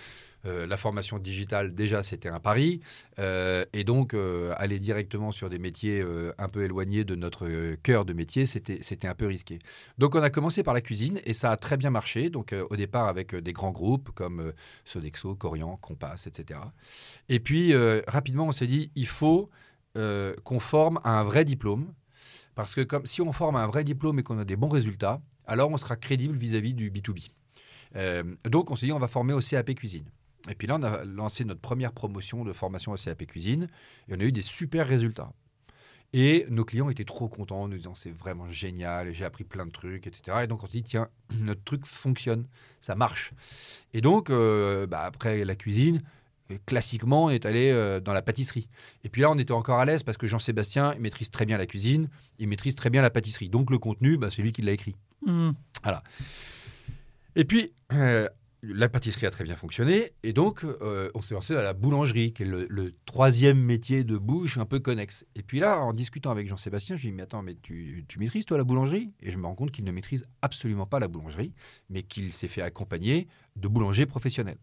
Euh, 0.46 0.68
la 0.68 0.78
formation 0.78 1.18
digitale, 1.18 1.74
déjà, 1.74 2.04
c'était 2.04 2.30
un 2.30 2.40
pari. 2.40 2.80
Euh, 3.18 3.66
et 3.74 3.84
donc, 3.84 4.16
aller 4.58 4.78
directement 4.78 5.32
sur 5.32 5.50
des 5.50 5.58
métiers 5.58 6.04
un 6.38 6.48
peu 6.48 6.64
éloignés 6.64 7.04
de 7.04 7.16
notre 7.16 7.74
cœur 7.82 8.06
de 8.06 8.14
métier, 8.14 8.46
c'était 8.46 9.08
un 9.08 9.16
peu 9.16 9.26
risqué. 9.26 9.58
Donc, 9.98 10.14
on 10.14 10.22
a 10.22 10.30
commencé 10.30 10.62
par 10.62 10.76
la 10.76 10.82
cuisine 10.82 11.20
et 11.26 11.34
ça 11.34 11.50
a 11.50 11.58
très 11.58 11.76
bien 11.76 11.90
marché. 11.90 12.30
Donc, 12.30 12.54
au 12.70 12.76
départ, 12.76 13.08
avec 13.08 13.34
des 13.34 13.54
grands 13.54 13.72
groupes 13.72 14.12
comme 14.12 14.54
Sodexo, 14.86 15.34
Corian, 15.34 15.78
Compass, 15.78 16.28
etc. 16.28 16.60
Et 17.30 17.40
puis, 17.40 17.74
rapidement, 18.08 18.46
on 18.46 18.52
s'est 18.52 18.68
dit, 18.68 18.92
il 18.96 19.08
faut 19.08 19.50
qu'on 19.96 20.60
forme 20.60 21.00
un 21.04 21.24
vrai 21.24 21.46
diplôme 21.46 21.92
parce 22.56 22.74
que 22.74 22.82
comme, 22.82 23.06
si 23.06 23.22
on 23.22 23.32
forme 23.32 23.58
un 23.58 23.68
vrai 23.68 23.84
diplôme 23.84 24.20
et 24.20 24.24
qu'on 24.24 24.40
a 24.40 24.46
des 24.46 24.56
bons 24.56 24.70
résultats, 24.70 25.22
alors 25.46 25.70
on 25.70 25.78
sera 25.78 25.96
crédible 25.96 26.36
vis-à-vis 26.36 26.74
du 26.74 26.90
B2B. 26.90 27.30
Euh, 27.96 28.24
donc 28.46 28.72
on 28.72 28.76
s'est 28.76 28.88
dit, 28.88 28.92
on 28.92 29.00
va 29.00 29.08
former 29.08 29.34
au 29.34 29.40
CAP 29.40 29.76
cuisine. 29.76 30.06
Et 30.50 30.56
puis 30.56 30.68
là, 30.68 30.78
on 30.80 30.84
a 30.84 31.04
lancé 31.06 31.44
notre 31.44 31.62
première 31.62 31.92
promotion 31.92 32.44
de 32.44 32.54
formation 32.54 32.92
au 32.92 32.98
CAP 32.98 33.26
cuisine 33.26 33.68
et 34.08 34.16
on 34.16 34.20
a 34.20 34.24
eu 34.24 34.32
des 34.32 34.42
super 34.42 34.88
résultats. 34.88 35.32
Et 36.14 36.46
nos 36.50 36.64
clients 36.64 36.90
étaient 36.90 37.04
trop 37.04 37.28
contents 37.28 37.64
en 37.64 37.68
nous 37.68 37.78
disant 37.78 37.96
c'est 37.96 38.12
vraiment 38.12 38.48
génial, 38.48 39.12
j'ai 39.12 39.26
appris 39.26 39.44
plein 39.44 39.66
de 39.66 39.72
trucs, 39.72 40.08
etc. 40.08 40.38
Et 40.44 40.48
donc 40.48 40.64
on 40.64 40.66
s'est 40.66 40.78
dit 40.78 40.84
tiens, 40.84 41.10
notre 41.42 41.64
truc 41.64 41.86
fonctionne, 41.86 42.46
ça 42.80 42.96
marche. 42.96 43.34
Et 43.94 44.02
donc 44.02 44.30
euh, 44.30 44.88
bah, 44.88 45.02
après 45.02 45.44
la 45.44 45.56
cuisine, 45.56 46.02
classiquement, 46.66 47.26
on 47.26 47.30
est 47.30 47.46
allé 47.46 47.72
euh, 47.72 48.00
dans 48.00 48.14
la 48.14 48.22
pâtisserie. 48.22 48.68
Et 49.04 49.10
puis 49.10 49.22
là, 49.22 49.32
on 49.32 49.38
était 49.38 49.52
encore 49.52 49.80
à 49.80 49.86
l'aise 49.86 50.04
parce 50.04 50.18
que 50.18 50.28
Jean-Sébastien 50.28 50.96
maîtrise 51.00 51.32
très 51.32 51.46
bien 51.46 51.58
la 51.58 51.66
cuisine, 51.66 52.10
il 52.40 52.48
maîtrise 52.48 52.76
très 52.76 52.90
bien 52.90 53.02
la 53.02 53.10
pâtisserie. 53.10 53.50
Donc 53.50 53.72
le 53.72 53.78
contenu, 53.78 54.18
bah, 54.18 54.30
c'est 54.32 54.42
lui 54.42 54.52
qui 54.52 54.62
l'a 54.62 54.72
écrit. 54.72 54.96
Mmh. 55.26 55.52
Voilà. 55.84 56.04
Et 57.36 57.46
puis, 57.46 57.74
euh, 57.94 58.28
la 58.62 58.90
pâtisserie 58.90 59.26
a 59.26 59.32
très 59.32 59.44
bien 59.44 59.56
fonctionné. 59.56 60.12
Et 60.24 60.34
donc, 60.34 60.64
euh, 60.64 61.10
on 61.14 61.22
s'est 61.22 61.34
lancé 61.34 61.54
dans 61.54 61.62
la 61.62 61.74
boulangerie, 61.74 62.34
qui 62.34 62.44
est 62.44 62.46
le, 62.46 62.94
troisième 63.06 63.60
métier 63.60 64.04
de 64.04 64.18
bouche 64.18 64.58
un 64.58 64.66
peu 64.66 64.80
connexe. 64.80 65.26
Et 65.36 65.44
puis 65.44 65.60
là, 65.60 65.80
en 65.80 65.94
discutant 65.94 66.32
avec 66.32 66.48
Jean-Sébastien, 66.48 66.96
je 66.96 67.02
lui 67.02 67.10
ai 67.10 67.12
dit, 67.12 67.18
mais 67.18 67.24
attends, 67.24 67.44
mais 67.44 67.56
tu, 67.62 68.06
tu 68.08 68.20
maîtrises 68.20 68.46
toi 68.46 68.58
la 68.58 68.64
boulangerie? 68.64 69.12
Et 69.22 69.32
je 69.32 69.38
me 69.38 69.46
rends 69.46 69.56
compte 69.56 69.72
qu'il 69.72 69.84
ne 69.84 69.92
maîtrise 69.92 70.26
absolument 70.42 70.86
pas 70.86 71.00
la 71.00 71.08
boulangerie, 71.08 71.54
mais 71.90 72.04
qu'il 72.04 72.34
s'est 72.34 72.48
fait 72.48 72.62
accompagner 72.62 73.28
de 73.56 73.68
boulangers 73.68 74.06
professionnels. 74.06 74.58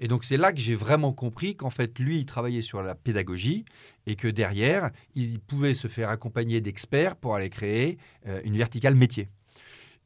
Et 0.00 0.08
donc 0.08 0.24
c'est 0.24 0.36
là 0.36 0.52
que 0.52 0.58
j'ai 0.58 0.74
vraiment 0.74 1.12
compris 1.12 1.56
qu'en 1.56 1.70
fait, 1.70 1.98
lui, 1.98 2.18
il 2.18 2.26
travaillait 2.26 2.62
sur 2.62 2.82
la 2.82 2.94
pédagogie 2.94 3.64
et 4.06 4.16
que 4.16 4.28
derrière, 4.28 4.90
il 5.14 5.38
pouvait 5.40 5.74
se 5.74 5.88
faire 5.88 6.08
accompagner 6.08 6.60
d'experts 6.60 7.16
pour 7.16 7.34
aller 7.34 7.50
créer 7.50 7.98
euh, 8.26 8.40
une 8.44 8.56
verticale 8.56 8.94
métier. 8.94 9.28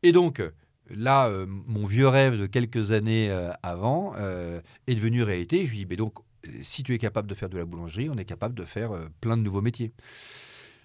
Et 0.02 0.12
donc, 0.12 0.42
là, 0.90 1.28
euh, 1.28 1.46
mon 1.48 1.86
vieux 1.86 2.08
rêve 2.08 2.38
de 2.38 2.46
quelques 2.46 2.92
années 2.92 3.30
euh, 3.30 3.50
avant 3.62 4.14
est 4.16 4.94
devenu 4.94 5.22
réalité. 5.22 5.64
Je 5.64 5.70
lui 5.70 5.78
dis, 5.78 5.86
mais 5.86 5.96
donc, 5.96 6.18
si 6.60 6.82
tu 6.82 6.94
es 6.94 6.98
capable 6.98 7.28
de 7.28 7.34
faire 7.34 7.48
de 7.48 7.58
la 7.58 7.64
boulangerie, 7.64 8.08
on 8.08 8.16
est 8.16 8.24
capable 8.24 8.54
de 8.54 8.64
faire 8.64 8.92
plein 9.20 9.36
de 9.36 9.42
nouveaux 9.42 9.62
métiers. 9.62 9.92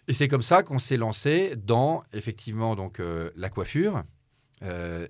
Et 0.07 0.13
c'est 0.13 0.27
comme 0.27 0.41
ça 0.41 0.63
qu'on 0.63 0.79
s'est 0.79 0.97
lancé 0.97 1.55
dans, 1.55 2.03
effectivement, 2.13 2.75
donc, 2.75 2.99
la 3.35 3.49
coiffure, 3.49 4.03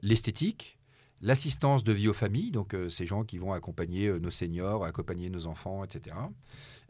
l'esthétique, 0.01 0.77
l'assistance 1.21 1.84
de 1.84 1.93
vie 1.93 2.07
aux 2.07 2.13
familles, 2.13 2.51
donc 2.51 2.73
euh, 2.73 2.89
ces 2.89 3.05
gens 3.05 3.23
qui 3.23 3.38
vont 3.38 3.53
accompagner 3.53 4.07
euh, 4.07 4.19
nos 4.19 4.31
seniors, 4.31 4.84
accompagner 4.84 5.29
nos 5.29 5.47
enfants, 5.47 5.84
etc. 5.84 6.15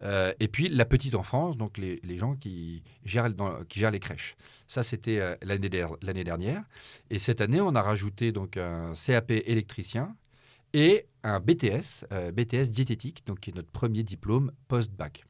Euh, 0.03 0.33
et 0.39 0.47
puis 0.47 0.69
la 0.69 0.85
petite 0.85 1.15
enfance, 1.15 1.57
donc 1.57 1.77
les, 1.77 1.99
gens 2.17 2.35
qui 2.35 2.83
gèrent, 3.03 3.29
qui 3.67 3.81
les 3.91 3.99
crèches. 3.99 4.35
Ça, 4.67 4.83
c'était 4.83 5.37
l'année 5.43 6.23
dernière. 6.23 6.63
Et 7.09 7.19
cette 7.19 7.41
année, 7.41 7.61
on 7.61 7.75
a 7.75 7.81
rajouté 7.81 8.31
donc 8.31 8.57
un 8.57 8.93
CAP 8.93 9.31
électricien 9.31 10.15
et 10.73 11.05
un 11.23 11.39
BTS, 11.39 12.05
BTS 12.33 12.71
diététique, 12.71 13.23
donc 13.27 13.41
qui 13.41 13.51
est 13.51 13.53
notre 13.53 13.69
premier 13.69 14.01
diplôme 14.01 14.51
post-bac. 14.67 15.25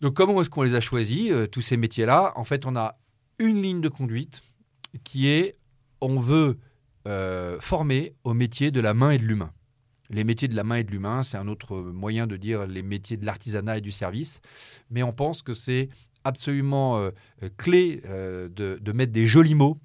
Donc 0.00 0.14
comment 0.14 0.40
est-ce 0.40 0.50
qu'on 0.50 0.62
les 0.62 0.74
a 0.74 0.80
choisis, 0.80 1.32
tous 1.50 1.62
ces 1.62 1.76
métiers-là? 1.76 2.34
En 2.36 2.44
fait, 2.44 2.66
on 2.66 2.76
a 2.76 2.96
une 3.40 3.60
ligne 3.62 3.80
de 3.80 3.88
conduite 3.88 4.42
qui 5.02 5.26
est, 5.26 5.56
on 6.00 6.20
veut 6.20 6.58
euh, 7.06 7.58
formés 7.60 8.14
au 8.24 8.34
métier 8.34 8.70
de 8.70 8.80
la 8.80 8.94
main 8.94 9.10
et 9.10 9.18
de 9.18 9.24
l'humain. 9.24 9.52
Les 10.10 10.24
métiers 10.24 10.48
de 10.48 10.54
la 10.54 10.64
main 10.64 10.76
et 10.76 10.84
de 10.84 10.90
l'humain, 10.90 11.22
c'est 11.22 11.36
un 11.36 11.48
autre 11.48 11.76
moyen 11.76 12.26
de 12.26 12.36
dire 12.36 12.66
les 12.66 12.82
métiers 12.82 13.16
de 13.16 13.24
l'artisanat 13.24 13.78
et 13.78 13.80
du 13.80 13.92
service, 13.92 14.40
mais 14.90 15.02
on 15.02 15.12
pense 15.12 15.42
que 15.42 15.54
c'est 15.54 15.88
absolument 16.24 16.98
euh, 16.98 17.10
clé 17.56 18.02
euh, 18.06 18.48
de, 18.48 18.92
mettre 18.92 19.12
des 19.12 19.24
jolis 19.24 19.54
mots 19.54 19.78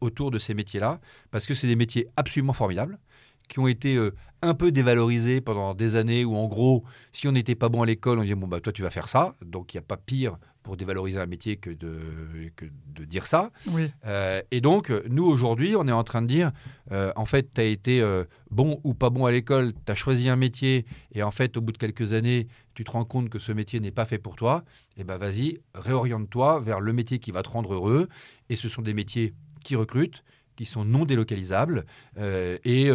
autour 0.00 0.30
de 0.30 0.38
ces 0.38 0.54
métiers-là, 0.54 1.00
parce 1.32 1.44
que 1.44 1.52
c'est 1.52 1.66
des 1.66 1.74
métiers 1.74 2.06
absolument 2.16 2.52
formidables, 2.52 3.00
qui 3.48 3.58
ont 3.58 3.66
été 3.66 3.98
un 4.46 4.54
peu 4.54 4.72
dévalorisés 4.72 5.40
pendant 5.40 5.74
des 5.74 5.96
années, 5.96 6.24
où 6.24 6.36
en 6.36 6.46
gros, 6.46 6.84
si 7.12 7.28
on 7.28 7.32
n'était 7.32 7.54
pas 7.54 7.68
bon 7.68 7.82
à 7.82 7.86
l'école, 7.86 8.18
on 8.18 8.22
disait, 8.22 8.34
bon, 8.34 8.46
bah, 8.46 8.60
toi, 8.60 8.72
tu 8.72 8.82
vas 8.82 8.90
faire 8.90 9.08
ça, 9.08 9.34
donc 9.44 9.74
il 9.74 9.76
n'y 9.76 9.80
a 9.80 9.86
pas 9.86 9.96
pire 9.96 10.38
pour 10.66 10.76
dévaloriser 10.76 11.20
un 11.20 11.26
métier 11.26 11.58
que 11.58 11.70
de, 11.70 12.00
que 12.56 12.64
de 12.64 13.04
dire 13.04 13.26
ça. 13.26 13.52
Euh, 14.04 14.42
et 14.50 14.60
donc, 14.60 14.90
nous, 15.08 15.24
aujourd'hui, 15.24 15.76
on 15.76 15.86
est 15.86 15.92
en 15.92 16.02
train 16.02 16.22
de 16.22 16.26
dire, 16.26 16.50
euh, 16.90 17.12
en 17.14 17.24
fait, 17.24 17.54
tu 17.54 17.60
as 17.60 17.64
été 17.64 18.00
euh, 18.00 18.24
bon 18.50 18.80
ou 18.82 18.92
pas 18.92 19.10
bon 19.10 19.26
à 19.26 19.30
l'école, 19.30 19.74
tu 19.84 19.92
as 19.92 19.94
choisi 19.94 20.28
un 20.28 20.34
métier, 20.34 20.84
et 21.12 21.22
en 21.22 21.30
fait, 21.30 21.56
au 21.56 21.60
bout 21.60 21.70
de 21.70 21.78
quelques 21.78 22.14
années, 22.14 22.48
tu 22.74 22.82
te 22.82 22.90
rends 22.90 23.04
compte 23.04 23.28
que 23.28 23.38
ce 23.38 23.52
métier 23.52 23.78
n'est 23.78 23.92
pas 23.92 24.06
fait 24.06 24.18
pour 24.18 24.34
toi, 24.34 24.64
et 24.96 25.02
eh 25.02 25.04
ben 25.04 25.18
vas-y, 25.18 25.60
réoriente-toi 25.76 26.58
vers 26.58 26.80
le 26.80 26.92
métier 26.92 27.20
qui 27.20 27.30
va 27.30 27.44
te 27.44 27.48
rendre 27.48 27.74
heureux. 27.74 28.08
Et 28.50 28.56
ce 28.56 28.68
sont 28.68 28.82
des 28.82 28.92
métiers 28.92 29.34
qui 29.62 29.76
recrutent, 29.76 30.24
qui 30.56 30.64
sont 30.64 30.84
non 30.84 31.04
délocalisables 31.04 31.84
et, 32.18 32.90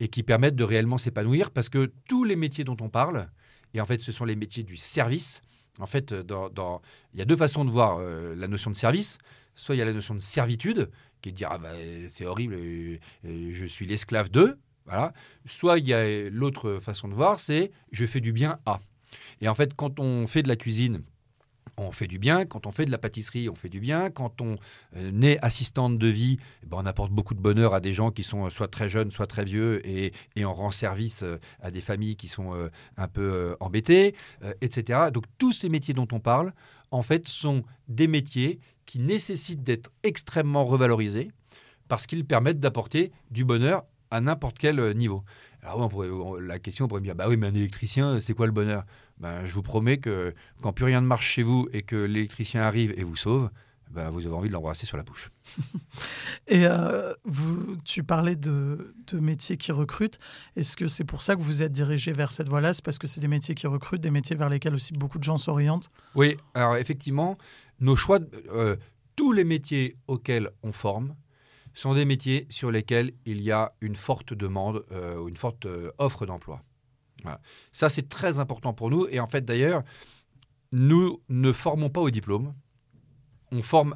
et 0.00 0.08
qui 0.08 0.22
permettent 0.22 0.56
de 0.56 0.64
réellement 0.64 0.98
s'épanouir, 0.98 1.50
parce 1.50 1.68
que 1.68 1.92
tous 2.08 2.24
les 2.24 2.36
métiers 2.36 2.64
dont 2.64 2.76
on 2.80 2.88
parle, 2.88 3.28
et 3.74 3.80
en 3.80 3.86
fait, 3.86 4.00
ce 4.00 4.12
sont 4.12 4.24
les 4.24 4.36
métiers 4.36 4.62
du 4.62 4.76
service, 4.76 5.42
en 5.78 5.86
fait, 5.86 6.12
dans, 6.12 6.82
il 7.14 7.18
y 7.18 7.22
a 7.22 7.24
deux 7.24 7.36
façons 7.36 7.64
de 7.64 7.70
voir 7.70 7.98
euh, 7.98 8.34
la 8.34 8.48
notion 8.48 8.70
de 8.70 8.76
service. 8.76 9.18
Soit 9.54 9.74
il 9.74 9.78
y 9.78 9.82
a 9.82 9.84
la 9.84 9.92
notion 9.92 10.14
de 10.14 10.20
servitude, 10.20 10.90
qui 11.20 11.30
est 11.30 11.32
de 11.32 11.36
dire 11.36 11.48
ah 11.50 11.58
bah, 11.58 11.70
c'est 12.08 12.24
horrible, 12.24 12.56
je 13.24 13.66
suis 13.66 13.86
l'esclave 13.86 14.30
d'eux. 14.30 14.58
Voilà. 14.86 15.12
Soit 15.46 15.78
il 15.78 15.86
y 15.86 15.94
a 15.94 16.28
l'autre 16.30 16.78
façon 16.80 17.08
de 17.08 17.14
voir, 17.14 17.38
c'est 17.38 17.70
je 17.92 18.06
fais 18.06 18.20
du 18.20 18.32
bien 18.32 18.58
à. 18.66 18.80
Et 19.40 19.48
en 19.48 19.54
fait, 19.54 19.74
quand 19.74 20.00
on 20.00 20.26
fait 20.26 20.42
de 20.42 20.48
la 20.48 20.56
cuisine 20.56 21.02
on 21.76 21.92
fait 21.92 22.06
du 22.06 22.18
bien. 22.18 22.44
Quand 22.44 22.66
on 22.66 22.72
fait 22.72 22.84
de 22.84 22.90
la 22.90 22.98
pâtisserie, 22.98 23.48
on 23.48 23.54
fait 23.54 23.68
du 23.68 23.80
bien. 23.80 24.10
Quand 24.10 24.40
on 24.40 24.56
euh, 24.96 25.22
est 25.22 25.38
assistante 25.42 25.98
de 25.98 26.06
vie, 26.06 26.38
eh 26.62 26.66
ben, 26.66 26.78
on 26.80 26.86
apporte 26.86 27.12
beaucoup 27.12 27.34
de 27.34 27.40
bonheur 27.40 27.74
à 27.74 27.80
des 27.80 27.92
gens 27.92 28.10
qui 28.10 28.22
sont 28.22 28.46
euh, 28.46 28.50
soit 28.50 28.68
très 28.68 28.88
jeunes, 28.88 29.10
soit 29.10 29.26
très 29.26 29.44
vieux, 29.44 29.86
et, 29.86 30.12
on 30.44 30.54
rend 30.54 30.70
service 30.70 31.22
euh, 31.22 31.38
à 31.60 31.70
des 31.70 31.80
familles 31.80 32.16
qui 32.16 32.28
sont 32.28 32.52
un 32.96 33.08
peu 33.08 33.56
embêtées, 33.60 34.14
etc. 34.60 35.10
Donc 35.12 35.24
tous 35.38 35.52
ces 35.52 35.68
métiers 35.68 35.94
dont 35.94 36.08
on 36.12 36.20
parle, 36.20 36.52
en 36.90 37.02
fait, 37.02 37.28
sont 37.28 37.62
des 37.88 38.08
métiers 38.08 38.58
qui 38.86 38.98
nécessitent 38.98 39.62
d'être 39.62 39.90
extrêmement 40.02 40.64
revalorisés 40.64 41.30
parce 41.88 42.06
qu'ils 42.06 42.24
permettent 42.24 42.60
d'apporter 42.60 43.12
du 43.30 43.44
bonheur 43.44 43.84
à 44.10 44.20
n'importe 44.20 44.58
quel 44.58 44.94
niveau. 44.96 45.22
Alors 45.62 45.88
la 46.40 46.58
question, 46.58 46.86
on 46.86 46.88
pourrait 46.88 47.00
me 47.00 47.06
dire, 47.06 47.14
bah 47.14 47.26
oui, 47.28 47.36
mais 47.36 47.46
un 47.46 47.54
électricien, 47.54 48.18
c'est 48.20 48.34
quoi 48.34 48.46
le 48.46 48.52
bonheur? 48.52 48.84
Ben, 49.22 49.46
Je 49.46 49.54
vous 49.54 49.62
promets 49.62 49.98
que 49.98 50.34
quand 50.60 50.72
plus 50.72 50.84
rien 50.84 51.00
ne 51.00 51.06
marche 51.06 51.26
chez 51.26 51.42
vous 51.42 51.68
et 51.72 51.82
que 51.82 51.96
l'électricien 51.96 52.62
arrive 52.62 52.92
et 52.96 53.04
vous 53.04 53.16
sauve, 53.16 53.50
bah, 53.92 54.10
vous 54.10 54.26
avez 54.26 54.34
envie 54.34 54.48
de 54.48 54.52
l'embrasser 54.54 54.84
sur 54.86 54.96
la 54.96 55.02
bouche. 55.02 55.30
Et 56.48 56.66
euh, 56.66 57.12
vous, 57.24 57.76
tu 57.84 58.02
parlais 58.02 58.36
de, 58.36 58.94
de, 59.06 59.20
métiers 59.20 59.58
qui 59.58 59.70
recrutent. 59.70 60.18
Est-ce 60.56 60.76
que 60.76 60.88
c'est 60.88 61.04
pour 61.04 61.20
ça 61.20 61.36
que 61.36 61.42
vous 61.42 61.62
êtes 61.62 61.72
dirigé 61.72 62.12
vers 62.12 62.32
cette 62.32 62.48
voie-là? 62.48 62.72
C'est 62.72 62.84
parce 62.84 62.98
que 62.98 63.06
c'est 63.06 63.20
des 63.20 63.28
métiers 63.28 63.54
qui 63.54 63.66
recrutent, 63.66 64.00
des 64.00 64.10
métiers 64.10 64.34
vers 64.34 64.48
lesquels 64.48 64.74
aussi 64.74 64.94
beaucoup 64.94 65.18
de 65.18 65.24
gens 65.24 65.36
s'orientent? 65.36 65.90
Oui, 66.14 66.38
alors 66.54 66.76
effectivement, 66.76 67.36
nos 67.80 67.94
choix, 67.94 68.18
euh, 68.50 68.76
tous 69.14 69.32
les 69.32 69.44
métiers 69.44 69.96
auxquels 70.08 70.50
on 70.62 70.72
forme 70.72 71.14
sont 71.74 71.92
des 71.92 72.06
métiers 72.06 72.46
sur 72.48 72.70
lesquels 72.70 73.12
il 73.26 73.42
y 73.42 73.52
a 73.52 73.70
une 73.82 73.96
forte 73.96 74.32
demande 74.32 74.84
euh, 74.90 75.18
ou 75.18 75.28
une 75.28 75.36
forte 75.36 75.66
offre 75.98 76.24
d'emploi. 76.24 76.62
Ça, 77.72 77.88
c'est 77.88 78.08
très 78.08 78.40
important 78.40 78.72
pour 78.72 78.90
nous. 78.90 79.06
Et 79.10 79.20
en 79.20 79.26
fait, 79.26 79.44
d'ailleurs, 79.44 79.82
nous 80.72 81.20
ne 81.28 81.52
formons 81.52 81.90
pas 81.90 82.00
au 82.00 82.10
diplôme, 82.10 82.54
on 83.50 83.62
forme 83.62 83.94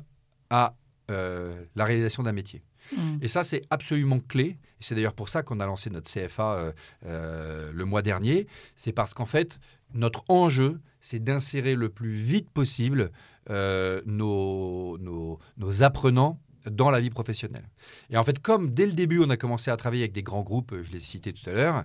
à 0.50 0.76
euh, 1.10 1.64
la 1.74 1.84
réalisation 1.84 2.22
d'un 2.22 2.32
métier. 2.32 2.62
Mm. 2.92 3.18
Et 3.22 3.28
ça, 3.28 3.44
c'est 3.44 3.62
absolument 3.70 4.20
clé. 4.20 4.58
C'est 4.80 4.94
d'ailleurs 4.94 5.14
pour 5.14 5.28
ça 5.28 5.42
qu'on 5.42 5.60
a 5.60 5.66
lancé 5.66 5.88
notre 5.88 6.10
CFA 6.10 6.54
euh, 6.54 6.72
euh, 7.06 7.70
le 7.72 7.84
mois 7.84 8.02
dernier. 8.02 8.46
C'est 8.74 8.92
parce 8.92 9.14
qu'en 9.14 9.26
fait, 9.26 9.58
notre 9.94 10.24
enjeu, 10.28 10.80
c'est 11.00 11.22
d'insérer 11.22 11.74
le 11.74 11.88
plus 11.88 12.14
vite 12.14 12.50
possible 12.50 13.10
nos, 13.48 14.98
nos, 14.98 15.82
apprenants 15.82 16.40
dans 16.70 16.90
la 16.90 17.00
vie 17.00 17.10
professionnelle. 17.10 17.68
Et 18.10 18.16
en 18.16 18.24
fait, 18.24 18.40
comme 18.40 18.70
dès 18.70 18.86
le 18.86 18.92
début, 18.92 19.20
on 19.20 19.30
a 19.30 19.36
commencé 19.36 19.70
à 19.70 19.76
travailler 19.76 20.02
avec 20.02 20.12
des 20.12 20.22
grands 20.22 20.42
groupes, 20.42 20.74
je 20.82 20.90
l'ai 20.92 21.00
cité 21.00 21.32
tout 21.32 21.48
à 21.48 21.52
l'heure, 21.52 21.84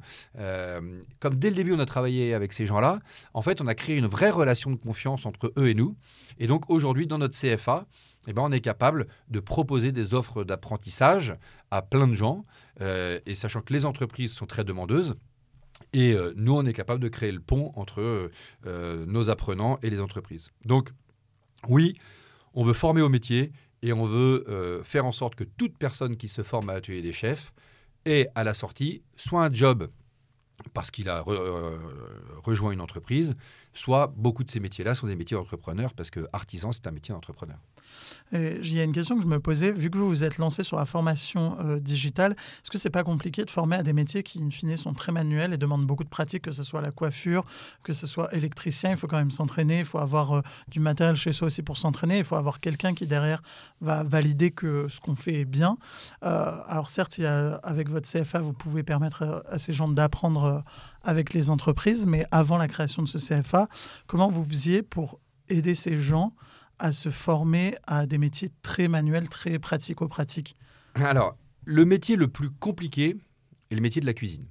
comme 1.19 1.35
dès 1.35 1.49
le 1.49 1.55
début, 1.55 1.73
on 1.73 1.79
a 1.79 1.85
travaillé 1.85 2.33
avec 2.33 2.53
ces 2.53 2.65
gens-là, 2.65 2.99
en 3.33 3.41
fait, 3.41 3.61
on 3.61 3.67
a 3.67 3.75
créé 3.75 3.97
une 3.97 4.07
vraie 4.07 4.31
relation 4.31 4.71
de 4.71 4.75
confiance 4.75 5.25
entre 5.25 5.53
eux 5.57 5.67
et 5.67 5.73
nous. 5.73 5.95
Et 6.39 6.47
donc, 6.47 6.69
aujourd'hui, 6.69 7.07
dans 7.07 7.17
notre 7.17 7.37
CFA, 7.37 7.85
eh 8.27 8.33
ben, 8.33 8.43
on 8.43 8.51
est 8.51 8.61
capable 8.61 9.07
de 9.29 9.39
proposer 9.39 9.91
des 9.91 10.13
offres 10.13 10.43
d'apprentissage 10.43 11.35
à 11.71 11.81
plein 11.81 12.07
de 12.07 12.13
gens, 12.13 12.45
euh, 12.81 13.19
et 13.25 13.35
sachant 13.35 13.61
que 13.61 13.73
les 13.73 13.85
entreprises 13.85 14.33
sont 14.33 14.45
très 14.45 14.63
demandeuses. 14.63 15.15
Et 15.93 16.13
euh, 16.13 16.33
nous, 16.35 16.53
on 16.53 16.65
est 16.65 16.73
capable 16.73 17.01
de 17.01 17.09
créer 17.09 17.31
le 17.31 17.39
pont 17.39 17.71
entre 17.75 18.29
euh, 18.65 19.05
nos 19.07 19.29
apprenants 19.29 19.79
et 19.81 19.89
les 19.89 20.01
entreprises. 20.01 20.51
Donc, 20.65 20.91
oui, 21.67 21.95
on 22.53 22.63
veut 22.63 22.73
former 22.73 23.01
au 23.01 23.09
métier 23.09 23.51
et 23.81 23.93
on 23.93 24.05
veut 24.05 24.81
faire 24.83 25.05
en 25.05 25.11
sorte 25.11 25.35
que 25.35 25.43
toute 25.43 25.77
personne 25.77 26.17
qui 26.17 26.27
se 26.27 26.43
forme 26.43 26.69
à 26.69 26.73
l'atelier 26.73 27.01
des 27.01 27.13
chefs 27.13 27.53
ait 28.05 28.27
à 28.35 28.43
la 28.43 28.53
sortie 28.53 29.01
soit 29.15 29.43
un 29.43 29.53
job 29.53 29.89
parce 30.73 30.91
qu'il 30.91 31.09
a 31.09 31.23
rejoint 32.43 32.71
une 32.71 32.81
entreprise, 32.81 33.35
soit 33.73 34.13
beaucoup 34.15 34.43
de 34.43 34.49
ces 34.49 34.59
métiers-là 34.59 34.95
sont 34.95 35.07
des 35.07 35.15
métiers 35.15 35.37
d'entrepreneurs 35.37 35.93
parce 35.93 36.09
que 36.09 36.27
artisan, 36.33 36.71
c'est 36.71 36.87
un 36.87 36.91
métier 36.91 37.13
d'entrepreneur. 37.13 37.57
Il 38.33 38.73
y 38.73 38.79
a 38.79 38.83
une 38.83 38.93
question 38.93 39.17
que 39.17 39.23
je 39.23 39.27
me 39.27 39.39
posais, 39.39 39.71
vu 39.71 39.89
que 39.89 39.97
vous 39.97 40.07
vous 40.07 40.23
êtes 40.23 40.37
lancé 40.37 40.63
sur 40.63 40.77
la 40.77 40.85
formation 40.85 41.57
euh, 41.59 41.79
digitale, 41.79 42.31
est-ce 42.31 42.71
que 42.71 42.77
c'est 42.77 42.89
pas 42.89 43.03
compliqué 43.03 43.43
de 43.43 43.51
former 43.51 43.75
à 43.75 43.83
des 43.83 43.91
métiers 43.91 44.23
qui, 44.23 44.41
in 44.41 44.49
fine, 44.49 44.77
sont 44.77 44.93
très 44.93 45.11
manuels 45.11 45.53
et 45.53 45.57
demandent 45.57 45.85
beaucoup 45.85 46.05
de 46.05 46.09
pratique, 46.09 46.43
que 46.43 46.51
ce 46.51 46.63
soit 46.63 46.81
la 46.81 46.91
coiffure, 46.91 47.43
que 47.83 47.91
ce 47.91 48.07
soit 48.07 48.33
électricien, 48.33 48.91
il 48.91 48.97
faut 48.97 49.07
quand 49.07 49.17
même 49.17 49.31
s'entraîner, 49.31 49.79
il 49.79 49.85
faut 49.85 49.99
avoir 49.99 50.37
euh, 50.37 50.41
du 50.69 50.79
matériel 50.79 51.17
chez 51.17 51.33
soi 51.33 51.47
aussi 51.47 51.61
pour 51.61 51.77
s'entraîner, 51.77 52.19
il 52.19 52.23
faut 52.23 52.37
avoir 52.37 52.61
quelqu'un 52.61 52.93
qui 52.93 53.05
derrière 53.05 53.41
va 53.81 54.03
valider 54.03 54.51
que 54.51 54.87
ce 54.89 55.01
qu'on 55.01 55.15
fait 55.15 55.41
est 55.41 55.45
bien. 55.45 55.77
Euh, 56.23 56.57
alors 56.67 56.89
certes, 56.89 57.19
avec 57.63 57.89
votre 57.89 58.09
CFA, 58.09 58.39
vous 58.39 58.53
pouvez 58.53 58.83
permettre 58.83 59.43
à, 59.49 59.59
ces 59.59 59.73
gens 59.73 59.89
d'apprendre 59.89 60.63
avec 61.03 61.33
les 61.33 61.49
entreprises, 61.49 62.05
mais 62.05 62.25
avant 62.31 62.57
la 62.57 62.67
création 62.67 63.03
de 63.03 63.07
ce 63.07 63.17
CFA, 63.17 63.67
comment 64.07 64.29
vous 64.29 64.43
faisiez 64.43 64.81
pour 64.81 65.19
aider 65.49 65.75
ces 65.75 65.97
gens 65.97 66.33
à 66.79 66.91
se 66.91 67.09
former 67.09 67.75
à 67.85 68.05
des 68.05 68.17
métiers 68.17 68.49
très 68.61 68.87
manuels, 68.87 69.29
très 69.29 69.59
pratico-pratiques? 69.59 70.55
Alors, 70.95 71.37
le 71.65 71.85
métier 71.85 72.15
le 72.15 72.27
plus 72.27 72.49
compliqué 72.49 73.15
est 73.69 73.75
le 73.75 73.81
métier 73.81 74.01
de 74.01 74.05
la 74.05 74.13
cuisine. 74.13 74.45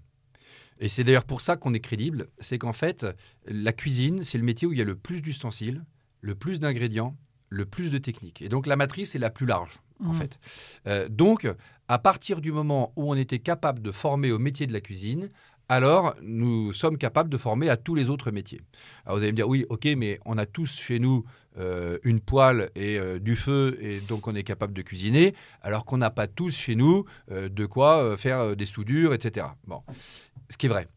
Et 0.79 0.89
c'est 0.89 1.05
d'ailleurs 1.05 1.25
pour 1.25 1.43
ça 1.43 1.57
qu'on 1.57 1.75
est 1.75 1.81
crédible, 1.81 2.29
c'est 2.39 2.59
qu'en 2.59 2.73
fait, 2.73 3.07
la 3.47 3.73
cuisine, 3.73 4.25
c'est 4.25 4.39
le 4.39 4.45
métier 4.45 4.67
où 4.67 4.73
il 4.73 4.79
y 4.79 4.83
a 4.83 4.87
le 4.87 4.97
plus 4.97 5.21
d'ustensiles, 5.21 5.85
le 6.23 6.35
plus 6.35 6.59
d'ingrédients, 6.59 7.17
le 7.51 7.67
plus 7.67 7.91
de 7.91 7.99
techniques. 7.99 8.41
Et 8.41 8.49
donc 8.49 8.67
la 8.67 8.77
matrice 8.77 9.15
est 9.15 9.19
la 9.19 9.29
plus 9.29 9.45
large, 9.45 9.81
en 10.03 10.13
mmh. 10.13 10.15
fait. 10.15 10.39
Euh, 10.87 11.09
donc, 11.09 11.47
à 11.89 11.99
partir 11.99 12.41
du 12.41 12.51
moment 12.51 12.93
où 12.97 13.11
on 13.11 13.15
était 13.15 13.41
capable 13.41 13.83
de 13.83 13.91
former 13.91 14.33
au 14.33 14.39
métier 14.39 14.67
de 14.67 14.73
la 14.73 14.81
cuisine, 14.81 15.31
alors 15.71 16.17
nous 16.21 16.73
sommes 16.73 16.99
capables 16.99 17.31
de 17.31 17.39
former 17.39 17.71
à 17.71 17.77
tous 17.77 17.95
les 17.95 18.11
autres 18.11 18.33
métiers. 18.33 18.61
Alors 19.07 19.17
vous 19.17 19.23
allez 19.23 19.31
me 19.31 19.37
dire, 19.37 19.49
oui, 19.49 19.65
ok, 19.69 19.87
mais 19.97 20.19
on 20.27 20.37
a 20.37 20.45
tous 20.45 20.77
chez 20.77 20.99
nous 20.99 21.25
euh, 21.59 21.97
une 22.03 22.19
poêle 22.19 22.71
et 22.75 22.99
euh, 22.99 23.21
du 23.21 23.37
feu, 23.37 23.79
et 23.81 24.01
donc 24.01 24.27
on 24.27 24.35
est 24.35 24.43
capable 24.43 24.75
de 24.75 24.83
cuisiner, 24.83 25.33
alors 25.63 25.85
qu'on 25.85 25.99
n'a 25.99 26.11
pas 26.11 26.27
tous 26.27 26.57
chez 26.57 26.75
nous 26.75 27.05
euh, 27.31 27.49
de 27.49 27.67
quoi 27.67 28.17
faire 28.17 28.57
des 28.57 28.67
soudures, 28.67 29.15
etc. 29.15 29.47
Bon, 29.69 29.83
ce 30.49 30.57
qui 30.57 30.67
est 30.67 30.69
vrai. 30.69 30.89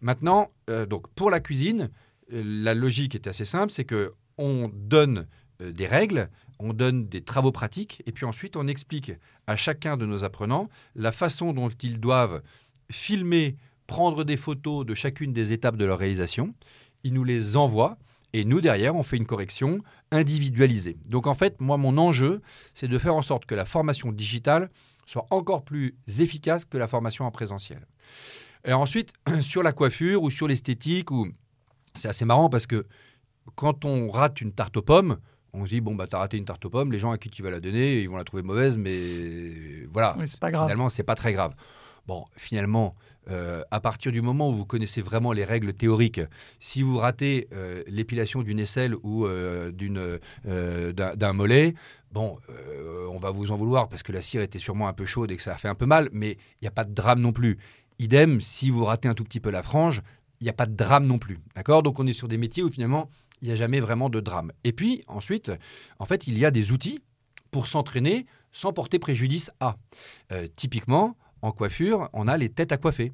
Maintenant, 0.00 0.50
donc 0.88 1.08
pour 1.08 1.30
la 1.30 1.40
cuisine, 1.40 1.90
la 2.30 2.72
logique 2.72 3.14
est 3.16 3.26
assez 3.26 3.44
simple, 3.44 3.72
c'est 3.72 3.84
que 3.84 4.14
on 4.38 4.70
donne 4.72 5.26
des 5.58 5.86
règles, 5.86 6.30
on 6.58 6.72
donne 6.72 7.06
des 7.06 7.20
travaux 7.20 7.52
pratiques, 7.52 8.02
et 8.06 8.12
puis 8.12 8.24
ensuite 8.24 8.56
on 8.56 8.66
explique 8.66 9.12
à 9.46 9.56
chacun 9.56 9.98
de 9.98 10.06
nos 10.06 10.24
apprenants 10.24 10.70
la 10.94 11.12
façon 11.12 11.52
dont 11.52 11.68
ils 11.82 12.00
doivent 12.00 12.40
filmer 12.90 13.56
prendre 13.90 14.22
des 14.22 14.36
photos 14.36 14.86
de 14.86 14.94
chacune 14.94 15.32
des 15.32 15.52
étapes 15.52 15.76
de 15.76 15.84
leur 15.84 15.98
réalisation. 15.98 16.54
Ils 17.02 17.12
nous 17.12 17.24
les 17.24 17.56
envoient 17.56 17.98
et 18.32 18.44
nous, 18.44 18.60
derrière, 18.60 18.94
on 18.94 19.02
fait 19.02 19.16
une 19.16 19.26
correction 19.26 19.80
individualisée. 20.12 20.96
Donc 21.08 21.26
en 21.26 21.34
fait, 21.34 21.60
moi, 21.60 21.76
mon 21.76 21.98
enjeu, 21.98 22.40
c'est 22.72 22.86
de 22.86 22.98
faire 22.98 23.16
en 23.16 23.22
sorte 23.22 23.46
que 23.46 23.56
la 23.56 23.64
formation 23.64 24.12
digitale 24.12 24.70
soit 25.06 25.26
encore 25.30 25.64
plus 25.64 25.96
efficace 26.20 26.64
que 26.64 26.78
la 26.78 26.86
formation 26.86 27.24
en 27.24 27.32
présentiel. 27.32 27.84
Et 28.64 28.72
ensuite, 28.72 29.12
sur 29.40 29.64
la 29.64 29.72
coiffure 29.72 30.22
ou 30.22 30.30
sur 30.30 30.46
l'esthétique, 30.46 31.10
ou... 31.10 31.26
c'est 31.96 32.06
assez 32.06 32.24
marrant 32.24 32.48
parce 32.48 32.68
que 32.68 32.86
quand 33.56 33.84
on 33.84 34.08
rate 34.08 34.40
une 34.40 34.52
tarte 34.52 34.76
aux 34.76 34.82
pommes, 34.82 35.18
on 35.52 35.64
se 35.64 35.70
dit, 35.70 35.80
bon, 35.80 35.96
bah, 35.96 36.06
t'as 36.08 36.18
raté 36.18 36.36
une 36.36 36.44
tarte 36.44 36.64
aux 36.64 36.70
pommes, 36.70 36.92
les 36.92 37.00
gens 37.00 37.10
à 37.10 37.18
qui 37.18 37.28
tu 37.28 37.42
vas 37.42 37.50
la 37.50 37.58
donner, 37.58 38.02
ils 38.02 38.08
vont 38.08 38.18
la 38.18 38.22
trouver 38.22 38.44
mauvaise, 38.44 38.78
mais 38.78 39.84
voilà. 39.92 40.16
c'est 40.26 40.38
pas 40.38 40.52
grave. 40.52 40.66
Finalement, 40.66 40.90
c'est 40.90 41.02
pas 41.02 41.16
très 41.16 41.32
grave. 41.32 41.56
Bon, 42.06 42.24
finalement, 42.36 42.94
euh, 43.30 43.62
à 43.70 43.80
partir 43.80 44.12
du 44.12 44.22
moment 44.22 44.50
où 44.50 44.52
vous 44.52 44.64
connaissez 44.64 45.02
vraiment 45.02 45.32
les 45.32 45.44
règles 45.44 45.72
théoriques, 45.72 46.20
si 46.58 46.82
vous 46.82 46.98
ratez 46.98 47.48
euh, 47.52 47.82
l'épilation 47.86 48.42
d'une 48.42 48.58
aisselle 48.58 48.94
ou 49.02 49.26
euh, 49.26 49.70
d'un 49.72 51.32
mollet, 51.32 51.74
bon, 52.12 52.38
on 53.10 53.18
va 53.18 53.30
vous 53.30 53.50
en 53.50 53.56
vouloir 53.56 53.88
parce 53.88 54.02
que 54.02 54.12
la 54.12 54.20
cire 54.20 54.42
était 54.42 54.58
sûrement 54.58 54.88
un 54.88 54.92
peu 54.92 55.04
chaude 55.04 55.30
et 55.30 55.36
que 55.36 55.42
ça 55.42 55.54
a 55.54 55.56
fait 55.56 55.68
un 55.68 55.74
peu 55.74 55.86
mal, 55.86 56.08
mais 56.12 56.32
il 56.32 56.62
n'y 56.62 56.68
a 56.68 56.72
pas 56.72 56.84
de 56.84 56.92
drame 56.92 57.20
non 57.20 57.32
plus. 57.32 57.58
Idem, 57.98 58.40
si 58.40 58.70
vous 58.70 58.84
ratez 58.84 59.08
un 59.08 59.14
tout 59.14 59.24
petit 59.24 59.40
peu 59.40 59.50
la 59.50 59.62
frange, 59.62 60.02
il 60.40 60.44
n'y 60.44 60.50
a 60.50 60.54
pas 60.54 60.66
de 60.66 60.74
drame 60.74 61.06
non 61.06 61.18
plus. 61.18 61.38
D'accord? 61.54 61.82
Donc 61.82 61.98
on 62.00 62.06
est 62.06 62.12
sur 62.12 62.28
des 62.28 62.38
métiers 62.38 62.62
où 62.62 62.70
finalement, 62.70 63.10
il 63.42 63.48
n'y 63.48 63.52
a 63.52 63.56
jamais 63.56 63.80
vraiment 63.80 64.08
de 64.08 64.20
drame. 64.20 64.52
Et 64.64 64.72
puis 64.72 65.04
ensuite, 65.06 65.52
en 65.98 66.06
fait, 66.06 66.26
il 66.26 66.38
y 66.38 66.44
a 66.44 66.50
des 66.50 66.72
outils 66.72 67.00
pour 67.50 67.66
s'entraîner 67.66 68.26
sans 68.52 68.72
porter 68.72 68.98
préjudice 68.98 69.50
à. 69.60 69.76
typiquement, 70.56 71.16
en 71.42 71.52
coiffure, 71.52 72.08
on 72.12 72.28
a 72.28 72.36
les 72.36 72.48
têtes 72.48 72.72
à 72.72 72.76
coiffer. 72.76 73.12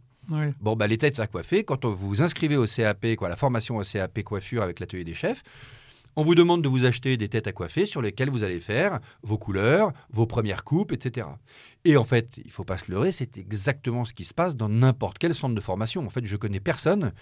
Bon, 0.60 0.76
bah, 0.76 0.86
les 0.86 0.98
têtes 0.98 1.18
à 1.20 1.26
coiffer, 1.26 1.64
quand 1.64 1.84
vous 1.84 2.08
vous 2.08 2.22
inscrivez 2.22 2.56
au 2.56 2.66
CAP, 2.66 3.14
quoi, 3.16 3.28
la 3.28 3.36
formation 3.36 3.76
au 3.76 3.82
CAP 3.82 4.22
coiffure 4.22 4.62
avec 4.62 4.80
l'atelier 4.80 5.04
des 5.04 5.14
chefs, 5.14 5.42
on 6.18 6.22
vous 6.22 6.34
demande 6.34 6.62
de 6.62 6.68
vous 6.68 6.86
acheter 6.86 7.18
des 7.18 7.28
têtes 7.28 7.46
à 7.46 7.52
coiffer 7.52 7.84
sur 7.84 8.00
lesquelles 8.00 8.30
vous 8.30 8.42
allez 8.42 8.58
faire 8.58 9.00
vos 9.22 9.36
couleurs, 9.36 9.92
vos 10.10 10.24
premières 10.24 10.64
coupes, 10.64 10.92
etc. 10.92 11.26
Et 11.84 11.98
en 11.98 12.04
fait, 12.04 12.38
il 12.38 12.46
ne 12.46 12.50
faut 12.50 12.64
pas 12.64 12.78
se 12.78 12.90
leurrer, 12.90 13.12
c'est 13.12 13.36
exactement 13.36 14.06
ce 14.06 14.14
qui 14.14 14.24
se 14.24 14.32
passe 14.32 14.56
dans 14.56 14.70
n'importe 14.70 15.18
quel 15.18 15.34
centre 15.34 15.54
de 15.54 15.60
formation. 15.60 16.06
En 16.06 16.10
fait, 16.10 16.24
je 16.24 16.36
connais 16.36 16.58
personne 16.58 17.12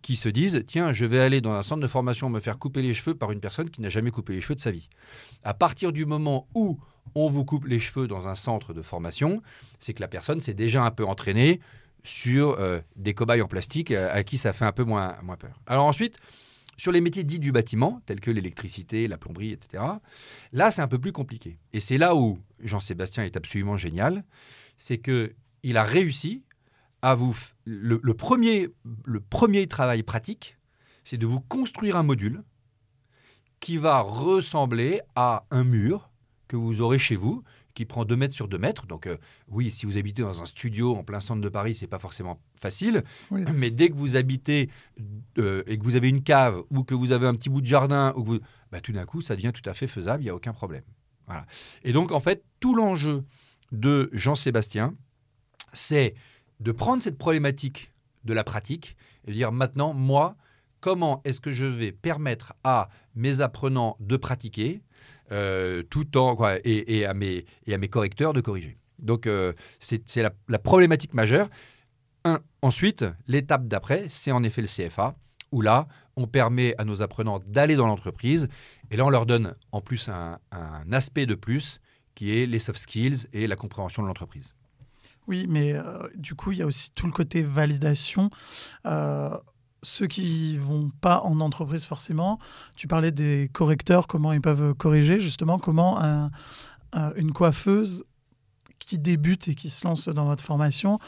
qui 0.00 0.16
se 0.16 0.30
dise 0.30 0.64
tiens, 0.66 0.92
je 0.92 1.04
vais 1.04 1.20
aller 1.20 1.42
dans 1.42 1.52
un 1.52 1.62
centre 1.62 1.82
de 1.82 1.86
formation 1.88 2.30
me 2.30 2.40
faire 2.40 2.58
couper 2.58 2.80
les 2.80 2.94
cheveux 2.94 3.14
par 3.14 3.32
une 3.32 3.40
personne 3.40 3.68
qui 3.68 3.82
n'a 3.82 3.90
jamais 3.90 4.10
coupé 4.10 4.32
les 4.32 4.40
cheveux 4.40 4.54
de 4.54 4.60
sa 4.60 4.70
vie. 4.70 4.88
À 5.44 5.52
partir 5.52 5.92
du 5.92 6.06
moment 6.06 6.48
où 6.54 6.78
on 7.14 7.28
vous 7.28 7.44
coupe 7.44 7.66
les 7.66 7.78
cheveux 7.78 8.06
dans 8.06 8.28
un 8.28 8.34
centre 8.34 8.72
de 8.72 8.80
formation, 8.80 9.42
c'est 9.78 9.92
que 9.92 10.00
la 10.00 10.08
personne 10.08 10.40
s'est 10.40 10.54
déjà 10.54 10.84
un 10.84 10.90
peu 10.90 11.04
entraînée 11.04 11.60
sur 12.04 12.58
euh, 12.58 12.80
des 12.96 13.14
cobayes 13.14 13.42
en 13.42 13.48
plastique 13.48 13.90
euh, 13.90 14.08
à 14.12 14.22
qui 14.22 14.38
ça 14.38 14.52
fait 14.52 14.64
un 14.64 14.72
peu 14.72 14.84
moins, 14.84 15.16
moins 15.22 15.36
peur. 15.36 15.60
Alors 15.66 15.86
ensuite, 15.86 16.18
sur 16.78 16.92
les 16.92 17.00
métiers 17.00 17.24
dits 17.24 17.40
du 17.40 17.52
bâtiment, 17.52 18.00
tels 18.06 18.20
que 18.20 18.30
l'électricité, 18.30 19.08
la 19.08 19.18
plomberie, 19.18 19.50
etc., 19.50 19.82
là, 20.52 20.70
c'est 20.70 20.80
un 20.80 20.88
peu 20.88 20.98
plus 20.98 21.12
compliqué. 21.12 21.58
Et 21.72 21.80
c'est 21.80 21.98
là 21.98 22.14
où 22.14 22.38
Jean-Sébastien 22.60 23.24
est 23.24 23.36
absolument 23.36 23.76
génial, 23.76 24.24
c'est 24.76 24.98
qu'il 24.98 25.76
a 25.76 25.82
réussi 25.82 26.44
à 27.02 27.14
vous... 27.14 27.36
Le, 27.64 27.98
premier, 28.14 28.68
le 29.04 29.20
premier 29.20 29.66
travail 29.66 30.04
pratique, 30.04 30.56
c'est 31.02 31.18
de 31.18 31.26
vous 31.26 31.40
construire 31.40 31.96
un 31.96 32.04
module 32.04 32.44
qui 33.58 33.76
va 33.76 34.00
ressembler 34.00 35.00
à 35.16 35.46
un 35.50 35.64
mur 35.64 36.10
que 36.46 36.56
vous 36.56 36.80
aurez 36.80 36.98
chez 36.98 37.16
vous, 37.16 37.42
qui 37.78 37.84
prend 37.84 38.04
2 38.04 38.16
mètres 38.16 38.34
sur 38.34 38.48
2 38.48 38.58
mètres. 38.58 38.86
Donc 38.86 39.06
euh, 39.06 39.16
oui, 39.46 39.70
si 39.70 39.86
vous 39.86 39.98
habitez 39.98 40.22
dans 40.22 40.42
un 40.42 40.46
studio 40.46 40.96
en 40.96 41.04
plein 41.04 41.20
centre 41.20 41.40
de 41.40 41.48
Paris, 41.48 41.76
c'est 41.76 41.86
pas 41.86 42.00
forcément 42.00 42.40
facile. 42.60 43.04
Mais 43.30 43.70
dès 43.70 43.88
que 43.88 43.94
vous 43.94 44.16
habitez 44.16 44.68
euh, 45.38 45.62
et 45.68 45.78
que 45.78 45.84
vous 45.84 45.94
avez 45.94 46.08
une 46.08 46.24
cave 46.24 46.60
ou 46.70 46.82
que 46.82 46.94
vous 46.94 47.12
avez 47.12 47.28
un 47.28 47.34
petit 47.34 47.48
bout 47.48 47.60
de 47.60 47.66
jardin, 47.66 48.12
ou 48.16 48.38
bah, 48.72 48.80
tout 48.80 48.90
d'un 48.90 49.04
coup, 49.04 49.20
ça 49.20 49.36
devient 49.36 49.52
tout 49.54 49.68
à 49.70 49.74
fait 49.74 49.86
faisable, 49.86 50.22
il 50.22 50.26
n'y 50.26 50.30
a 50.30 50.34
aucun 50.34 50.52
problème. 50.52 50.82
Voilà. 51.28 51.46
Et 51.84 51.92
donc, 51.92 52.10
en 52.10 52.18
fait, 52.18 52.42
tout 52.58 52.74
l'enjeu 52.74 53.22
de 53.70 54.10
Jean-Sébastien, 54.12 54.96
c'est 55.72 56.16
de 56.58 56.72
prendre 56.72 57.00
cette 57.00 57.16
problématique 57.16 57.92
de 58.24 58.32
la 58.32 58.42
pratique 58.42 58.96
et 59.24 59.30
de 59.30 59.36
dire 59.36 59.52
maintenant, 59.52 59.94
moi, 59.94 60.36
comment 60.80 61.20
est-ce 61.24 61.40
que 61.40 61.52
je 61.52 61.66
vais 61.66 61.92
permettre 61.92 62.54
à 62.64 62.88
mes 63.14 63.40
apprenants 63.40 63.96
de 64.00 64.16
pratiquer 64.16 64.82
euh, 65.30 65.82
tout 65.82 66.16
en, 66.16 66.36
et, 66.64 67.04
à 67.04 67.14
mes, 67.14 67.44
correcteurs 67.90 68.32
de 68.32 68.40
corriger. 68.40 68.78
Donc, 68.98 69.26
euh, 69.26 69.52
c'est 69.78 70.22
la, 70.22 70.58
problématique 70.58 71.14
majeure. 71.14 71.48
Ensuite, 72.62 73.04
l'étape 73.26 73.66
d'après, 73.66 74.06
c'est 74.08 74.32
en 74.32 74.42
effet 74.42 74.60
le 74.62 74.68
CFA, 74.68 75.14
où 75.52 75.60
là, 75.60 75.86
on 76.16 76.26
permet 76.26 76.74
à 76.78 76.84
nos 76.84 77.02
apprenants 77.02 77.40
d'aller 77.46 77.76
dans 77.76 77.86
l'entreprise, 77.86 78.48
et 78.90 78.96
là, 78.96 79.04
on 79.06 79.10
leur 79.10 79.26
donne 79.26 79.54
en 79.72 79.80
plus 79.80 80.08
un, 80.08 80.38
aspect 80.92 81.26
de 81.26 81.34
plus, 81.34 81.80
qui 82.14 82.36
est 82.36 82.46
les 82.46 82.58
soft 82.58 82.80
skills 82.80 83.26
et 83.32 83.46
la 83.46 83.56
compréhension 83.56 84.02
de 84.02 84.08
l'entreprise. 84.08 84.54
Oui, 85.26 85.46
mais 85.48 85.74
euh, 85.74 86.08
du 86.16 86.34
coup, 86.34 86.52
il 86.52 86.58
y 86.58 86.62
a 86.62 86.66
aussi 86.66 86.90
tout 86.92 87.06
le 87.06 87.12
côté 87.12 87.42
validation. 87.42 88.30
Ceux 89.82 90.06
qui 90.06 90.58
vont 90.58 90.90
pas 91.00 91.20
en 91.20 91.40
entreprise 91.40 91.86
forcément, 91.86 92.38
tu 92.74 92.86
parlais 92.86 93.12
des 93.12 93.50
correcteurs, 93.52 94.06
comment 94.06 94.32
ils 94.32 94.40
peuvent 94.40 94.74
corriger, 94.74 95.20
justement, 95.20 95.58
comment 95.58 96.02
un, 96.02 96.30
un, 96.92 97.12
une 97.14 97.32
coiffeuse 97.32 98.04
qui 98.78 98.98
débute 98.98 99.48
et 99.48 99.54
qui 99.54 99.68
se 99.68 99.86
lance 99.86 100.08
dans 100.08 100.24
votre 100.24 100.44
formation 100.44 100.98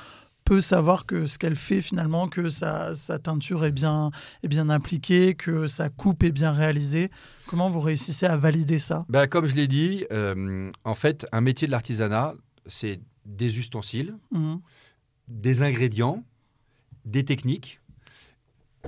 peut 0.44 0.60
savoir 0.60 1.06
que 1.06 1.26
ce 1.26 1.38
qu'elle 1.38 1.54
fait 1.54 1.80
finalement, 1.80 2.28
que 2.28 2.48
sa, 2.48 2.96
sa, 2.96 3.18
teinture 3.18 3.64
est 3.64 3.72
bien, 3.72 4.10
est 4.42 4.48
bien 4.48 4.68
appliquée, 4.68 5.34
que 5.34 5.66
sa 5.66 5.88
coupe 5.88 6.22
est 6.22 6.32
bien 6.32 6.52
réalisée. 6.52 7.10
Comment 7.46 7.70
vous 7.70 7.80
réussissez 7.80 8.26
à 8.26 8.36
valider 8.36 8.78
ça? 8.78 9.04
Ben, 9.08 9.26
Comme 9.26 9.46
je 9.46 9.54
l'ai 9.54 9.68
dit, 9.68 10.06
euh, 10.10 10.70
en 10.84 10.94
fait, 10.94 11.26
un 11.32 11.40
métier 11.40 11.66
de 11.66 11.72
l'artisanat, 11.72 12.34
c'est 12.66 13.00
des 13.26 13.58
ustensiles, 13.58 14.16
mmh. 14.32 14.56
des 15.28 15.62
ingrédients, 15.62 16.24
des 17.04 17.24
techniques 17.24 17.79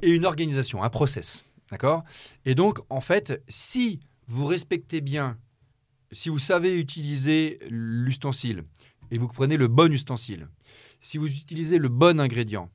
et 0.01 0.11
une 0.11 0.25
organisation, 0.25 0.83
un 0.83 0.91
process. 0.91 1.45
D'accord? 1.71 2.05
Et 2.45 2.55
donc, 2.55 2.79
en 2.91 3.01
fait, 3.01 3.43
si 3.49 4.01
vous 4.29 4.47
respectez 4.47 5.01
bien, 5.01 5.39
si 6.13 6.29
vous 6.29 6.39
savez 6.39 6.79
utiliser 6.79 7.59
l'ustensile 7.71 8.65
et 9.11 9.19
vous 9.19 9.29
prenez 9.29 9.57
le 9.57 9.69
bon 9.69 9.93
ustensile, 9.93 10.49
si 11.01 11.19
vous 11.19 11.29
utilisez 11.29 11.79
le 11.79 11.89
bon 11.89 12.21
ingrédient, 12.21 12.71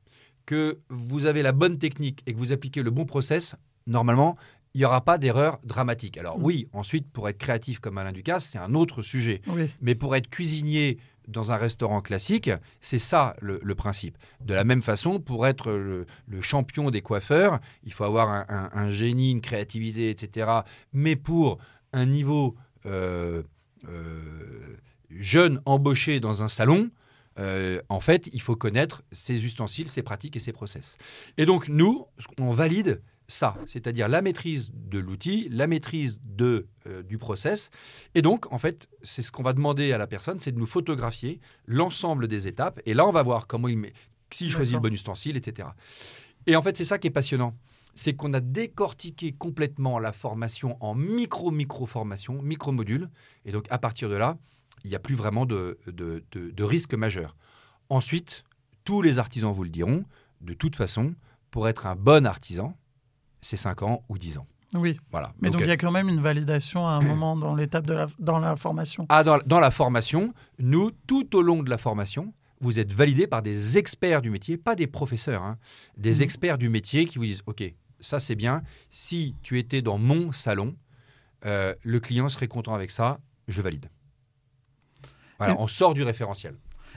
que 0.45 0.80
vous 0.89 1.26
avez 1.26 1.41
la 1.41 1.51
bonne 1.51 1.78
technique 1.78 2.22
et 2.26 2.34
que 2.34 2.38
vous 2.38 2.51
appliquez 2.51 2.82
le 2.82 2.89
bon 2.89 3.05
process, 3.05 3.55
normalement, 3.86 4.38
il 4.74 4.80
n'y 4.80 4.86
aura 4.86 5.03
pas 5.03 5.18
d'erreur 5.18 5.59
dramatique. 5.63 6.18
Alors 6.18 6.38
oui, 6.39 6.68
ensuite, 6.74 7.09
pour 7.11 7.30
être 7.30 7.38
créatif 7.38 7.80
comme 7.80 7.97
Alain 7.97 8.11
Ducasse, 8.11 8.45
c'est 8.45 8.57
un 8.57 8.74
autre 8.74 9.01
sujet. 9.01 9.41
Oui. 9.47 9.70
Mais 9.82 9.95
pour 9.95 10.15
être 10.15 10.30
cuisinier 10.30 10.99
dans 11.28 11.51
un 11.51 11.57
restaurant 11.57 12.01
classique, 12.01 12.49
c'est 12.82 12.99
ça 12.99 13.36
le, 13.41 13.59
principe. 13.75 14.17
De 14.41 14.53
la 14.53 14.63
même 14.63 14.82
façon, 14.82 15.19
pour 15.19 15.45
être 15.47 15.71
le, 15.71 16.05
champion 16.41 16.89
des 16.91 17.01
coiffeurs, 17.01 17.59
il 17.84 17.93
faut 17.93 18.03
avoir 18.03 18.45
un, 18.49 18.89
génie, 18.89 19.32
une 19.32 19.41
créativité, 19.41 20.09
etc. 20.09 20.49
Mais 20.93 21.15
pour 21.15 21.57
un 21.93 22.05
niveau 22.05 22.55
euh, 22.86 23.43
euh, 23.88 24.78
jeune 25.09 25.61
embauché 25.65 26.19
dans 26.19 26.43
un 26.43 26.47
salon, 26.47 26.89
euh, 27.39 27.82
en 27.89 27.99
fait, 27.99 28.30
il 28.34 28.41
faut 28.41 28.55
connaître 28.55 29.03
ses 29.11 29.45
ustensiles, 29.45 29.89
ses 29.89 30.03
pratiques 30.03 30.36
et 30.36 30.39
ses 30.39 30.53
process. 30.53 30.97
Et 31.38 31.45
donc, 31.45 31.67
nous, 31.67 32.05
on 32.39 32.51
valide 32.51 33.01
ça, 33.28 33.57
c'est-à-dire 33.65 34.07
la 34.07 34.21
maîtrise 34.21 34.71
de 34.73 34.99
l'outil, 34.99 35.49
la 35.51 35.67
maîtrise 35.67 36.19
de, 36.23 36.67
euh, 36.88 37.03
du 37.03 37.17
process. 37.17 37.69
Et 38.15 38.21
donc, 38.21 38.51
en 38.53 38.57
fait, 38.57 38.88
c'est 39.01 39.21
ce 39.21 39.32
qu'on 39.32 39.43
va 39.43 39.53
demander 39.53 39.91
à 39.91 39.97
la 39.97 40.07
personne, 40.07 40.39
c'est 40.39 40.53
de 40.53 40.59
nous 40.59 40.65
photographier 40.65 41.41
l'ensemble 41.65 42.28
des 42.28 42.47
étapes. 42.47 42.80
Et 42.86 42.93
là, 42.93 43.05
on 43.05 43.11
va 43.11 43.23
voir 43.23 43.47
comment 43.47 43.67
il 43.67 43.78
met, 43.78 43.93
s'il 44.32 44.49
choisit 44.49 44.75
le 44.75 44.82
bon 44.82 44.93
ustensile, 44.93 45.36
etc. 45.36 45.67
Et 46.45 46.55
en 46.55 46.61
fait, 46.61 46.78
c'est 46.78 46.86
ça 46.86 46.97
qui 46.97 47.07
est 47.07 47.11
passionnant. 47.11 47.53
C'est 47.95 48.15
qu'on 48.15 48.34
a 48.34 48.39
décortiqué 48.39 49.34
complètement 49.34 49.99
la 49.99 50.13
formation 50.13 50.78
en 50.80 50.95
micro-micro-formation, 50.95 52.41
micro-modules. 52.41 53.09
Et 53.43 53.51
donc, 53.51 53.65
à 53.69 53.78
partir 53.78 54.09
de 54.09 54.15
là, 54.15 54.38
il 54.86 54.89
n'y 54.89 54.95
a 54.95 54.99
plus 54.99 55.15
vraiment 55.15 55.45
de, 55.45 55.80
de, 55.88 56.23
de, 56.32 56.51
de 56.51 56.63
risque 56.63 56.93
majeur. 56.93 57.36
Ensuite, 57.89 58.43
tous 58.86 59.01
les 59.01 59.19
artisans 59.19 59.51
vous 59.51 59.63
le 59.63 59.69
diront, 59.69 60.05
de 60.39 60.53
toute 60.53 60.78
façon, 60.78 61.15
pour 61.51 61.67
être 61.67 61.88
un 61.88 61.95
bon 61.95 62.25
artisan, 62.25 62.78
c'est 63.41 63.57
5 63.57 63.83
ans 63.83 64.03
ou 64.09 64.17
10 64.17 64.38
ans. 64.38 64.47
Oui. 64.75 64.99
Voilà. 65.11 65.33
Mais 65.39 65.49
donc, 65.49 65.61
il 65.61 65.67
y 65.67 65.71
a 65.71 65.77
quand 65.77 65.91
même 65.91 66.09
une 66.09 66.19
validation 66.19 66.85
à 66.85 66.91
un 66.91 66.99
moment 66.99 67.38
dans 67.38 67.55
l'étape 67.55 67.85
de 67.85 67.93
la, 67.93 68.07
dans 68.19 68.39
la 68.39 68.55
formation. 68.55 69.05
Ah, 69.09 69.23
dans, 69.23 69.39
dans, 69.45 69.59
la 69.59 69.71
formation, 69.71 70.33
nous, 70.59 70.91
tout 71.07 71.35
au 71.35 71.41
long 71.41 71.63
de 71.63 71.69
la 71.69 71.77
formation, 71.77 72.33
vous 72.59 72.79
êtes 72.79 72.91
validé 72.91 73.27
par 73.27 73.41
des 73.41 73.77
experts 73.77 74.21
du 74.21 74.29
métier, 74.29 74.57
pas 74.57 74.75
des 74.75 74.88
professeurs, 74.88 75.43
hein, 75.43 75.57
des 75.95 76.19
mmh. 76.19 76.23
experts 76.23 76.57
du 76.57 76.69
métier 76.69 77.05
qui 77.05 77.17
vous 77.17 77.25
disent, 77.25 77.43
OK, 77.45 77.63
ça 77.99 78.19
c'est 78.19 78.35
bien, 78.35 78.61
si 78.89 79.35
tu 79.41 79.59
étais 79.59 79.81
dans 79.81 79.97
mon 79.97 80.31
salon, 80.31 80.75
euh, 81.45 81.73
le 81.83 81.99
client 81.99 82.29
serait 82.29 82.47
content 82.47 82.73
avec 82.73 82.91
ça, 82.91 83.19
je 83.47 83.61
valide. 83.61 83.89
Voilà, 85.38 85.53
Et... 85.53 85.57
on 85.59 85.67
sort 85.67 85.93
du 85.93 86.03
référentiel. 86.03 86.55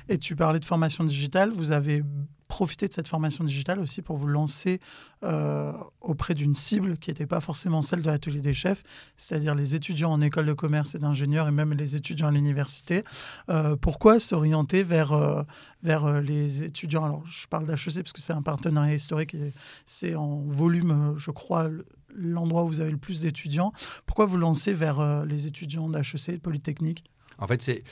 Et 0.09 0.19
tu 0.19 0.37
parlais 0.37 0.61
de 0.61 0.65
formation 0.65 1.05
digitale, 1.05 1.51
vous 1.51 1.73
avez 1.73 2.03
profiter 2.51 2.89
de 2.89 2.93
cette 2.93 3.09
formation 3.09 3.45
digitale 3.45 3.79
aussi 3.79 4.03
pour 4.03 4.19
vous 4.19 4.27
lancer 4.27 4.81
euh, 5.23 5.73
auprès 6.03 6.35
d'une 6.35 6.55
cible 6.55 6.99
qui 6.99 7.09
n'était 7.09 7.27
pas 7.27 7.41
forcément 7.41 7.81
celle 7.81 8.03
de 8.03 8.11
l'atelier 8.11 8.43
des 8.43 8.53
chefs, 8.53 8.83
c'est-à-dire 9.17 9.55
les 9.55 9.75
étudiants 9.75 10.13
en 10.13 10.21
école 10.21 10.47
de 10.47 10.53
commerce 10.53 10.95
et 10.95 10.99
d'ingénieurs 10.99 11.49
et 11.49 11.53
même 11.53 11.73
les 11.73 11.97
étudiants 11.97 12.27
à 12.27 12.33
l'université. 12.33 13.05
Euh, 13.49 13.77
pourquoi 13.77 14.19
s'orienter 14.19 14.83
vers, 14.83 15.13
euh, 15.13 15.43
vers 15.83 16.21
les 16.21 16.65
étudiants? 16.65 17.05
Alors, 17.05 17.25
je 17.27 17.47
parle 17.47 17.67
d'HEC 17.67 18.03
parce 18.03 18.13
que 18.13 18.21
c'est 18.21 18.35
un 18.35 18.43
partenariat 18.43 18.95
historique 18.95 19.35
et 19.35 19.53
c'est 19.87 20.17
en 20.17 20.41
volume, 20.41 21.15
je 21.17 21.31
crois, 21.31 21.71
l'endroit 22.15 22.65
où 22.65 22.69
vous 22.69 22.81
avez 22.81 22.91
le 22.91 22.99
plus 22.99 23.21
d'étudiants. 23.21 23.73
Pourquoi 24.05 24.27
vous 24.27 24.37
lancez 24.37 24.75
vers 24.75 25.25
les 25.25 25.47
étudiants 25.47 25.89
d'HEC 25.89 26.29
et 26.29 26.33
de 26.33 26.39
Polytechnique? 26.39 27.05
En 27.39 27.47
fait, 27.47 27.63
c'est 27.63 27.85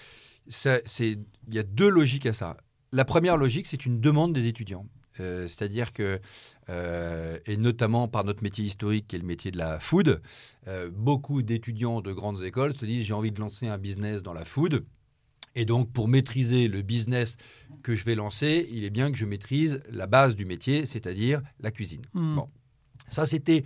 il 0.48 1.24
y 1.50 1.58
a 1.58 1.62
deux 1.62 1.88
logiques 1.88 2.26
à 2.26 2.32
ça 2.32 2.56
la 2.92 3.04
première 3.04 3.36
logique, 3.36 3.66
c'est 3.66 3.86
une 3.86 4.00
demande 4.00 4.32
des 4.32 4.46
étudiants. 4.46 4.86
Euh, 5.20 5.48
C'est-à-dire 5.48 5.92
que, 5.92 6.20
euh, 6.68 7.38
et 7.46 7.56
notamment 7.56 8.08
par 8.08 8.24
notre 8.24 8.42
métier 8.42 8.64
historique 8.64 9.08
qui 9.08 9.16
est 9.16 9.18
le 9.18 9.26
métier 9.26 9.50
de 9.50 9.58
la 9.58 9.80
food, 9.80 10.22
euh, 10.68 10.90
beaucoup 10.92 11.42
d'étudiants 11.42 12.00
de 12.00 12.12
grandes 12.12 12.42
écoles 12.44 12.76
se 12.76 12.86
disent 12.86 13.04
j'ai 13.04 13.14
envie 13.14 13.32
de 13.32 13.40
lancer 13.40 13.66
un 13.66 13.78
business 13.78 14.22
dans 14.22 14.32
la 14.32 14.44
food. 14.44 14.84
Et 15.54 15.64
donc, 15.64 15.92
pour 15.92 16.06
maîtriser 16.06 16.68
le 16.68 16.82
business 16.82 17.36
que 17.82 17.96
je 17.96 18.04
vais 18.04 18.14
lancer, 18.14 18.68
il 18.70 18.84
est 18.84 18.90
bien 18.90 19.10
que 19.10 19.18
je 19.18 19.26
maîtrise 19.26 19.82
la 19.90 20.06
base 20.06 20.36
du 20.36 20.44
métier, 20.44 20.86
c'est-à-dire 20.86 21.42
la 21.58 21.72
cuisine. 21.72 22.02
Mmh. 22.14 22.36
Bon, 22.36 22.48
ça, 23.08 23.26
c'était 23.26 23.64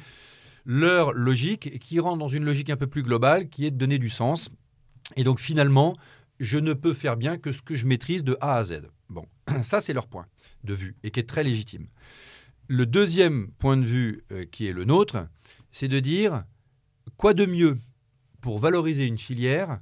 leur 0.64 1.12
logique 1.12 1.78
qui 1.80 2.00
rentre 2.00 2.18
dans 2.18 2.28
une 2.28 2.44
logique 2.44 2.70
un 2.70 2.76
peu 2.76 2.86
plus 2.86 3.02
globale 3.02 3.48
qui 3.50 3.66
est 3.66 3.70
de 3.70 3.76
donner 3.76 3.98
du 3.98 4.08
sens. 4.08 4.48
Et 5.16 5.24
donc, 5.24 5.38
finalement, 5.38 5.92
je 6.43 6.59
ne 6.59 6.74
peux 6.74 6.93
faire 6.93 7.16
bien 7.16 7.38
que 7.38 7.53
ce 7.53 7.62
que 7.62 7.76
je 7.76 7.86
maîtrise 7.86 8.24
de 8.24 8.36
A 8.40 8.57
à 8.57 8.64
Z. 8.64 8.82
Bon, 9.09 9.26
ça 9.62 9.80
c'est 9.80 9.93
leur 9.93 10.09
point 10.09 10.26
de 10.64 10.74
vue 10.74 10.97
et 11.05 11.12
qui 11.12 11.20
est 11.20 11.28
très 11.28 11.45
légitime. 11.45 11.86
Le 12.66 12.84
deuxième 12.84 13.53
point 13.53 13.76
de 13.76 13.84
vue 13.84 14.24
euh, 14.32 14.45
qui 14.45 14.66
est 14.66 14.72
le 14.72 14.84
nôtre, 14.84 15.28
c'est 15.70 15.86
de 15.86 16.01
dire 16.01 16.43
quoi 17.16 17.32
de 17.32 17.47
mieux 17.47 17.78
pour 18.40 18.59
valoriser 18.59 19.07
une 19.07 19.18
filière 19.18 19.78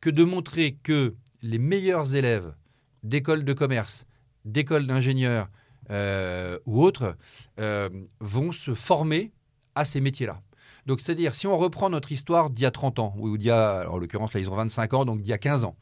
que 0.00 0.08
de 0.08 0.22
montrer 0.22 0.76
que 0.84 1.16
les 1.42 1.58
meilleurs 1.58 2.14
élèves 2.14 2.54
d'écoles 3.02 3.44
de 3.44 3.52
commerce, 3.52 4.06
d'écoles 4.44 4.86
d'ingénieurs 4.86 5.50
euh, 5.90 6.60
ou 6.64 6.80
autres 6.80 7.16
euh, 7.58 7.90
vont 8.20 8.52
se 8.52 8.74
former 8.74 9.32
à 9.74 9.84
ces 9.84 10.00
métiers-là. 10.00 10.40
Donc, 10.86 11.00
c'est-à-dire, 11.00 11.34
si 11.34 11.46
on 11.46 11.56
reprend 11.56 11.90
notre 11.90 12.12
histoire 12.12 12.50
d'il 12.50 12.62
y 12.62 12.66
a 12.66 12.70
30 12.70 12.98
ans, 12.98 13.14
ou 13.18 13.36
d'il 13.38 13.46
y 13.46 13.50
a, 13.50 13.90
en 13.90 13.98
l'occurrence, 13.98 14.32
là, 14.34 14.40
ils 14.40 14.50
ont 14.50 14.56
25 14.56 14.94
ans, 14.94 15.04
donc 15.04 15.20
d'il 15.22 15.30
y 15.30 15.32
a 15.32 15.38
15 15.38 15.64
ans, 15.64 15.76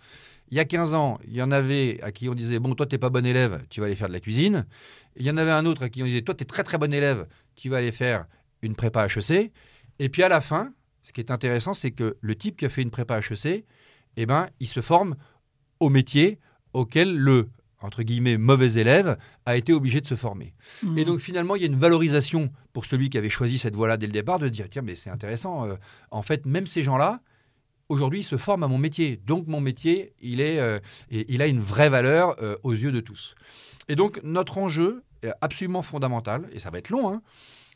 il 0.52 0.56
y 0.56 0.60
a 0.60 0.66
15 0.66 0.94
ans, 0.94 1.18
il 1.26 1.34
y 1.34 1.42
en 1.42 1.50
avait 1.50 1.98
à 2.02 2.12
qui 2.12 2.28
on 2.28 2.34
disait 2.34 2.58
Bon, 2.58 2.74
toi, 2.74 2.84
tu 2.84 2.94
n'es 2.94 2.98
pas 2.98 3.08
bon 3.08 3.24
élève, 3.24 3.64
tu 3.70 3.80
vas 3.80 3.86
aller 3.86 3.96
faire 3.96 4.08
de 4.08 4.12
la 4.12 4.20
cuisine. 4.20 4.66
Il 5.16 5.24
y 5.24 5.30
en 5.30 5.38
avait 5.38 5.50
un 5.50 5.64
autre 5.64 5.84
à 5.84 5.88
qui 5.88 6.02
on 6.02 6.06
disait 6.06 6.20
Toi, 6.20 6.34
tu 6.34 6.42
es 6.42 6.44
très 6.44 6.62
très 6.62 6.76
bon 6.76 6.92
élève, 6.92 7.26
tu 7.56 7.70
vas 7.70 7.78
aller 7.78 7.90
faire 7.90 8.26
une 8.60 8.74
prépa 8.74 9.06
HEC. 9.06 9.50
Et 9.98 10.08
puis 10.10 10.22
à 10.22 10.28
la 10.28 10.42
fin, 10.42 10.74
ce 11.02 11.12
qui 11.14 11.20
est 11.20 11.30
intéressant, 11.30 11.72
c'est 11.72 11.90
que 11.90 12.18
le 12.20 12.34
type 12.36 12.58
qui 12.58 12.66
a 12.66 12.68
fait 12.68 12.82
une 12.82 12.90
prépa 12.90 13.18
HEC, 13.20 13.64
eh 14.18 14.26
ben, 14.26 14.48
il 14.60 14.68
se 14.68 14.82
forme 14.82 15.16
au 15.80 15.88
métier 15.88 16.38
auquel 16.74 17.16
le 17.16 17.48
entre 17.84 18.02
guillemets, 18.02 18.36
mauvais 18.36 18.74
élève, 18.74 19.16
a 19.46 19.56
été 19.56 19.72
obligé 19.72 20.00
de 20.00 20.06
se 20.06 20.14
former. 20.14 20.54
Mmh. 20.82 20.98
Et 20.98 21.04
donc 21.04 21.20
finalement, 21.20 21.56
il 21.56 21.62
y 21.62 21.64
a 21.64 21.68
une 21.68 21.78
valorisation 21.78 22.50
pour 22.72 22.84
celui 22.84 23.10
qui 23.10 23.18
avait 23.18 23.28
choisi 23.28 23.58
cette 23.58 23.74
voie-là 23.76 23.96
dès 23.96 24.06
le 24.06 24.12
départ, 24.12 24.38
de 24.38 24.46
se 24.46 24.52
dire, 24.52 24.66
tiens, 24.70 24.82
mais 24.82 24.94
c'est 24.94 25.10
intéressant, 25.10 25.66
euh, 25.66 25.74
en 26.10 26.22
fait, 26.22 26.46
même 26.46 26.66
ces 26.66 26.82
gens-là, 26.82 27.20
aujourd'hui, 27.88 28.22
se 28.22 28.36
forment 28.36 28.62
à 28.62 28.68
mon 28.68 28.78
métier. 28.78 29.20
Donc 29.26 29.46
mon 29.46 29.60
métier, 29.60 30.14
il, 30.20 30.40
est, 30.40 30.58
euh, 30.58 30.78
il 31.10 31.42
a 31.42 31.46
une 31.46 31.60
vraie 31.60 31.90
valeur 31.90 32.36
euh, 32.42 32.56
aux 32.62 32.72
yeux 32.72 32.92
de 32.92 33.00
tous. 33.00 33.34
Et 33.88 33.96
donc 33.96 34.20
notre 34.22 34.58
enjeu 34.58 35.02
est 35.22 35.32
absolument 35.40 35.82
fondamental, 35.82 36.48
et 36.52 36.58
ça 36.58 36.70
va 36.70 36.78
être 36.78 36.90
long, 36.90 37.12
hein, 37.12 37.22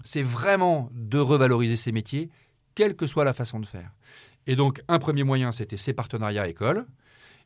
c'est 0.05 0.23
vraiment 0.23 0.91
de 0.93 1.19
revaloriser 1.19 1.77
ces 1.77 1.93
métiers, 1.93 2.31
quelle 2.75 2.97
que 2.97 3.07
soit 3.07 3.25
la 3.25 3.33
façon 3.33 3.61
de 3.61 3.67
faire. 3.67 3.91
Et 4.47 4.57
donc, 4.57 4.83
un 4.89 4.99
premier 4.99 5.25
moyen, 5.25 5.53
c'était 5.53 5.77
ces 5.77 5.93
partenariats 5.93 6.49
écoles. 6.49 6.87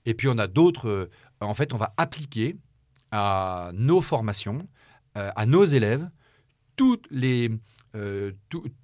Et 0.07 0.15
puis, 0.15 0.29
on 0.29 0.39
a 0.39 0.47
d'autres. 0.47 1.09
En 1.47 1.55
fait, 1.55 1.73
on 1.73 1.77
va 1.77 1.95
appliquer 1.97 2.57
à 3.11 3.71
nos 3.75 4.01
formations, 4.01 4.69
euh, 5.17 5.31
à 5.35 5.47
nos 5.47 5.65
élèves, 5.65 6.09
euh, 7.95 8.33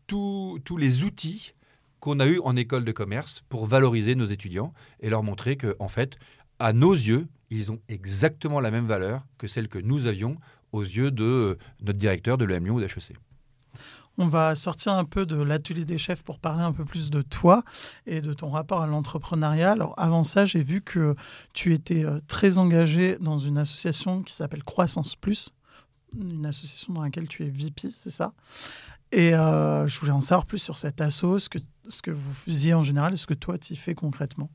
tous 0.06 0.76
les 0.76 1.04
outils 1.04 1.54
qu'on 2.00 2.20
a 2.20 2.26
eus 2.26 2.40
en 2.40 2.56
école 2.56 2.84
de 2.84 2.92
commerce 2.92 3.42
pour 3.48 3.66
valoriser 3.66 4.14
nos 4.14 4.24
étudiants 4.24 4.72
et 5.00 5.10
leur 5.10 5.22
montrer 5.22 5.56
que, 5.56 5.76
en 5.78 5.88
fait, 5.88 6.18
à 6.58 6.72
nos 6.72 6.92
yeux, 6.92 7.26
ils 7.50 7.70
ont 7.70 7.80
exactement 7.88 8.60
la 8.60 8.70
même 8.70 8.86
valeur 8.86 9.24
que 9.38 9.46
celle 9.46 9.68
que 9.68 9.78
nous 9.78 10.06
avions 10.06 10.36
aux 10.72 10.82
yeux 10.82 11.10
de 11.10 11.24
euh, 11.24 11.58
notre 11.80 11.98
directeur 11.98 12.38
de 12.38 12.44
l'EM 12.44 12.64
Lyon 12.64 12.74
ou 12.74 12.80
d'HEC. 12.80 13.14
On 14.18 14.26
va 14.26 14.54
sortir 14.54 14.94
un 14.94 15.04
peu 15.04 15.26
de 15.26 15.36
l'atelier 15.36 15.84
des 15.84 15.98
chefs 15.98 16.22
pour 16.22 16.38
parler 16.38 16.62
un 16.62 16.72
peu 16.72 16.84
plus 16.84 17.10
de 17.10 17.20
toi 17.20 17.62
et 18.06 18.22
de 18.22 18.32
ton 18.32 18.48
rapport 18.48 18.80
à 18.80 18.86
l'entrepreneuriat. 18.86 19.72
Alors 19.72 19.94
avant 19.98 20.24
ça, 20.24 20.46
j'ai 20.46 20.62
vu 20.62 20.80
que 20.80 21.14
tu 21.52 21.74
étais 21.74 22.04
euh, 22.04 22.20
très 22.26 22.56
engagé 22.56 23.18
dans 23.20 23.38
une 23.38 23.58
association 23.58 24.22
qui 24.22 24.32
s'appelle 24.32 24.64
Croissance 24.64 25.16
Plus, 25.16 25.50
une 26.18 26.46
association 26.46 26.94
dans 26.94 27.02
laquelle 27.02 27.28
tu 27.28 27.44
es 27.44 27.50
VP, 27.50 27.90
c'est 27.90 28.10
ça? 28.10 28.32
Et 29.12 29.34
euh, 29.34 29.86
je 29.86 30.00
voulais 30.00 30.12
en 30.12 30.20
savoir 30.20 30.46
plus 30.46 30.58
sur 30.58 30.78
cet 30.78 31.00
asso, 31.00 31.38
ce 31.38 31.48
que, 31.48 31.58
ce 31.88 32.02
que 32.02 32.10
vous 32.10 32.34
faisiez 32.34 32.74
en 32.74 32.82
général 32.82 33.12
et 33.12 33.16
ce 33.16 33.26
que 33.26 33.34
toi 33.34 33.58
tu 33.58 33.76
fais 33.76 33.94
concrètement. 33.94 34.50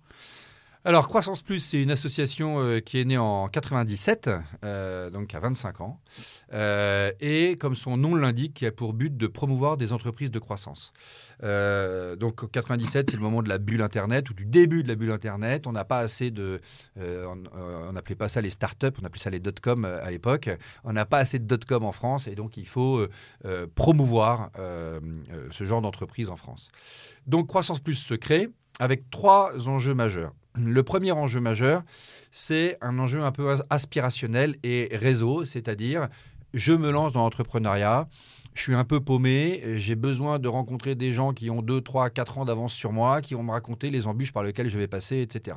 Alors, 0.84 1.08
Croissance 1.08 1.44
Plus, 1.44 1.60
c'est 1.60 1.80
une 1.80 1.92
association 1.92 2.60
euh, 2.60 2.80
qui 2.80 3.00
est 3.00 3.06
née 3.06 3.20
en 3.20 3.48
97, 3.48 4.32
euh, 4.66 5.12
donc 5.12 5.36
à 5.36 5.40
25 5.40 5.80
ans, 5.80 6.00
euh, 6.54 7.12
et 7.20 7.56
comme 7.56 7.76
son 7.76 7.98
nom 7.98 8.16
l'indique, 8.16 8.56
qui 8.56 8.66
a 8.66 8.72
pour 8.72 8.94
but 8.94 9.16
de 9.16 9.28
promouvoir 9.28 9.78
des 9.78 9.94
entreprises 9.94 10.32
de 10.32 10.40
croissance. 10.40 10.92
Donc, 11.44 12.50
97, 12.52 13.12
c'est 13.12 13.18
le 13.18 13.22
moment 13.22 13.44
de 13.44 13.50
la 13.50 13.60
bulle 13.60 13.84
Internet 13.84 14.32
ou 14.32 14.34
du 14.34 14.46
début 14.46 14.82
de 14.82 14.88
la 14.88 14.96
bulle 14.96 15.12
Internet. 15.12 15.68
On 15.68 15.72
n'a 15.72 15.86
pas 15.86 16.00
assez 16.00 16.32
de, 16.32 16.60
on 16.98 17.92
n'appelait 17.94 18.16
pas 18.16 18.28
ça 18.28 18.42
les 18.42 18.50
startups, 18.50 18.88
on 19.00 19.06
appelait 19.06 19.22
ça 19.22 19.30
les 19.30 19.40
dot-com 19.40 19.86
à 19.86 20.10
l'époque. 20.10 20.50
On 20.84 20.94
n'a 20.94 21.06
pas 21.06 21.20
assez 21.20 21.38
de 21.38 21.46
dot-com 21.46 21.84
en 21.84 21.92
France, 21.92 22.28
et 22.28 22.34
donc 22.34 22.58
il 22.58 22.68
faut 22.68 23.06
promouvoir 23.76 24.50
ce 24.56 25.64
genre 25.64 25.82
d'entreprise 25.82 26.30
en 26.30 26.36
France. 26.36 26.70
Donc, 27.28 27.48
Croissance 27.48 27.80
Plus 27.80 27.96
se 27.96 28.16
crée 28.16 28.50
avec 28.80 29.10
trois 29.12 29.70
enjeux 29.70 29.94
majeurs. 29.94 30.34
Le 30.56 30.84
premier 30.84 31.12
enjeu 31.12 31.40
majeur, 31.40 31.84
c'est 32.32 32.78
un 32.82 33.00
enjeu 33.00 33.22
un 33.24 33.32
peu 33.32 33.52
as- 33.52 33.64
aspirationnel 33.70 34.58
et 34.64 34.90
réseau, 34.92 35.46
c'est-à-dire 35.46 36.08
je 36.54 36.74
me 36.74 36.92
lance 36.92 37.14
dans 37.14 37.22
l'entrepreneuriat, 37.22 38.08
je 38.54 38.62
suis 38.64 38.76
un 38.76 38.84
peu 38.84 39.00
paumé, 39.00 39.64
j'ai 39.78 39.96
besoin 39.96 40.38
de 40.38 40.50
rencontrer 40.50 40.96
des 40.96 41.14
gens 41.14 41.32
qui 41.32 41.50
ont 41.50 41.62
2, 41.62 41.80
3, 41.80 42.10
4 42.10 42.38
ans 42.40 42.44
d'avance 42.46 42.74
sur 42.74 42.92
moi, 42.92 43.22
qui 43.22 43.34
vont 43.34 43.44
me 43.44 43.52
raconter 43.52 43.90
les 43.90 44.08
embûches 44.08 44.34
par 44.34 44.44
lesquelles 44.44 44.70
je 44.70 44.78
vais 44.78 44.88
passer, 44.90 45.22
etc. 45.22 45.56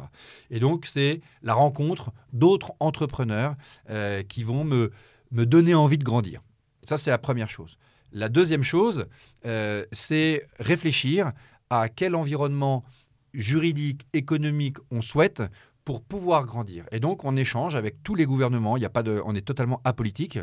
Et 0.50 0.60
donc, 0.60 0.86
c'est 0.86 1.20
la 1.42 1.54
rencontre 1.54 2.12
d'autres 2.32 2.72
entrepreneurs 2.78 3.56
euh, 3.90 4.22
qui 4.22 4.44
vont 4.44 4.62
me, 4.62 4.92
me 5.32 5.44
donner 5.44 5.74
envie 5.74 5.98
de 5.98 6.04
grandir. 6.04 6.40
Ça, 6.86 6.96
c'est 6.96 7.10
la 7.10 7.18
première 7.18 7.50
chose. 7.50 7.78
La 8.12 8.28
deuxième 8.28 8.62
chose, 8.62 9.06
euh, 9.44 9.84
c'est 9.90 10.46
réfléchir 10.60 11.32
à 11.70 11.88
quel 11.88 12.14
environnement 12.14 12.84
juridique, 13.34 14.06
économique 14.12 14.78
on 14.90 15.02
souhaite 15.02 15.42
pour 15.84 16.02
pouvoir 16.02 16.46
grandir. 16.46 16.86
Et 16.92 17.00
donc, 17.00 17.24
on 17.24 17.36
échange 17.36 17.76
avec 17.76 18.02
tous 18.02 18.14
les 18.14 18.24
gouvernements. 18.24 18.76
Il 18.76 18.82
y 18.82 18.86
a 18.86 18.90
pas 18.90 19.02
de, 19.02 19.20
on 19.26 19.34
est 19.34 19.42
totalement 19.42 19.80
apolitique 19.84 20.38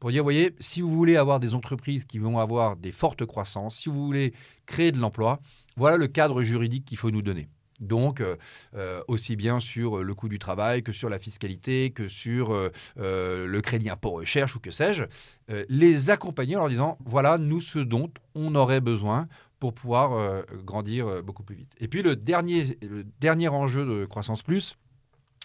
pour 0.00 0.10
dire, 0.10 0.22
voyez, 0.22 0.54
si 0.58 0.80
vous 0.80 0.88
voulez 0.88 1.16
avoir 1.16 1.38
des 1.38 1.54
entreprises 1.54 2.04
qui 2.04 2.18
vont 2.18 2.38
avoir 2.38 2.76
des 2.76 2.92
fortes 2.92 3.26
croissances, 3.26 3.76
si 3.76 3.88
vous 3.90 4.06
voulez 4.06 4.32
créer 4.64 4.92
de 4.92 4.98
l'emploi, 4.98 5.40
voilà 5.76 5.98
le 5.98 6.06
cadre 6.06 6.42
juridique 6.42 6.86
qu'il 6.86 6.96
faut 6.96 7.10
nous 7.10 7.22
donner. 7.22 7.48
Donc, 7.80 8.20
euh, 8.20 8.36
euh, 8.74 9.02
aussi 9.08 9.36
bien 9.36 9.60
sur 9.60 10.02
le 10.02 10.14
coût 10.14 10.28
du 10.28 10.38
travail 10.38 10.82
que 10.82 10.92
sur 10.92 11.10
la 11.10 11.18
fiscalité, 11.18 11.90
que 11.90 12.08
sur 12.08 12.52
euh, 12.52 12.70
euh, 12.98 13.46
le 13.46 13.60
crédit 13.60 13.90
impôt 13.90 14.10
recherche 14.10 14.56
ou 14.56 14.60
que 14.60 14.70
sais-je, 14.70 15.04
euh, 15.50 15.64
les 15.68 16.10
accompagner 16.10 16.56
en 16.56 16.60
leur 16.60 16.68
disant, 16.68 16.98
voilà, 17.04 17.38
nous, 17.38 17.60
ce 17.60 17.78
dont 17.78 18.10
on 18.34 18.54
aurait 18.54 18.80
besoin 18.80 19.28
pour 19.60 19.74
pouvoir 19.74 20.12
euh, 20.12 20.42
grandir 20.64 21.06
euh, 21.06 21.22
beaucoup 21.22 21.42
plus 21.42 21.56
vite. 21.56 21.74
Et 21.80 21.88
puis 21.88 22.02
le 22.02 22.16
dernier, 22.16 22.78
le 22.82 23.04
dernier 23.20 23.48
enjeu 23.48 23.84
de 23.84 24.04
Croissance 24.04 24.42
Plus, 24.42 24.76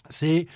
c'est 0.10 0.48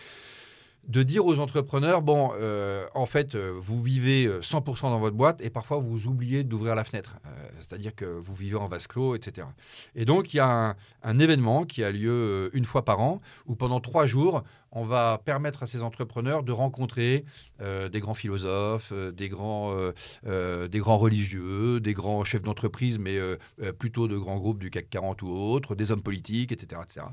de 0.88 1.04
dire 1.04 1.26
aux 1.26 1.40
entrepreneurs, 1.40 2.02
bon, 2.02 2.32
euh, 2.40 2.86
en 2.94 3.06
fait, 3.06 3.36
euh, 3.36 3.54
vous 3.58 3.82
vivez 3.82 4.26
euh, 4.26 4.42
100% 4.42 4.84
dans 4.84 5.00
votre 5.00 5.16
boîte 5.16 5.42
et 5.42 5.50
parfois 5.50 5.78
vous 5.78 6.08
oubliez 6.08 6.44
d'ouvrir 6.44 6.76
la 6.76 6.84
fenêtre. 6.84 7.18
Euh, 7.26 7.30
C'est-à-dire 7.60 7.96
que 7.96 8.06
vous 8.06 8.36
vivez 8.36 8.56
en 8.56 8.68
vase 8.68 8.88
clos, 8.88 9.16
etc. 9.16 9.48
Et 9.96 10.06
donc, 10.06 10.34
il 10.34 10.38
y 10.38 10.40
a 10.40 10.76
un, 11.04 11.20
événement 11.20 11.66
qui 11.66 11.84
a 11.84 11.92
lieu 11.92 12.12
euh, 12.12 12.50
une 12.54 12.66
fois 12.66 12.84
par 12.86 13.00
an 13.00 13.20
où 13.48 13.56
pendant 13.56 13.80
trois 13.80 14.06
jours, 14.06 14.44
on 14.76 14.86
va 14.86 15.22
permettre 15.24 15.64
à 15.64 15.68
ces 15.68 15.82
entrepreneurs 15.82 16.44
de 16.44 16.52
rencontrer 16.52 17.24
euh, 17.62 17.88
des 17.88 18.02
grands 18.02 18.14
philosophes, 18.14 18.92
euh, 18.92 19.12
des, 19.12 19.30
grands, 19.30 19.74
euh, 19.74 19.94
euh, 20.28 20.68
des 20.68 20.80
grands 20.80 20.98
religieux, 20.98 21.80
des 21.80 21.94
grands 21.94 22.26
chefs 22.26 22.42
d'entreprise, 22.42 23.00
mais 23.00 23.18
euh, 23.18 23.38
euh, 23.64 23.72
plutôt 23.72 24.10
de 24.10 24.18
grands 24.18 24.38
groupes 24.38 24.60
du 24.60 24.70
CAC 24.70 24.90
40 24.90 25.22
ou 25.22 25.30
autres, 25.30 25.76
des 25.76 25.92
hommes 25.92 26.04
politiques, 26.04 26.52
etc. 26.52 26.82
etc. 26.84 27.06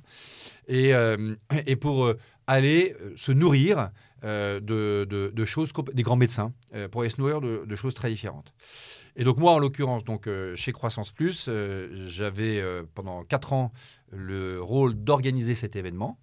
Et, 0.67 0.93
euh, 0.93 1.35
pour 1.81 2.05
euh, 2.05 2.19
aller 2.53 2.95
se 3.17 3.33
nourrir 3.33 3.91
de, 4.23 4.61
de- 4.61 5.45
choses, 5.45 5.73
des 5.93 6.03
grands 6.03 6.17
médecins, 6.17 6.53
pour 6.91 7.01
aller 7.01 7.11
se 7.11 7.21
nourrir 7.21 7.41
de, 7.41 7.77
choses 7.77 7.95
très 7.95 8.09
différentes. 8.09 8.53
Et 9.17 9.25
donc 9.25 9.37
moi, 9.39 9.53
en 9.53 9.59
l'occurrence, 9.59 10.05
donc 10.05 10.27
euh, 10.27 10.57
chez 10.57 10.73
Croissance 10.73 11.11
Plus, 11.11 11.47
euh, 11.49 11.91
j'avais 12.09 12.61
euh, 12.61 12.83
pendant 12.95 13.25
quatre 13.25 13.53
ans 13.53 13.73
le 14.11 14.61
rôle 14.61 14.95
d'organiser 14.95 15.55
cet 15.55 15.77
événement. 15.77 16.19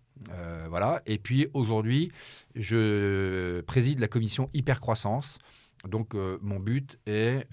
Voilà. 0.69 1.01
Et 1.05 1.17
puis 1.17 1.47
aujourd'hui, 1.53 2.11
je 2.53 3.61
préside 3.61 3.99
la 3.99 4.09
commission 4.09 4.49
hypercroissance. 4.53 5.39
Donc 5.88 6.13
mon 6.13 6.59
but 6.59 6.99
est 7.05 7.47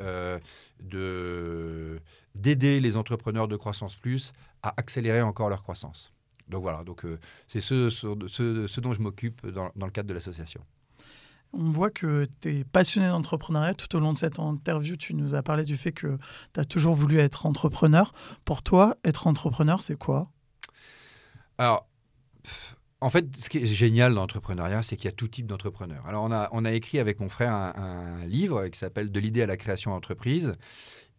de 0.82 2.00
d'aider 2.34 2.80
les 2.80 2.96
entrepreneurs 2.96 3.46
de 3.46 3.54
Croissance 3.54 3.94
Plus 3.94 4.32
à 4.64 4.74
accélérer 4.76 5.22
encore 5.22 5.48
leur 5.48 5.62
croissance. 5.62 6.12
Donc 6.48 6.62
voilà, 6.62 6.84
donc 6.84 7.04
euh, 7.04 7.18
c'est 7.48 7.60
ce, 7.60 7.90
ce, 7.90 8.06
ce- 8.28 8.80
dont 8.80 8.92
je 8.92 9.00
m'occupe 9.02 9.46
dans, 9.46 9.70
dans 9.74 9.86
le 9.86 9.92
cadre 9.92 10.08
de 10.08 10.14
l'association. 10.14 10.60
On 11.52 11.70
voit 11.70 11.90
que 11.90 12.28
tu 12.40 12.58
es 12.58 12.64
passionné 12.64 13.08
d'entrepreneuriat. 13.08 13.74
Tout 13.74 13.94
au 13.96 14.00
long 14.00 14.12
de 14.12 14.18
cette 14.18 14.38
interview, 14.38 14.96
tu 14.96 15.14
nous 15.14 15.34
as 15.34 15.42
parlé 15.42 15.64
du 15.64 15.76
fait 15.76 15.92
que 15.92 16.18
tu 16.52 16.60
as 16.60 16.64
toujours 16.64 16.94
voulu 16.94 17.18
être 17.18 17.46
entrepreneur. 17.46 18.12
Pour 18.44 18.62
toi, 18.62 18.96
être 19.04 19.26
entrepreneur, 19.26 19.80
c'est 19.80 19.96
quoi? 19.96 20.30
Alors, 21.58 21.88
en 23.00 23.08
fait, 23.08 23.34
ce 23.36 23.48
qui 23.48 23.58
est 23.58 23.66
génial 23.66 24.14
dans 24.14 24.20
l'entrepreneuriat, 24.22 24.82
c'est 24.82 24.96
qu'il 24.96 25.06
y 25.06 25.08
a 25.08 25.12
tout 25.12 25.28
type 25.28 25.46
d'entrepreneurs. 25.46 26.04
Alors, 26.06 26.24
on 26.24 26.32
a, 26.32 26.48
on 26.52 26.64
a 26.64 26.72
écrit 26.72 26.98
avec 26.98 27.20
mon 27.20 27.28
frère 27.28 27.52
un, 27.52 27.72
un 27.76 28.26
livre 28.26 28.66
qui 28.68 28.78
s'appelle 28.78 29.10
De 29.10 29.20
l'idée 29.20 29.42
à 29.42 29.46
la 29.46 29.56
création 29.56 29.92
d'entreprise 29.92 30.52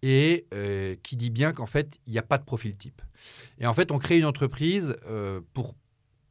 et 0.03 0.45
euh, 0.53 0.95
qui 1.03 1.15
dit 1.15 1.29
bien 1.29 1.53
qu'en 1.53 1.65
fait, 1.65 1.99
il 2.05 2.13
n'y 2.13 2.19
a 2.19 2.23
pas 2.23 2.37
de 2.37 2.43
profil 2.45 2.75
type. 2.77 3.01
Et 3.59 3.65
en 3.65 3.73
fait, 3.73 3.91
on 3.91 3.97
crée 3.97 4.17
une 4.19 4.25
entreprise 4.25 4.95
euh, 5.07 5.41
pour 5.53 5.73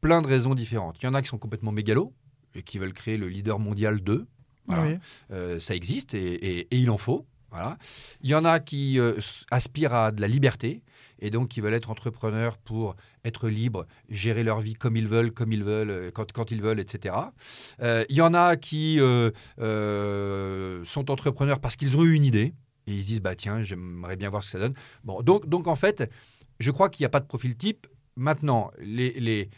plein 0.00 0.22
de 0.22 0.26
raisons 0.28 0.54
différentes. 0.54 0.98
Il 1.02 1.06
y 1.06 1.08
en 1.08 1.14
a 1.14 1.22
qui 1.22 1.28
sont 1.28 1.38
complètement 1.38 1.72
mégalos 1.72 2.12
et 2.54 2.62
qui 2.62 2.78
veulent 2.78 2.92
créer 2.92 3.16
le 3.16 3.28
leader 3.28 3.58
mondial 3.58 4.00
d'eux. 4.00 4.26
Voilà. 4.68 4.82
Oui. 4.84 4.98
Euh, 5.32 5.58
ça 5.58 5.74
existe 5.74 6.14
et, 6.14 6.18
et- 6.34 6.60
et 6.70 6.76
il 6.78 6.90
en 6.90 6.98
faut. 6.98 7.26
Voilà. 7.50 7.78
Il 8.20 8.28
y 8.30 8.34
en 8.34 8.44
a 8.44 8.58
qui 8.60 8.98
aspirent 9.50 9.94
à 9.94 10.12
de 10.12 10.20
la 10.20 10.28
liberté 10.28 10.82
et 11.20 11.30
donc 11.30 11.48
qui 11.48 11.60
veulent 11.62 11.72
être 11.74 11.90
entrepreneurs 11.90 12.58
pour 12.58 12.96
être 13.24 13.48
libres, 13.48 13.86
gérer 14.10 14.42
leur 14.44 14.60
vie 14.60 14.74
comme 14.74 14.96
ils 14.96 15.06
veulent, 15.08 15.32
comme 15.32 15.52
ils 15.52 15.64
veulent, 15.64 16.10
quand, 16.12 16.30
quand 16.32 16.50
ils 16.50 16.60
veulent, 16.60 16.80
etc. 16.80 17.14
Il 17.80 18.14
y 18.16 18.20
en 18.20 18.34
a 18.34 18.56
qui 18.56 18.98
sont 19.58 21.10
entrepreneurs 21.10 21.60
parce 21.60 21.76
qu'ils 21.76 21.96
ont 21.96 22.04
eu 22.04 22.14
une 22.14 22.24
idée 22.24 22.52
et 22.86 22.92
ils 22.92 23.02
se 23.02 23.06
disent 23.06 23.22
bah 23.22 23.34
tiens 23.34 23.62
j'aimerais 23.62 24.16
bien 24.16 24.30
voir 24.30 24.42
ce 24.42 24.48
que 24.48 24.52
ça 24.52 24.58
donne. 24.58 24.74
Bon 25.04 25.22
donc 25.22 25.46
donc 25.48 25.66
en 25.66 25.76
fait 25.76 26.10
je 26.58 26.70
crois 26.70 26.88
qu'il 26.88 27.02
n'y 27.04 27.06
a 27.06 27.10
pas 27.10 27.20
de 27.20 27.26
profil 27.26 27.56
type. 27.56 27.86
Maintenant 28.16 28.70
les, 28.78 29.12
les 29.20 29.50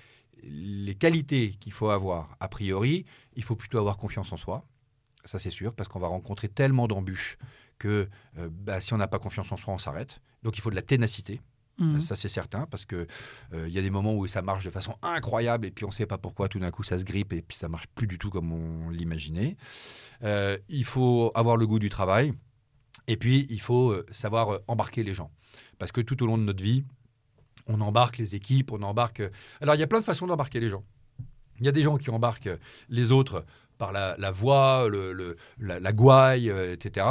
les 0.43 0.95
qualités 0.95 1.51
qu'il 1.61 1.73
faut 1.73 1.91
avoir 1.91 2.37
a 2.41 2.49
priori, 2.49 3.05
il 3.35 3.43
faut 3.43 3.57
plutôt 3.57 3.79
avoir 3.79 3.97
confiance 3.97 4.33
en 4.33 4.37
soi. 4.37 4.65
Ça, 5.25 5.39
c'est 5.39 5.51
sûr, 5.51 5.75
parce 5.75 5.89
qu'on 5.89 5.99
va 5.99 6.09
rencontrer 6.09 6.49
tellement 6.49 6.89
d'embûches 6.89 7.39
que 7.79 8.09
euh, 8.39 8.49
bah, 8.51 8.81
si 8.81 8.95
on 8.95 8.97
n'a 8.97 9.09
pas 9.09 9.19
confiance 9.19 9.51
en 9.53 9.57
soi, 9.57 9.75
on 9.75 9.79
s'arrête. 9.79 10.21
Donc, 10.43 10.57
il 10.57 10.61
faut 10.61 10.71
de 10.71 10.77
la 10.77 10.83
ténacité. 10.83 11.41
Mhm. 11.79 12.01
Ça, 12.01 12.17
c'est 12.17 12.29
certain, 12.29 12.67
parce 12.67 12.87
qu'il 12.87 13.07
il 13.53 13.69
y 13.69 13.79
a 13.79 13.83
des 13.83 13.91
moments 13.91 14.15
où 14.15 14.27
ça 14.27 14.43
marche 14.43 14.65
de 14.65 14.71
façon 14.71 14.97
incroyable, 15.03 15.67
et 15.67 15.71
puis 15.71 15.85
on 15.85 15.89
ne 15.89 15.93
sait 15.93 16.07
pas 16.07 16.19
pourquoi, 16.19 16.49
tout 16.49 16.59
d'un 16.59 16.71
coup, 16.71 16.83
ça 16.83 16.99
se 16.99 17.05
grippe, 17.05 17.33
et 17.33 17.43
puis 17.43 17.57
ça 17.57 17.69
marche 17.69 17.87
plus 17.95 18.07
du 18.07 18.19
tout 18.19 18.31
comme 18.31 18.53
on 18.53 18.91
l'imaginait. 18.91 19.57
Euh, 20.23 20.57
il 20.69 20.85
faut 20.85 21.31
avoir 21.35 21.57
le 21.57 21.67
goût 21.67 21.79
du 21.79 21.89
travail, 21.89 22.33
et 23.09 23.17
puis 23.17 23.47
il 23.51 23.61
faut 23.61 23.91
euh, 23.91 24.07
savoir 24.13 24.55
euh, 24.55 24.59
embarquer 24.69 25.03
les 25.03 25.15
gens. 25.15 25.33
Parce 25.79 25.91
que 25.91 26.01
tout 26.01 26.23
au 26.23 26.27
long 26.27 26.39
de 26.39 26.45
notre 26.45 26.63
vie, 26.63 26.85
on 27.67 27.81
embarque 27.81 28.19
les 28.19 28.35
équipes, 28.35 28.71
on 28.71 28.83
embarque... 28.83 29.23
Alors, 29.61 29.75
il 29.75 29.81
y 29.81 29.83
a 29.83 29.87
plein 29.87 30.01
de 30.01 30.05
façons 30.05 30.27
d'embarquer 30.27 30.61
les 30.61 30.71
gens. 30.71 30.85
Il 31.59 31.67
y 31.67 31.69
a 31.69 31.73
des 31.73 31.83
gens 31.83 31.97
qui 31.97 32.11
embarquent 32.11 32.51
les 32.89 33.11
autres 33.11 33.45
par 33.79 33.93
la, 33.93 34.17
la 34.19 34.31
voix, 34.31 34.89
la, 35.59 35.81
la 35.81 35.93
gouaille, 35.93 36.51
euh, 36.51 36.73
etc. 36.73 37.07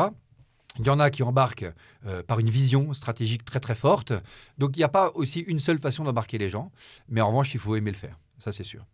Il 0.79 0.85
y 0.85 0.89
en 0.89 0.99
a 0.99 1.09
qui 1.09 1.23
embarquent 1.23 1.73
euh, 2.05 2.21
par 2.23 2.39
une 2.39 2.49
vision 2.49 2.93
stratégique 2.93 3.43
très 3.43 3.59
très 3.59 3.75
forte. 3.75 4.13
Donc 4.57 4.75
il 4.75 4.79
n'y 4.79 4.83
a 4.83 4.89
pas 4.89 5.11
aussi 5.15 5.39
une 5.39 5.59
seule 5.59 5.79
façon 5.79 6.03
d'embarquer 6.03 6.37
les 6.37 6.49
gens. 6.49 6.71
Mais 7.09 7.21
en 7.21 7.27
revanche, 7.27 7.53
il 7.53 7.59
faut 7.59 7.75
aimer 7.75 7.91
le 7.91 7.97
faire. 7.97 8.17
Ça, 8.37 8.51
c'est 8.51 8.63
sûr. 8.63 8.85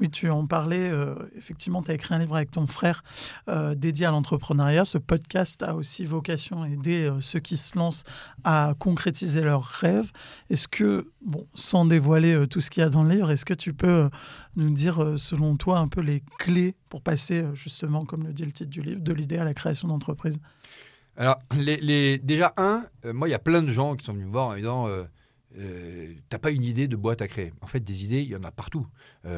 Oui, 0.00 0.10
tu 0.10 0.30
en 0.30 0.46
parlais. 0.46 0.90
Euh, 0.90 1.14
effectivement, 1.36 1.82
tu 1.82 1.90
as 1.90 1.94
écrit 1.94 2.14
un 2.14 2.18
livre 2.18 2.34
avec 2.34 2.50
ton 2.50 2.66
frère 2.66 3.02
euh, 3.48 3.74
dédié 3.74 4.06
à 4.06 4.10
l'entrepreneuriat. 4.10 4.84
Ce 4.84 4.98
podcast 4.98 5.62
a 5.62 5.74
aussi 5.74 6.04
vocation 6.04 6.62
à 6.62 6.68
aider 6.68 7.10
ceux 7.20 7.40
qui 7.40 7.56
se 7.56 7.78
lancent 7.78 8.04
à 8.44 8.74
concrétiser 8.78 9.42
leurs 9.42 9.64
rêves. 9.64 10.10
Est-ce 10.48 10.68
que, 10.68 11.12
bon, 11.20 11.46
sans 11.54 11.84
dévoiler 11.84 12.46
tout 12.48 12.60
ce 12.60 12.70
qu'il 12.70 12.82
y 12.82 12.86
a 12.86 12.88
dans 12.88 13.02
le 13.02 13.10
livre, 13.10 13.30
est-ce 13.30 13.44
que 13.44 13.54
tu 13.54 13.74
peux 13.74 14.08
nous 14.56 14.70
dire, 14.70 15.14
selon 15.16 15.56
toi, 15.56 15.78
un 15.78 15.88
peu 15.88 16.00
les 16.00 16.22
clés 16.38 16.74
pour 16.88 17.02
passer, 17.02 17.44
justement, 17.52 18.04
comme 18.04 18.24
le 18.24 18.32
dit 18.32 18.44
le 18.44 18.52
titre 18.52 18.70
du 18.70 18.80
livre, 18.80 19.00
de 19.00 19.12
l'idée 19.12 19.38
à 19.38 19.44
la 19.44 19.54
création 19.54 19.86
d'entreprise? 19.88 20.40
Alors, 21.16 21.38
déjà, 21.52 22.54
un, 22.56 22.82
euh, 23.04 23.12
moi, 23.12 23.28
il 23.28 23.30
y 23.30 23.34
a 23.34 23.38
plein 23.38 23.62
de 23.62 23.68
gens 23.68 23.94
qui 23.94 24.06
sont 24.06 24.14
venus 24.14 24.26
me 24.26 24.32
voir 24.32 24.48
en 24.48 24.54
disant 24.56 24.88
euh, 25.56 25.60
euh, 25.60 26.14
T'as 26.28 26.38
pas 26.38 26.50
une 26.50 26.62
idée 26.62 26.88
de 26.88 26.96
boîte 26.96 27.22
à 27.22 27.28
créer 27.28 27.52
En 27.60 27.66
fait, 27.66 27.80
des 27.80 28.04
idées, 28.04 28.22
il 28.22 28.28
y 28.28 28.36
en 28.36 28.44
a 28.44 28.50
partout. 28.50 28.86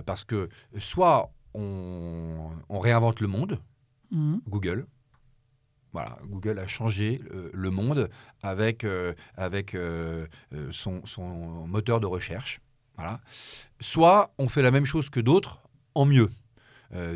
parce 0.07 0.25
que 0.25 0.49
soit 0.79 1.33
on, 1.55 2.51
réinvente 2.71 3.21
le 3.21 3.29
monde, 3.29 3.61
mmh. 4.11 4.39
Google. 4.49 4.87
Voilà, 5.93 6.19
Google 6.25 6.59
a 6.59 6.67
changé 6.67 7.21
le, 7.53 7.71
monde 7.71 8.09
avec, 8.43 8.87
avec 9.37 9.77
son, 10.71 11.05
son, 11.05 11.67
moteur 11.67 12.01
de 12.01 12.07
recherche. 12.07 12.61
Voilà. 12.97 13.21
Soit 13.81 14.33
on 14.39 14.49
fait 14.49 14.63
la 14.63 14.71
même 14.71 14.87
chose 14.87 15.11
que 15.11 15.21
d'autres 15.21 15.61
en 15.95 16.07
mieux. 16.07 16.31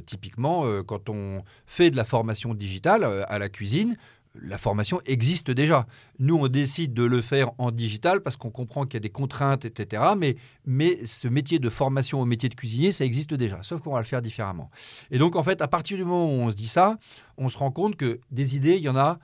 typiquement, 0.04 0.82
quand 0.82 1.08
on 1.08 1.42
fait 1.64 1.90
de 1.90 1.96
la 1.96 2.04
formation 2.04 2.52
digitale 2.52 3.04
à 3.04 3.38
la 3.38 3.48
cuisine, 3.48 3.96
la 4.42 4.58
formation 4.58 5.00
existe 5.06 5.50
déjà. 5.50 5.86
Nous, 6.18 6.36
on 6.36 6.48
décide 6.48 6.94
de 6.94 7.04
le 7.04 7.22
faire 7.22 7.50
en 7.58 7.70
digital 7.70 8.22
parce 8.22 8.36
qu'on 8.36 8.50
comprend 8.50 8.84
qu'il 8.84 8.94
y 8.94 8.96
a 8.98 9.00
des 9.00 9.10
contraintes, 9.10 9.64
etc. 9.64 10.02
Mais, 10.16 10.36
mais 10.64 11.04
ce 11.04 11.28
métier 11.28 11.58
de 11.58 11.68
formation 11.68 12.20
au 12.20 12.24
métier 12.24 12.48
de 12.48 12.54
cuisinier, 12.54 12.92
ça 12.92 13.04
existe 13.04 13.34
déjà, 13.34 13.62
sauf 13.62 13.80
qu'on 13.80 13.92
va 13.92 14.00
le 14.00 14.04
faire 14.04 14.22
différemment. 14.22 14.70
Et 15.10 15.18
donc, 15.18 15.36
en 15.36 15.42
fait, 15.42 15.62
à 15.62 15.68
partir 15.68 15.96
du 15.96 16.04
moment 16.04 16.26
où 16.26 16.40
on 16.40 16.50
se 16.50 16.56
dit 16.56 16.68
ça, 16.68 16.98
on 17.36 17.48
se 17.48 17.58
rend 17.58 17.70
compte 17.70 17.96
que 17.96 18.20
des 18.30 18.56
idées, 18.56 18.76
il 18.76 18.82
y 18.82 18.88
en 18.88 18.96
a 18.96 19.18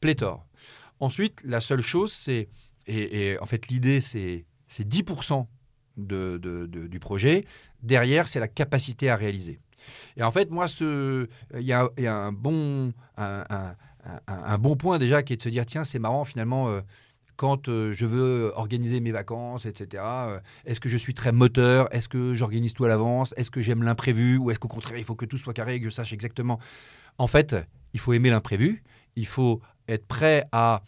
pléthore. 0.00 0.46
Ensuite, 1.00 1.42
la 1.44 1.60
seule 1.60 1.82
chose, 1.82 2.12
c'est, 2.12 2.48
et, 2.86 3.36
en 3.40 3.46
fait, 3.46 3.68
l'idée, 3.68 4.00
c'est 4.00 4.44
10% 4.70 5.46
de, 5.96 6.66
du 6.66 6.98
projet. 6.98 7.44
Derrière, 7.82 8.28
c'est 8.28 8.40
la 8.40 8.48
capacité 8.48 9.10
à 9.10 9.16
réaliser. 9.16 9.60
Et 10.16 10.22
en 10.22 10.32
fait, 10.32 10.50
moi, 10.50 10.66
il 10.80 11.28
y, 11.60 11.72
a, 11.72 11.90
un 11.98 12.32
bon, 12.32 12.92
un, 13.16 13.74
bon 14.58 14.76
point 14.76 14.98
déjà 14.98 15.22
qui 15.22 15.32
est 15.32 15.36
de 15.36 15.42
se 15.42 15.48
dire 15.48 15.66
tiens, 15.66 15.84
c'est 15.84 15.98
marrant 15.98 16.24
finalement. 16.24 16.68
Euh, 16.68 16.80
quand 17.36 17.68
euh, 17.68 17.92
je 17.92 18.06
veux 18.06 18.50
organiser 18.54 19.00
mes 19.00 19.12
vacances, 19.12 19.66
etc. 19.66 20.02
Euh, 20.06 20.40
est-ce 20.64 20.80
que 20.80 20.88
je 20.88 20.96
suis 20.96 21.12
très 21.12 21.32
moteur? 21.32 21.86
Est-ce 21.94 22.08
que 22.08 22.32
j'organise 22.32 22.72
tout 22.72 22.86
à 22.86 22.88
l'avance? 22.88 23.34
Est-ce 23.36 23.50
que 23.50 23.60
j'aime 23.60 23.82
l'imprévu? 23.82 24.38
Ou 24.38 24.50
est-ce 24.50 24.58
qu'au 24.58 24.68
contraire, 24.68 24.96
il 24.96 25.04
faut 25.04 25.14
que 25.14 25.26
tout 25.26 25.36
soit 25.36 25.52
carré 25.52 25.74
et 25.74 25.78
que 25.78 25.84
je 25.84 25.90
sache 25.90 26.14
exactement? 26.14 26.58
En 27.18 27.26
fait, 27.26 27.54
il 27.92 28.00
faut 28.00 28.14
aimer 28.14 28.30
l'imprévu. 28.30 28.82
Il 29.16 29.26
faut 29.26 29.60
être 29.86 30.06
prêt 30.06 30.46
à 30.50 30.82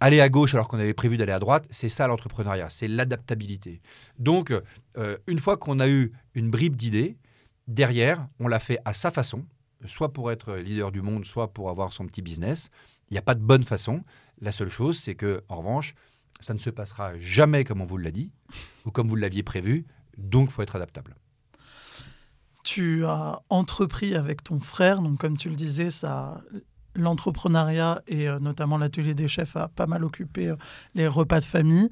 aller 0.00 0.20
à 0.20 0.28
gauche 0.28 0.54
alors 0.54 0.68
qu'on 0.68 0.78
avait 0.78 0.92
prévu 0.92 1.16
d'aller 1.16 1.32
à 1.32 1.38
droite. 1.38 1.66
C'est 1.70 1.88
ça 1.88 2.06
l'entrepreneuriat, 2.06 2.68
c'est 2.68 2.88
l'adaptabilité. 2.88 3.80
Donc, 4.18 4.52
une 5.26 5.38
fois 5.38 5.56
qu'on 5.56 5.80
a 5.80 5.88
eu 5.88 6.12
une 6.34 6.50
bribe 6.50 6.76
d'idées, 6.76 7.16
derrière, 7.66 8.28
on 8.40 8.48
l'a 8.48 8.60
fait 8.60 8.78
à 8.84 8.94
sa 8.94 9.10
façon 9.10 9.44
soit 9.84 10.12
pour 10.12 10.30
être 10.30 10.54
leader 10.54 10.92
du 10.92 11.02
monde, 11.02 11.24
soit 11.24 11.52
pour 11.52 11.70
avoir 11.70 11.92
son 11.92 12.06
petit 12.06 12.22
business. 12.22 12.70
Il 13.10 13.14
n'y 13.14 13.18
a 13.18 13.22
pas 13.22 13.34
de 13.34 13.42
bonne 13.42 13.64
façon. 13.64 14.04
La 14.40 14.52
seule 14.52 14.68
chose, 14.68 14.98
c'est 14.98 15.14
que, 15.14 15.42
en 15.48 15.56
revanche, 15.56 15.94
ça 16.40 16.54
ne 16.54 16.58
se 16.58 16.70
passera 16.70 17.18
jamais 17.18 17.64
comme 17.64 17.80
on 17.80 17.86
vous 17.86 17.96
l'a 17.96 18.10
dit 18.10 18.30
ou 18.84 18.90
comme 18.90 19.08
vous 19.08 19.16
l'aviez 19.16 19.42
prévu. 19.42 19.86
Donc, 20.16 20.50
faut 20.50 20.62
être 20.62 20.76
adaptable. 20.76 21.16
Tu 22.64 23.04
as 23.04 23.40
entrepris 23.48 24.14
avec 24.14 24.44
ton 24.44 24.60
frère, 24.60 25.00
donc 25.00 25.18
comme 25.18 25.38
tu 25.38 25.48
le 25.48 25.54
disais, 25.54 25.90
ça, 25.90 26.42
l'entrepreneuriat 26.98 28.02
et 28.06 28.28
euh, 28.28 28.38
notamment 28.38 28.78
l'atelier 28.78 29.14
des 29.14 29.28
chefs 29.28 29.56
a 29.56 29.68
pas 29.68 29.86
mal 29.86 30.04
occupé 30.04 30.48
euh, 30.48 30.56
les 30.94 31.06
repas 31.06 31.40
de 31.40 31.44
famille. 31.44 31.88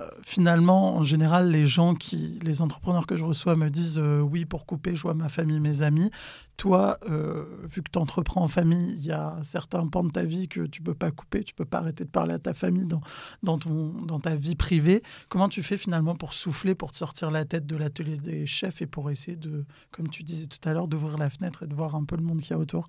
Euh, 0.00 0.08
finalement, 0.22 0.96
en 0.96 1.02
général, 1.02 1.50
les 1.50 1.66
gens 1.66 1.94
qui, 1.94 2.38
les 2.42 2.62
entrepreneurs 2.62 3.06
que 3.06 3.16
je 3.16 3.24
reçois 3.24 3.56
me 3.56 3.68
disent 3.70 3.98
oui 3.98 4.44
pour 4.44 4.66
couper, 4.66 4.94
je 4.94 5.02
vois 5.02 5.14
ma 5.14 5.28
famille, 5.28 5.60
mes 5.60 5.82
amis. 5.82 6.10
Toi, 6.56 6.98
vu 7.06 7.82
que 7.82 7.90
tu 7.92 7.98
entreprends 8.00 8.42
en 8.42 8.48
famille, 8.48 8.94
il 8.98 9.06
y 9.06 9.12
a 9.12 9.36
certains 9.44 9.86
pans 9.86 10.02
de 10.02 10.10
ta 10.10 10.24
vie 10.24 10.48
que 10.48 10.66
tu 10.66 10.82
peux 10.82 10.94
pas 10.94 11.12
couper, 11.12 11.44
tu 11.44 11.54
peux 11.54 11.64
pas 11.64 11.78
arrêter 11.78 12.04
de 12.04 12.10
parler 12.10 12.34
à 12.34 12.40
ta 12.40 12.52
famille 12.52 12.84
dans, 12.84 13.00
dans, 13.44 13.58
ton, 13.58 13.92
dans 14.02 14.18
ta 14.18 14.34
vie 14.34 14.56
privée. 14.56 15.04
Comment 15.28 15.48
tu 15.48 15.62
fais 15.62 15.76
finalement 15.76 16.16
pour 16.16 16.34
souffler, 16.34 16.74
pour 16.74 16.90
te 16.90 16.96
sortir 16.96 17.30
la 17.30 17.44
tête 17.44 17.64
de 17.64 17.76
l'atelier 17.76 18.16
des 18.16 18.44
chefs 18.46 18.82
et 18.82 18.86
pour 18.86 19.08
essayer 19.08 19.36
de, 19.36 19.64
comme 19.92 20.08
tu 20.08 20.24
disais 20.24 20.48
tout 20.48 20.68
à 20.68 20.72
l'heure, 20.72 20.88
d'ouvrir 20.88 21.16
la 21.16 21.30
fenêtre 21.30 21.62
et 21.62 21.68
de 21.68 21.74
voir 21.74 21.94
un 21.94 22.02
peu 22.02 22.16
le 22.16 22.24
monde 22.24 22.40
qu'il 22.40 22.50
y 22.50 22.54
a 22.54 22.58
autour? 22.58 22.88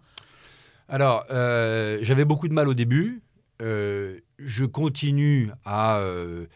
Alors, 0.90 1.24
euh, 1.30 2.00
j'avais 2.02 2.26
beaucoup 2.26 2.48
de 2.48 2.54
mal 2.54 2.68
au 2.68 2.74
début. 2.74 3.22
Euh, 3.62 4.20
je 4.40 4.66
continue 4.66 5.52
euh, 5.68 6.48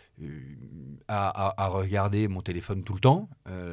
à, 1.07 1.63
à, 1.63 1.67
regarder 1.67 2.27
mon 2.27 2.41
téléphone 2.41 2.83
tout 2.83 2.93
le 2.93 2.99
temps. 2.99 3.29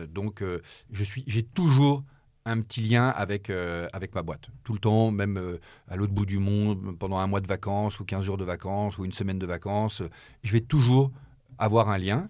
donc, 0.09 0.45
j'ai 0.93 1.43
toujours 1.43 2.05
un 2.45 2.61
petit 2.61 2.83
lien 2.83 3.09
avec, 3.09 3.49
avec 3.49 4.15
ma 4.15 4.23
boîte. 4.23 4.49
Tout 4.65 4.75
le 4.75 4.81
temps, 4.81 5.11
même 5.11 5.59
à 5.89 5.97
l'autre 5.97 6.13
bout 6.13 6.27
du 6.27 6.39
monde, 6.39 6.99
pendant 6.99 7.19
un 7.19 7.27
mois 7.27 7.41
de 7.41 7.47
vacances, 7.47 7.99
ou 7.99 8.05
15 8.05 8.25
jours 8.25 8.37
de 8.37 8.45
vacances, 8.45 8.99
ou 8.99 9.07
une 9.07 9.13
semaine 9.13 9.39
de 9.39 9.47
vacances, 9.47 10.03
je 10.43 10.53
vais 10.53 10.61
toujours 10.61 11.11
avoir 11.59 11.89
un 11.89 11.97
lien. 11.97 12.29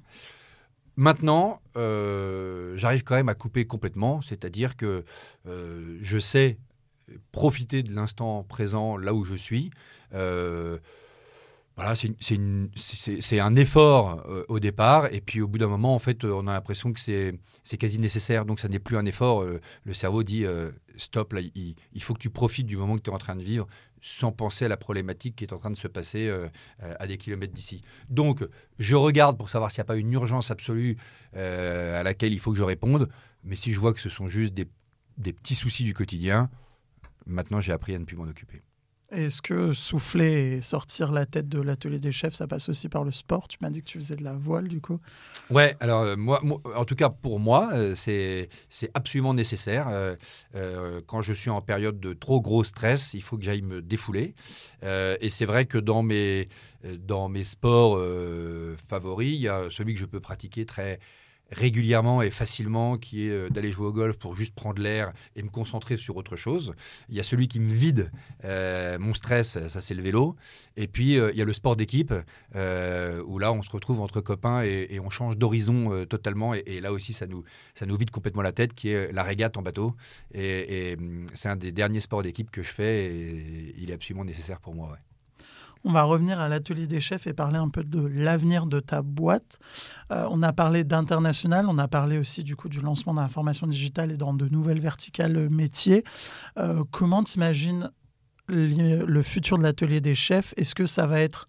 Maintenant, 0.97 1.61
j'arrive 1.75 3.03
quand 3.03 3.17
même 3.17 3.31
à 3.31 3.35
couper 3.35 3.65
complètement, 3.65 4.21
c'est-à-dire 4.21 4.77
que 4.77 5.05
je 5.47 6.19
sais 6.19 6.59
profiter 7.33 7.83
de 7.83 7.95
l'instant 7.95 8.43
présent 8.45 8.97
là 8.97 9.15
où 9.15 9.25
je 9.25 9.35
suis. 9.35 9.71
Euh, 10.15 10.79
voilà, 11.77 11.95
c'est 11.95 13.41
un 13.41 13.57
effort 13.57 14.23
euh, 14.29 14.45
au 14.49 14.61
départ, 14.61 15.07
et 15.15 15.23
puis 15.23 15.41
au 15.41 15.49
bout 15.49 15.57
d'un 15.57 15.69
moment, 15.69 15.95
en 15.95 15.99
fait, 15.99 16.25
on 16.25 16.47
a 16.47 16.53
l'impression 16.53 16.93
que 16.93 17.01
c'est 17.01 17.77
quasi 17.79 17.99
nécessaire, 17.99 18.45
donc 18.45 18.61
ça 18.61 18.69
n'est 18.69 18.79
plus 18.79 18.99
un 18.99 19.07
effort. 19.07 19.43
Euh, 19.43 19.61
le 19.85 19.95
cerveau 19.95 20.23
dit 20.23 20.45
stop, 20.97 21.33
là, 21.33 21.41
il, 21.41 22.03
faut 22.03 22.13
que 22.13 22.19
tu 22.19 22.29
profites 22.29 22.67
du 22.67 22.77
moment 22.77 22.97
que 22.97 23.03
tu 23.03 23.11
es 23.11 23.15
en 23.15 23.19
train 23.19 23.37
de 23.37 23.43
vivre, 23.43 23.67
sans 24.03 24.31
penser 24.31 24.67
à 24.67 24.69
la 24.69 24.77
problématique 24.77 25.37
qui 25.37 25.45
est 25.45 25.55
en 25.55 25.59
train 25.59 25.71
de 25.71 25.77
se 25.77 25.89
passer 25.89 26.31
à 26.81 27.07
des 27.07 27.17
kilomètres 27.17 27.55
d'ici. 27.55 27.81
Donc, 28.11 28.47
je 28.79 28.97
regarde 28.97 29.39
pour 29.39 29.49
savoir 29.49 29.71
s'il 29.71 29.79
n'y 29.79 29.87
a 29.87 29.87
pas 29.87 29.97
une 29.97 30.13
urgence 30.13 30.51
absolue 30.51 30.99
à 31.33 32.03
laquelle 32.03 32.35
il 32.35 32.41
faut 32.41 32.51
que 32.51 32.59
je 32.59 32.63
réponde, 32.63 33.09
mais 33.43 33.57
si 33.57 33.73
je 33.73 33.81
vois 33.81 33.95
que 33.95 34.01
ce 34.01 34.11
sont 34.11 34.29
juste 34.29 34.53
des, 34.53 34.69
des 35.17 35.33
petits 35.33 35.55
soucis 35.55 35.85
du 35.85 35.95
quotidien, 35.95 36.51
Maintenant, 37.31 37.61
j'ai 37.61 37.73
appris 37.73 37.95
à 37.95 37.99
ne 37.99 38.05
plus 38.05 38.17
m'en 38.17 38.25
occuper. 38.25 38.63
Est-ce 39.11 39.43
que 39.43 39.73
souffler 39.73 40.57
et 40.57 40.61
sortir 40.61 41.11
la 41.11 41.27
tête 41.27 41.49
de 41.49 41.61
l'atelier 41.61 41.99
des 41.99 42.13
chefs, 42.13 42.35
ça 42.35 42.47
passe 42.47 42.69
aussi 42.69 42.89
par 42.89 43.03
le 43.03 43.11
sport? 43.11 43.49
Tu 43.49 43.59
m'as 43.61 43.71
dit 43.71 43.81
que 43.81 43.87
tu 43.87 43.99
faisais 43.99 44.15
de 44.15 44.23
la 44.23 44.35
voile, 44.35 44.69
du 44.69 44.81
coup. 44.81 45.01
Ouais, 45.51 45.77
alors 45.81 46.03
euh, 46.03 46.17
moi, 46.17 46.41
en 46.77 46.85
tout 46.85 46.95
cas 46.95 47.11
pour 47.11 47.41
moi, 47.41 47.71
euh, 47.73 47.95
c'est 47.97 48.49
absolument 48.95 49.35
nécessaire. 49.35 49.89
Euh, 50.55 51.01
quand 51.09 51.23
je 51.23 51.33
suis 51.33 51.51
en 51.51 51.61
période 51.61 51.99
de 51.99 52.13
trop 52.13 52.41
gros 52.41 52.63
stress, 52.63 53.13
il 53.15 53.23
faut 53.23 53.37
que 53.37 53.43
j'aille 53.43 53.63
me 53.63 53.83
défouler. 53.83 54.35
et 54.83 55.29
c'est 55.29 55.45
vrai 55.45 55.67
que 55.67 55.79
dans 55.79 56.05
mes, 56.05 56.49
dans 56.85 57.29
mes 57.29 57.45
sports 57.45 58.01
favoris, 58.89 59.35
il 59.35 59.41
y 59.41 59.49
a 59.49 59.71
celui 59.71 59.95
que 59.95 59.99
je 59.99 60.07
peux 60.07 60.21
pratiquer 60.21 60.67
très 60.67 61.01
régulièrement 61.51 62.23
et 62.23 62.31
facilement, 62.31 62.99
qui 62.99 63.27
est 63.27 63.31
euh, 63.31 63.49
d'aller 63.49 63.71
jouer 63.71 63.87
au 63.87 63.93
golf 63.93 64.19
pour 64.19 64.37
juste 64.37 64.55
prendre 64.55 64.81
l'air 64.81 65.13
et 65.37 65.43
me 65.43 65.49
concentrer 65.49 65.97
sur 65.97 66.17
autre 66.17 66.37
chose. 66.37 66.75
Il 67.09 67.17
y 67.17 67.21
a 67.21 67.23
celui 67.23 67.49
qui 67.49 67.61
me 67.61 67.73
vide 67.73 68.11
euh, 68.45 68.99
mon 68.99 69.15
stress, 69.15 69.59
ça 69.69 69.81
c'est 69.81 69.95
le 69.95 70.03
vélo. 70.03 70.37
Et 70.77 70.87
puis 70.87 71.19
euh, 71.19 71.31
il 71.33 71.39
y 71.39 71.43
a 71.43 71.45
le 71.45 71.53
sport 71.53 71.77
d'équipe, 71.77 72.13
où 72.55 73.39
là 73.39 73.53
on 73.53 73.63
se 73.63 73.71
retrouve 73.71 74.01
entre 74.01 74.21
copains 74.21 74.63
et, 74.63 75.01
on 75.01 75.11
change 75.11 75.37
d'horizon 75.37 76.05
totalement. 76.07 76.55
Et, 76.55 76.81
là 76.81 76.93
aussi 76.93 77.13
ça 77.13 77.27
nous, 77.27 77.45
ça 77.75 77.87
nous 77.87 77.97
vide 77.97 78.11
complètement 78.11 78.43
la 78.43 78.53
tête, 78.53 78.75
qui 78.75 78.91
est 78.91 79.13
la 79.13 79.23
régate 79.23 79.57
en 79.57 79.63
bateau. 79.63 79.95
Et, 80.35 80.97
hum, 80.99 81.27
c'est 81.35 81.49
un 81.49 81.57
des 81.57 81.73
derniers 81.73 82.01
sports 82.01 82.23
d'équipe 82.23 82.51
que 82.51 82.63
je 82.63 82.71
fais 82.71 83.07
et 83.07 83.75
il 83.79 83.91
est 83.91 83.95
absolument 83.95 84.25
nécessaire 84.25 84.61
pour 84.61 84.75
moi. 84.75 84.97
On 85.85 85.93
va 85.93 86.03
revenir 86.03 86.41
à 86.41 86.49
l'atelier 86.49 86.87
des 86.87 87.01
chefs 87.01 87.27
et 87.27 87.33
parler 87.33 87.57
un 87.57 87.69
peu 87.69 87.83
de 87.83 88.01
l'avenir 88.01 88.67
de 88.67 88.81
ta 88.81 89.03
boîte. 89.03 89.59
Euh, 90.13 90.27
on 90.31 90.43
a 90.43 90.53
parlé 90.53 90.85
d'international, 90.85 91.67
on 91.69 91.79
a 91.79 91.89
parlé 91.89 92.19
aussi 92.19 92.45
du 92.45 92.57
coup 92.57 92.69
du 92.69 92.81
lancement 92.81 93.15
de 93.15 93.21
la 93.21 93.29
formation 93.29 93.67
digitale 93.67 94.13
et 94.13 94.17
dans 94.17 94.35
de 94.35 94.49
nouvelles 94.49 94.81
verticales 94.81 95.49
métiers. 95.49 96.05
Euh, 96.59 96.85
comment 96.91 97.25
t'imagines 97.25 97.91
le 98.49 99.23
futur 99.23 99.59
de 99.59 99.63
l'atelier 99.63 100.01
des 100.01 100.17
chefs? 100.17 100.53
Est-ce 100.57 100.75
que 100.75 100.87
ça 100.87 101.07
va 101.07 101.21
être 101.21 101.47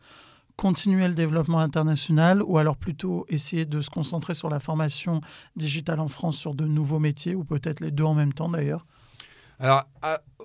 continuer 0.56 1.08
le 1.08 1.16
développement 1.16 1.60
international 1.60 2.44
ou 2.44 2.60
alors 2.60 2.78
plutôt 2.78 3.26
essayer 3.30 3.66
de 3.66 3.82
se 3.82 3.90
concentrer 3.90 4.36
sur 4.36 4.48
la 4.48 4.60
formation 4.60 5.22
digitale 5.56 6.00
en 6.00 6.08
France 6.08 6.38
sur 6.38 6.54
de 6.54 6.66
nouveaux 6.66 7.00
métiers 7.00 7.34
ou 7.34 7.44
peut-être 7.44 7.80
les 7.80 7.90
deux 7.90 8.04
en 8.04 8.14
même 8.14 8.32
temps 8.32 8.48
d'ailleurs? 8.48 8.86
Alors, 9.62 9.86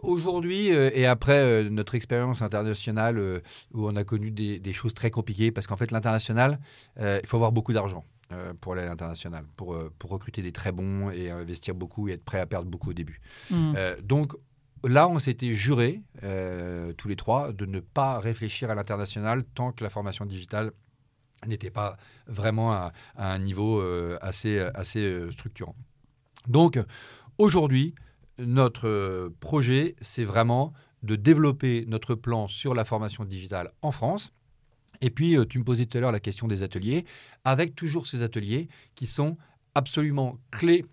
aujourd'hui, 0.03 0.75
euh, 0.75 0.91
et 0.93 1.07
après 1.07 1.39
euh, 1.39 1.71
notre 1.71 1.95
expérience 1.95 2.43
internationale, 2.43 3.17
euh, 3.19 3.41
où 3.73 3.89
on 3.89 3.97
a 3.97 4.05
connu 4.05 4.31
des, 4.31 4.73
choses 4.75 4.93
très 4.93 5.11
compliquées, 5.11 5.51
parce 5.51 5.67
qu'en 5.67 5.79
fait, 5.79 5.91
l'international, 5.91 6.61
il 7.01 7.27
faut 7.27 7.39
avoir 7.39 7.51
beaucoup 7.51 7.73
d'argent. 7.73 8.05
pour 8.61 8.73
aller 8.75 8.83
à 8.83 8.87
l'international, 8.87 9.45
pour, 9.57 9.79
pour 9.99 10.11
recruter 10.11 10.43
des 10.43 10.53
très 10.53 10.71
bons 10.73 11.11
et 11.11 11.31
investir 11.31 11.75
beaucoup 11.75 12.09
et 12.09 12.13
être 12.13 12.25
prêt 12.25 12.41
à 12.41 12.47
perdre 12.47 12.69
beaucoup 12.69 12.91
au 12.91 12.93
début. 12.93 13.21
Hmm. 13.51 13.73
donc 14.03 14.33
là, 14.85 15.09
on 15.09 15.19
s'était 15.19 15.53
juré, 15.53 16.03
tous 16.99 17.09
les 17.09 17.17
trois, 17.17 17.53
de 17.53 17.65
ne 17.65 17.81
pas 17.81 18.19
réfléchir 18.19 18.71
à 18.71 18.75
l'international 18.75 19.45
tant 19.55 19.73
que 19.73 19.83
la 19.83 19.91
formation 19.91 20.27
digitale 20.27 20.73
n'était 21.47 21.71
pas 21.71 21.97
vraiment 22.27 22.73
à, 22.73 22.93
à 23.15 23.33
un 23.33 23.39
niveau 23.39 23.81
assez, 24.21 24.59
assez 24.75 25.31
structurant. 25.31 25.77
Donc 26.49 26.79
aujourd'hui, 27.39 27.95
notre 28.39 28.89
euh, 28.89 29.35
projet, 29.41 29.97
c'est 30.01 30.25
vraiment 30.25 30.73
de 31.03 31.17
développer 31.17 31.85
notre 31.87 32.15
plan 32.15 32.49
sur 32.49 32.75
la 32.75 32.85
formation 32.85 33.25
digitale 33.25 33.73
en 33.83 33.91
France. 33.91 34.33
Et 35.01 35.11
puis, 35.11 35.37
euh, 35.37 35.45
tu 35.45 35.59
me 35.59 35.65
posais 35.65 35.87
tout 35.87 35.99
à 35.99 36.01
l'heure 36.01 36.13
la 36.13 36.21
question 36.21 36.49
des 36.49 36.63
ateliers, 36.63 37.05
avec 37.45 37.75
toujours 37.75 38.07
ces 38.07 38.23
ateliers 38.23 38.69
qui 38.95 39.07
sont 39.07 39.37
absolument 39.75 40.39
clés 40.51 40.85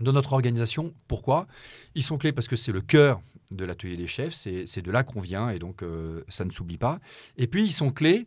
de 0.00 0.12
notre 0.12 0.32
organisation. 0.32 0.92
Pourquoi? 1.08 1.46
Ils 1.94 2.02
sont 2.02 2.18
clés 2.18 2.32
parce 2.32 2.48
que 2.48 2.56
c'est 2.56 2.72
le 2.72 2.80
cœur 2.80 3.20
de 3.52 3.64
l'atelier 3.64 3.96
des 3.96 4.08
chefs, 4.08 4.34
c'est 4.34 4.82
de 4.82 4.90
là 4.90 5.04
qu'on 5.04 5.20
vient 5.20 5.48
et 5.50 5.60
donc 5.60 5.82
euh, 5.82 6.24
ça 6.28 6.44
ne 6.44 6.50
s'oublie 6.50 6.78
pas. 6.78 6.98
Et 7.36 7.46
puis, 7.46 7.64
ils 7.64 7.72
sont 7.72 7.92
clés 7.92 8.26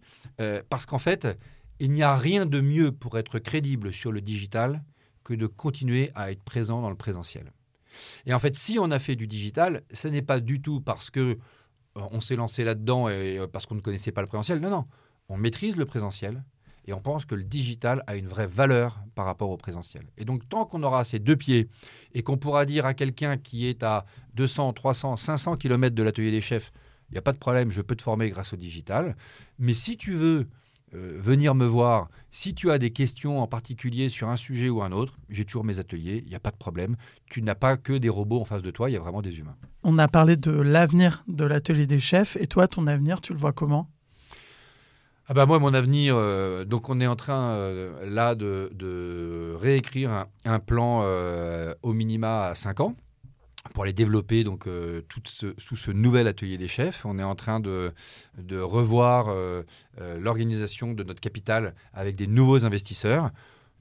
parce 0.69 0.85
qu'en 0.85 0.99
fait, 0.99 1.27
il 1.79 1.91
n'y 1.91 2.01
a 2.01 2.15
rien 2.15 2.45
de 2.45 2.61
mieux 2.61 2.91
pour 2.91 3.17
être 3.17 3.37
crédible 3.37 3.91
sur 3.91 4.11
le 4.11 4.21
digital 4.21 4.81
que 5.25 5.33
de 5.33 5.45
continuer 5.45 6.11
à 6.15 6.31
être 6.31 6.43
présent 6.43 6.81
dans 6.81 6.89
le 6.89 6.95
présentiel. 6.95 7.51
Et 8.25 8.33
en 8.33 8.39
fait, 8.39 8.55
si 8.55 8.79
on 8.79 8.91
a 8.91 8.99
fait 8.99 9.15
du 9.15 9.27
digital, 9.27 9.81
ce 9.91 10.07
n'est 10.07 10.21
pas 10.21 10.39
du 10.39 10.61
tout 10.61 10.81
parce 10.81 11.09
que 11.09 11.19
euh, 11.19 12.01
on 12.11 12.21
s'est 12.21 12.35
lancé 12.35 12.63
là-dedans 12.63 13.09
et 13.09 13.37
euh, 13.37 13.47
parce 13.47 13.65
qu'on 13.65 13.75
ne 13.75 13.81
connaissait 13.81 14.11
pas 14.11 14.21
le 14.21 14.27
présentiel. 14.27 14.59
Non, 14.59 14.69
non. 14.69 14.85
On 15.27 15.37
maîtrise 15.37 15.77
le 15.77 15.85
présentiel 15.85 16.43
et 16.85 16.93
on 16.93 17.01
pense 17.01 17.25
que 17.25 17.35
le 17.35 17.43
digital 17.43 18.03
a 18.07 18.15
une 18.15 18.27
vraie 18.27 18.47
valeur 18.47 18.99
par 19.13 19.25
rapport 19.25 19.49
au 19.49 19.57
présentiel. 19.57 20.07
Et 20.17 20.25
donc, 20.25 20.47
tant 20.49 20.65
qu'on 20.65 20.81
aura 20.83 21.03
ces 21.03 21.19
deux 21.19 21.35
pieds 21.35 21.69
et 22.13 22.23
qu'on 22.23 22.37
pourra 22.37 22.65
dire 22.65 22.85
à 22.85 22.93
quelqu'un 22.93 23.37
qui 23.37 23.67
est 23.67 23.83
à 23.83 24.05
200, 24.35 24.73
300, 24.73 25.17
500 25.17 25.57
km 25.57 25.95
de 25.95 26.03
l'atelier 26.03 26.31
des 26.31 26.41
chefs, 26.41 26.71
il 27.09 27.13
n'y 27.13 27.17
a 27.19 27.21
pas 27.21 27.33
de 27.33 27.37
problème, 27.37 27.71
je 27.71 27.81
peux 27.81 27.95
te 27.95 28.01
former 28.01 28.29
grâce 28.29 28.53
au 28.53 28.55
digital. 28.55 29.15
Mais 29.57 29.73
si 29.73 29.97
tu 29.97 30.13
veux 30.13 30.47
euh, 30.95 31.17
venir 31.19 31.55
me 31.55 31.65
voir. 31.65 32.09
Si 32.31 32.53
tu 32.53 32.71
as 32.71 32.77
des 32.77 32.91
questions 32.91 33.41
en 33.41 33.47
particulier 33.47 34.09
sur 34.09 34.29
un 34.29 34.37
sujet 34.37 34.69
ou 34.69 34.81
un 34.81 34.91
autre, 34.91 35.17
j'ai 35.29 35.45
toujours 35.45 35.63
mes 35.63 35.79
ateliers, 35.79 36.23
il 36.25 36.29
n'y 36.29 36.35
a 36.35 36.39
pas 36.39 36.51
de 36.51 36.57
problème. 36.57 36.95
Tu 37.27 37.41
n'as 37.41 37.55
pas 37.55 37.77
que 37.77 37.93
des 37.93 38.09
robots 38.09 38.41
en 38.41 38.45
face 38.45 38.61
de 38.61 38.71
toi, 38.71 38.89
il 38.89 38.93
y 38.93 38.95
a 38.95 38.99
vraiment 38.99 39.21
des 39.21 39.37
humains. 39.39 39.55
On 39.83 39.97
a 39.97 40.07
parlé 40.07 40.35
de 40.35 40.51
l'avenir 40.51 41.23
de 41.27 41.45
l'atelier 41.45 41.87
des 41.87 41.99
chefs, 41.99 42.37
et 42.37 42.47
toi, 42.47 42.67
ton 42.67 42.87
avenir, 42.87 43.21
tu 43.21 43.33
le 43.33 43.39
vois 43.39 43.53
comment? 43.53 43.89
Ah 45.27 45.35
bah 45.35 45.45
moi, 45.45 45.59
mon 45.59 45.75
avenir, 45.75 46.15
euh, 46.17 46.65
donc 46.65 46.89
on 46.89 46.99
est 46.99 47.07
en 47.07 47.15
train 47.15 47.51
euh, 47.51 48.09
là 48.09 48.33
de, 48.33 49.55
réécrire 49.59 50.25
un, 50.45 50.59
plan 50.59 51.05
au 51.83 51.93
minima 51.93 52.45
à 52.45 52.55
5 52.55 52.79
ans 52.79 52.95
pour 53.73 53.85
les 53.85 53.93
développer 53.93 54.43
donc 54.43 54.67
euh, 54.67 55.01
sous 55.57 55.75
ce 55.75 55.91
nouvel 55.91 56.27
atelier 56.27 56.57
des 56.57 56.67
chefs. 56.67 57.05
On 57.05 57.19
est 57.19 57.23
en 57.23 57.35
train 57.35 57.59
de, 57.59 57.91
de 58.37 58.59
revoir 58.59 59.29
euh, 59.29 59.63
euh, 59.99 60.19
l'organisation 60.19 60.93
de 60.93 61.03
notre 61.03 61.21
capital 61.21 61.73
avec 61.93 62.15
des 62.15 62.27
nouveaux 62.27 62.65
investisseurs. 62.65 63.31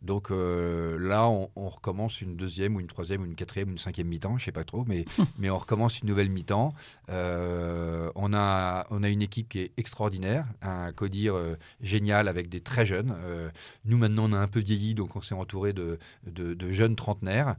Donc 0.02 0.30
là, 0.30 1.28
on, 1.28 1.68
recommence 1.68 2.20
une 2.20 2.36
deuxième 2.36 2.76
ou 2.76 2.80
une 2.80 2.86
troisième 2.86 3.22
ou 3.22 3.24
une 3.26 3.34
quatrième 3.34 3.68
ou 3.68 3.72
une 3.72 3.78
cinquième 3.78 4.08
mi-temps, 4.08 4.38
je 4.38 4.44
sais 4.44 4.52
pas 4.52 4.64
trop, 4.64 4.84
mais, 4.86 5.04
mais 5.38 5.50
on 5.50 5.58
recommence 5.58 6.00
une 6.00 6.08
nouvelle 6.08 6.30
mi-temps. 6.30 6.72
on, 7.08 8.32
a, 8.32 8.86
on 8.90 9.02
a 9.02 9.08
une 9.08 9.22
équipe 9.22 9.48
qui 9.48 9.60
est 9.60 9.72
extraordinaire, 9.76 10.46
un 10.62 10.92
codir 10.92 11.34
génial 11.80 12.28
avec 12.28 12.48
des 12.48 12.60
très 12.60 12.86
jeunes. 12.86 13.14
nous, 13.84 13.98
maintenant, 13.98 14.30
on 14.30 14.32
a 14.32 14.38
un 14.38 14.48
peu 14.48 14.60
vieilli, 14.60 14.94
donc 14.94 15.16
on 15.16 15.20
s'est 15.20 15.34
entouré 15.34 15.72
de, 15.72 15.98
de, 16.26 16.54
de 16.54 16.70
jeunes 16.70 16.96
trentenaires. 16.96 17.56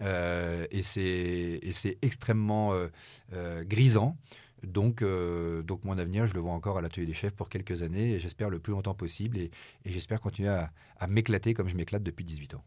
Euh, 0.00 0.66
et 0.70 0.82
c'est 0.82 1.98
extrêmement 2.02 2.72
euh, 2.72 2.88
euh, 3.34 3.64
grisant. 3.64 4.16
Donc, 4.66 5.02
donc 5.02 5.84
mon 5.84 5.98
avenir, 5.98 6.26
je 6.26 6.34
le 6.34 6.40
vois 6.40 6.52
encore 6.52 6.78
à 6.78 6.82
l'atelier 6.82 7.06
des 7.06 7.14
chefs 7.14 7.34
pour 7.34 7.48
quelques 7.48 7.82
années, 7.82 8.12
et 8.12 8.20
j'espère 8.20 8.50
le 8.50 8.58
plus 8.58 8.72
longtemps 8.72 8.94
possible, 8.94 9.38
et, 9.38 9.50
j'espère 9.84 10.20
continuer 10.20 10.50
à, 10.50 10.70
m'éclater 11.08 11.52
comme 11.52 11.68
je 11.68 11.74
m'éclate 11.74 12.02
depuis 12.02 12.24
18 12.24 12.54
ans. 12.54 12.64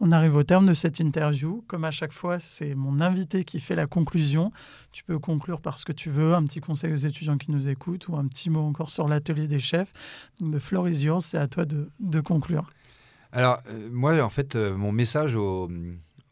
On 0.00 0.10
arrive 0.10 0.36
au 0.36 0.42
terme 0.42 0.66
de 0.66 0.74
cette 0.74 1.00
interview. 1.00 1.64
Comme 1.68 1.84
à 1.84 1.90
chaque 1.90 2.12
fois, 2.12 2.38
c'est 2.38 2.74
mon 2.74 3.00
invité 3.00 3.44
qui 3.44 3.60
fait 3.60 3.74
la 3.74 3.86
conclusion. 3.86 4.52
Tu 4.92 5.02
peux 5.04 5.18
conclure 5.18 5.62
par 5.62 5.78
ce 5.78 5.86
que 5.86 5.92
tu 5.92 6.10
veux, 6.10 6.34
un 6.34 6.44
petit 6.44 6.60
conseil 6.60 6.92
aux 6.92 6.96
étudiants 6.96 7.38
qui 7.38 7.50
nous 7.50 7.70
écoutent 7.70 8.08
ou 8.08 8.16
un 8.16 8.26
petit 8.26 8.50
mot 8.50 8.60
encore 8.60 8.90
sur 8.90 9.08
l'atelier 9.08 9.48
des 9.48 9.60
chefs. 9.60 9.92
Donc, 10.38 10.50
de 10.50 10.58
Florisio, 10.58 11.18
c'est 11.18 11.38
à 11.38 11.48
toi 11.48 11.64
de, 11.64 11.90
de 11.98 12.20
conclure. 12.20 12.70
Alors, 13.32 13.62
moi, 13.90 14.20
en 14.22 14.28
fait, 14.28 14.54
mon 14.54 14.92
message 14.92 15.34
aux, 15.34 15.70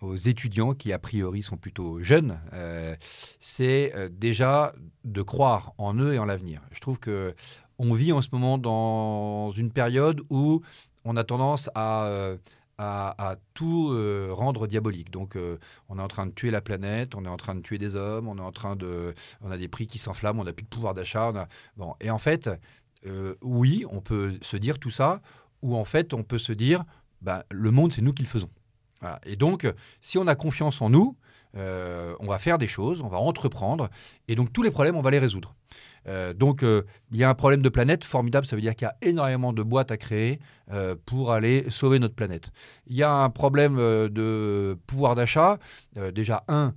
aux 0.04 0.16
étudiants 0.16 0.74
qui 0.74 0.92
a 0.92 0.98
priori 0.98 1.42
sont 1.42 1.56
plutôt 1.56 2.02
jeunes, 2.02 2.40
euh, 2.52 2.94
c'est 3.38 3.92
euh, 3.94 4.08
déjà 4.10 4.74
de 5.04 5.22
croire 5.22 5.72
en 5.78 5.94
eux 5.98 6.14
et 6.14 6.18
en 6.18 6.26
l'avenir. 6.26 6.60
Je 6.72 6.80
trouve 6.80 6.98
que 6.98 7.34
on 7.78 7.92
vit 7.92 8.12
en 8.12 8.22
ce 8.22 8.28
moment 8.30 8.56
dans 8.56 9.50
une 9.50 9.72
période 9.72 10.20
où 10.30 10.62
on 11.04 11.16
a 11.16 11.24
tendance 11.24 11.68
à, 11.74 12.04
euh, 12.04 12.36
tout 13.52 13.88
rendre 14.30 14.66
diabolique. 14.68 15.10
Donc, 15.10 15.36
on 15.88 15.98
est 15.98 16.02
en 16.02 16.08
train 16.08 16.26
de 16.26 16.32
tuer 16.32 16.50
la 16.50 16.60
planète, 16.60 17.16
on 17.16 17.24
est 17.24 17.28
en 17.28 17.36
train 17.36 17.56
de 17.56 17.62
tuer 17.62 17.78
des 17.78 17.96
hommes, 17.96 18.28
on 18.28 18.38
est 18.38 18.42
en 18.42 18.52
train 18.52 18.76
de, 18.76 19.14
on 19.40 19.50
a 19.50 19.56
des 19.56 19.66
prix 19.66 19.88
qui 19.88 19.98
s'enflamment, 19.98 20.42
on 20.42 20.44
n'a 20.44 20.52
plus 20.52 20.64
de 20.64 20.68
pouvoir 20.68 20.94
d'achat. 20.94 21.32
Bon, 21.76 21.94
et 22.00 22.10
en 22.10 22.18
fait, 22.18 22.48
oui, 23.42 23.84
on 23.90 24.00
peut 24.00 24.38
se 24.40 24.56
dire 24.56 24.78
tout 24.78 24.90
ça, 24.90 25.20
ou 25.62 25.76
en 25.76 25.84
fait, 25.84 26.14
on 26.14 26.22
peut 26.22 26.38
se 26.38 26.52
dire, 26.52 26.84
bah, 27.22 27.44
le 27.50 27.72
monde, 27.72 27.92
c'est 27.92 28.02
nous 28.02 28.12
qui 28.12 28.22
le 28.22 28.28
faisons. 28.28 28.50
Et 29.24 29.36
donc, 29.36 29.66
si 30.00 30.18
on 30.18 30.26
a 30.26 30.34
confiance 30.34 30.80
en 30.82 30.90
nous, 30.90 31.16
euh, 31.56 32.14
on 32.18 32.26
va 32.26 32.38
faire 32.38 32.58
des 32.58 32.66
choses, 32.66 33.02
on 33.02 33.08
va 33.08 33.18
entreprendre, 33.18 33.88
et 34.28 34.34
donc 34.34 34.52
tous 34.52 34.62
les 34.62 34.70
problèmes, 34.70 34.96
on 34.96 35.02
va 35.02 35.10
les 35.10 35.18
résoudre. 35.18 35.54
Euh, 36.06 36.34
donc, 36.34 36.62
euh, 36.62 36.82
il 37.12 37.18
y 37.18 37.24
a 37.24 37.30
un 37.30 37.34
problème 37.34 37.62
de 37.62 37.68
planète 37.68 38.04
formidable, 38.04 38.46
ça 38.46 38.56
veut 38.56 38.62
dire 38.62 38.74
qu'il 38.74 38.86
y 38.86 38.88
a 38.88 38.96
énormément 39.08 39.52
de 39.52 39.62
boîtes 39.62 39.90
à 39.90 39.96
créer 39.96 40.40
pour 41.04 41.32
aller 41.32 41.70
sauver 41.70 41.98
notre 41.98 42.14
planète. 42.14 42.50
Il 42.86 42.96
y 42.96 43.02
a 43.02 43.12
un 43.12 43.30
problème 43.30 43.76
de 43.76 44.78
pouvoir 44.86 45.14
d'achat. 45.14 45.58
déjà, 46.14 46.42
un, 46.48 46.74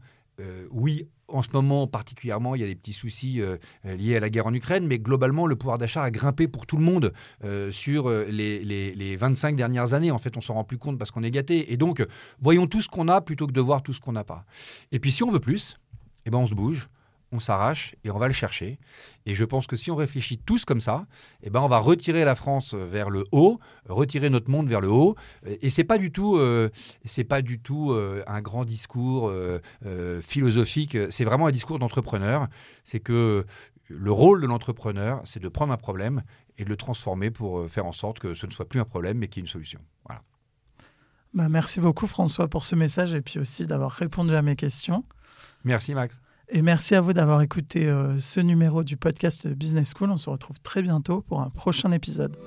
oui, 0.72 1.08
en 1.28 1.42
ce 1.42 1.50
moment 1.54 1.88
particulièrement, 1.88 2.56
il 2.56 2.62
y 2.62 2.64
a 2.64 2.68
des 2.68 2.76
petits 2.76 2.94
soucis 2.94 3.42
euh, 3.42 3.58
liés 3.84 4.16
à 4.16 4.20
la 4.20 4.30
guerre 4.30 4.48
en 4.48 4.54
Ukraine, 4.54 4.88
mais 4.88 5.00
globalement, 5.00 5.46
le 5.46 5.56
pouvoir 5.56 5.78
d'achat 5.78 6.04
a 6.04 6.12
grimpé 6.12 6.48
pour 6.48 6.66
tout 6.66 6.78
le 6.78 6.84
monde 6.84 7.14
euh, 7.44 7.72
sur 7.72 8.10
euh, 8.10 8.26
les, 8.30 8.64
les, 8.64 9.16
25 9.16 9.56
dernières 9.56 9.94
années. 9.94 10.12
En 10.12 10.20
fait, 10.20 10.38
on 10.38 10.42
s'en 10.42 10.54
rend 10.54 10.64
plus 10.64 10.78
compte 10.78 10.98
parce 10.98 11.12
qu'on 11.12 11.24
est 11.24 11.32
gâté. 11.32 11.72
Et 11.74 11.78
donc, 11.78 12.06
voyons 12.40 12.68
tout 12.68 12.82
ce 12.82 12.88
qu'on 12.88 13.08
a 13.08 13.22
plutôt 13.22 13.48
que 13.48 13.52
de 13.52 13.62
voir 13.62 13.84
tout 13.84 13.94
ce 13.94 14.00
qu'on 14.00 14.14
n'a 14.14 14.24
pas. 14.24 14.46
Et 14.92 15.00
puis, 15.00 15.12
si 15.12 15.24
on 15.24 15.32
veut 15.32 15.40
plus, 15.40 15.78
eh 16.26 16.30
ben, 16.30 16.38
on 16.38 16.48
se 16.48 16.54
bouge 16.54 16.90
on 17.32 17.40
s'arrache 17.40 17.96
et 18.04 18.12
on 18.12 18.18
va 18.18 18.28
le 18.28 18.34
chercher. 18.34 18.80
Et 19.26 19.34
je 19.34 19.44
pense 19.44 19.68
que 19.68 19.76
si 19.76 19.92
on 19.92 19.96
réfléchit 19.96 20.38
tous 20.38 20.66
comme 20.66 20.80
ça, 20.80 21.06
eh 21.44 21.50
ben 21.50 21.60
on 21.60 21.68
va 21.68 21.80
retirer 21.80 22.24
la 22.24 22.36
France 22.36 22.74
vers 22.74 23.10
le 23.10 23.26
haut, 23.32 23.60
retirer 23.88 24.30
notre 24.30 24.50
monde 24.50 24.70
vers 24.70 24.82
le 24.82 24.90
haut. 24.90 25.16
Et 25.46 25.70
c'est 25.70 25.84
pas 25.84 25.98
du 25.98 26.12
tout, 26.12 26.38
euh, 26.38 26.70
c'est 27.06 27.26
pas 27.26 27.42
du 27.42 27.60
tout 27.60 27.92
euh, 27.92 28.24
un 28.28 28.42
grand 28.42 28.66
discours 28.66 29.30
euh, 29.30 29.60
philosophique. 30.22 30.98
C'est 31.10 31.26
vraiment 31.26 31.48
un 31.48 31.52
discours 31.52 31.80
d'entrepreneur. 31.80 32.48
C'est 32.84 33.00
que 33.00 33.46
le 33.90 34.12
rôle 34.12 34.42
de 34.42 34.48
l'entrepreneur, 34.48 35.22
c'est 35.26 35.42
de 35.42 35.50
prendre 35.50 35.74
un 35.74 35.78
problème 35.78 36.24
et 36.58 36.64
de 36.64 36.70
le 36.70 36.78
transformer 36.78 37.32
pour 37.32 37.70
faire 37.70 37.86
en 37.86 37.94
sorte 37.94 38.20
que 38.20 38.34
ce 38.34 38.46
ne 38.46 38.52
soit 38.52 38.68
plus 38.68 38.80
un 38.80 38.86
problème, 38.86 39.18
mais 39.18 39.28
qu'il 39.28 39.42
y 39.42 39.44
ait 39.44 39.48
une 39.48 39.52
solution. 39.52 39.80
Voilà. 40.06 40.22
Bah, 41.34 41.50
merci 41.50 41.80
beaucoup 41.80 42.08
François 42.08 42.48
pour 42.48 42.66
ce 42.66 42.76
message 42.76 43.14
et 43.14 43.22
puis 43.22 43.40
aussi 43.40 43.68
d'avoir 43.68 43.92
répondu 43.92 44.34
à 44.34 44.42
mes 44.42 44.56
questions. 44.56 45.04
Merci 45.64 45.94
Max. 45.94 46.20
Et 46.50 46.62
merci 46.62 46.96
à 46.96 47.02
vous 47.02 47.12
d'avoir 47.12 47.42
écouté 47.42 47.88
euh, 47.88 48.18
ce 48.20 48.40
numéro 48.40 48.84
du 48.84 48.96
podcast 48.96 49.48
Business 49.48 49.94
School. 49.96 50.12
On 50.12 50.18
se 50.18 50.30
retrouve 50.30 50.60
très 50.62 50.82
bientôt 50.82 51.22
pour 51.22 51.42
un 51.42 51.50
prochain 51.50 51.92
épisode. 51.92 52.38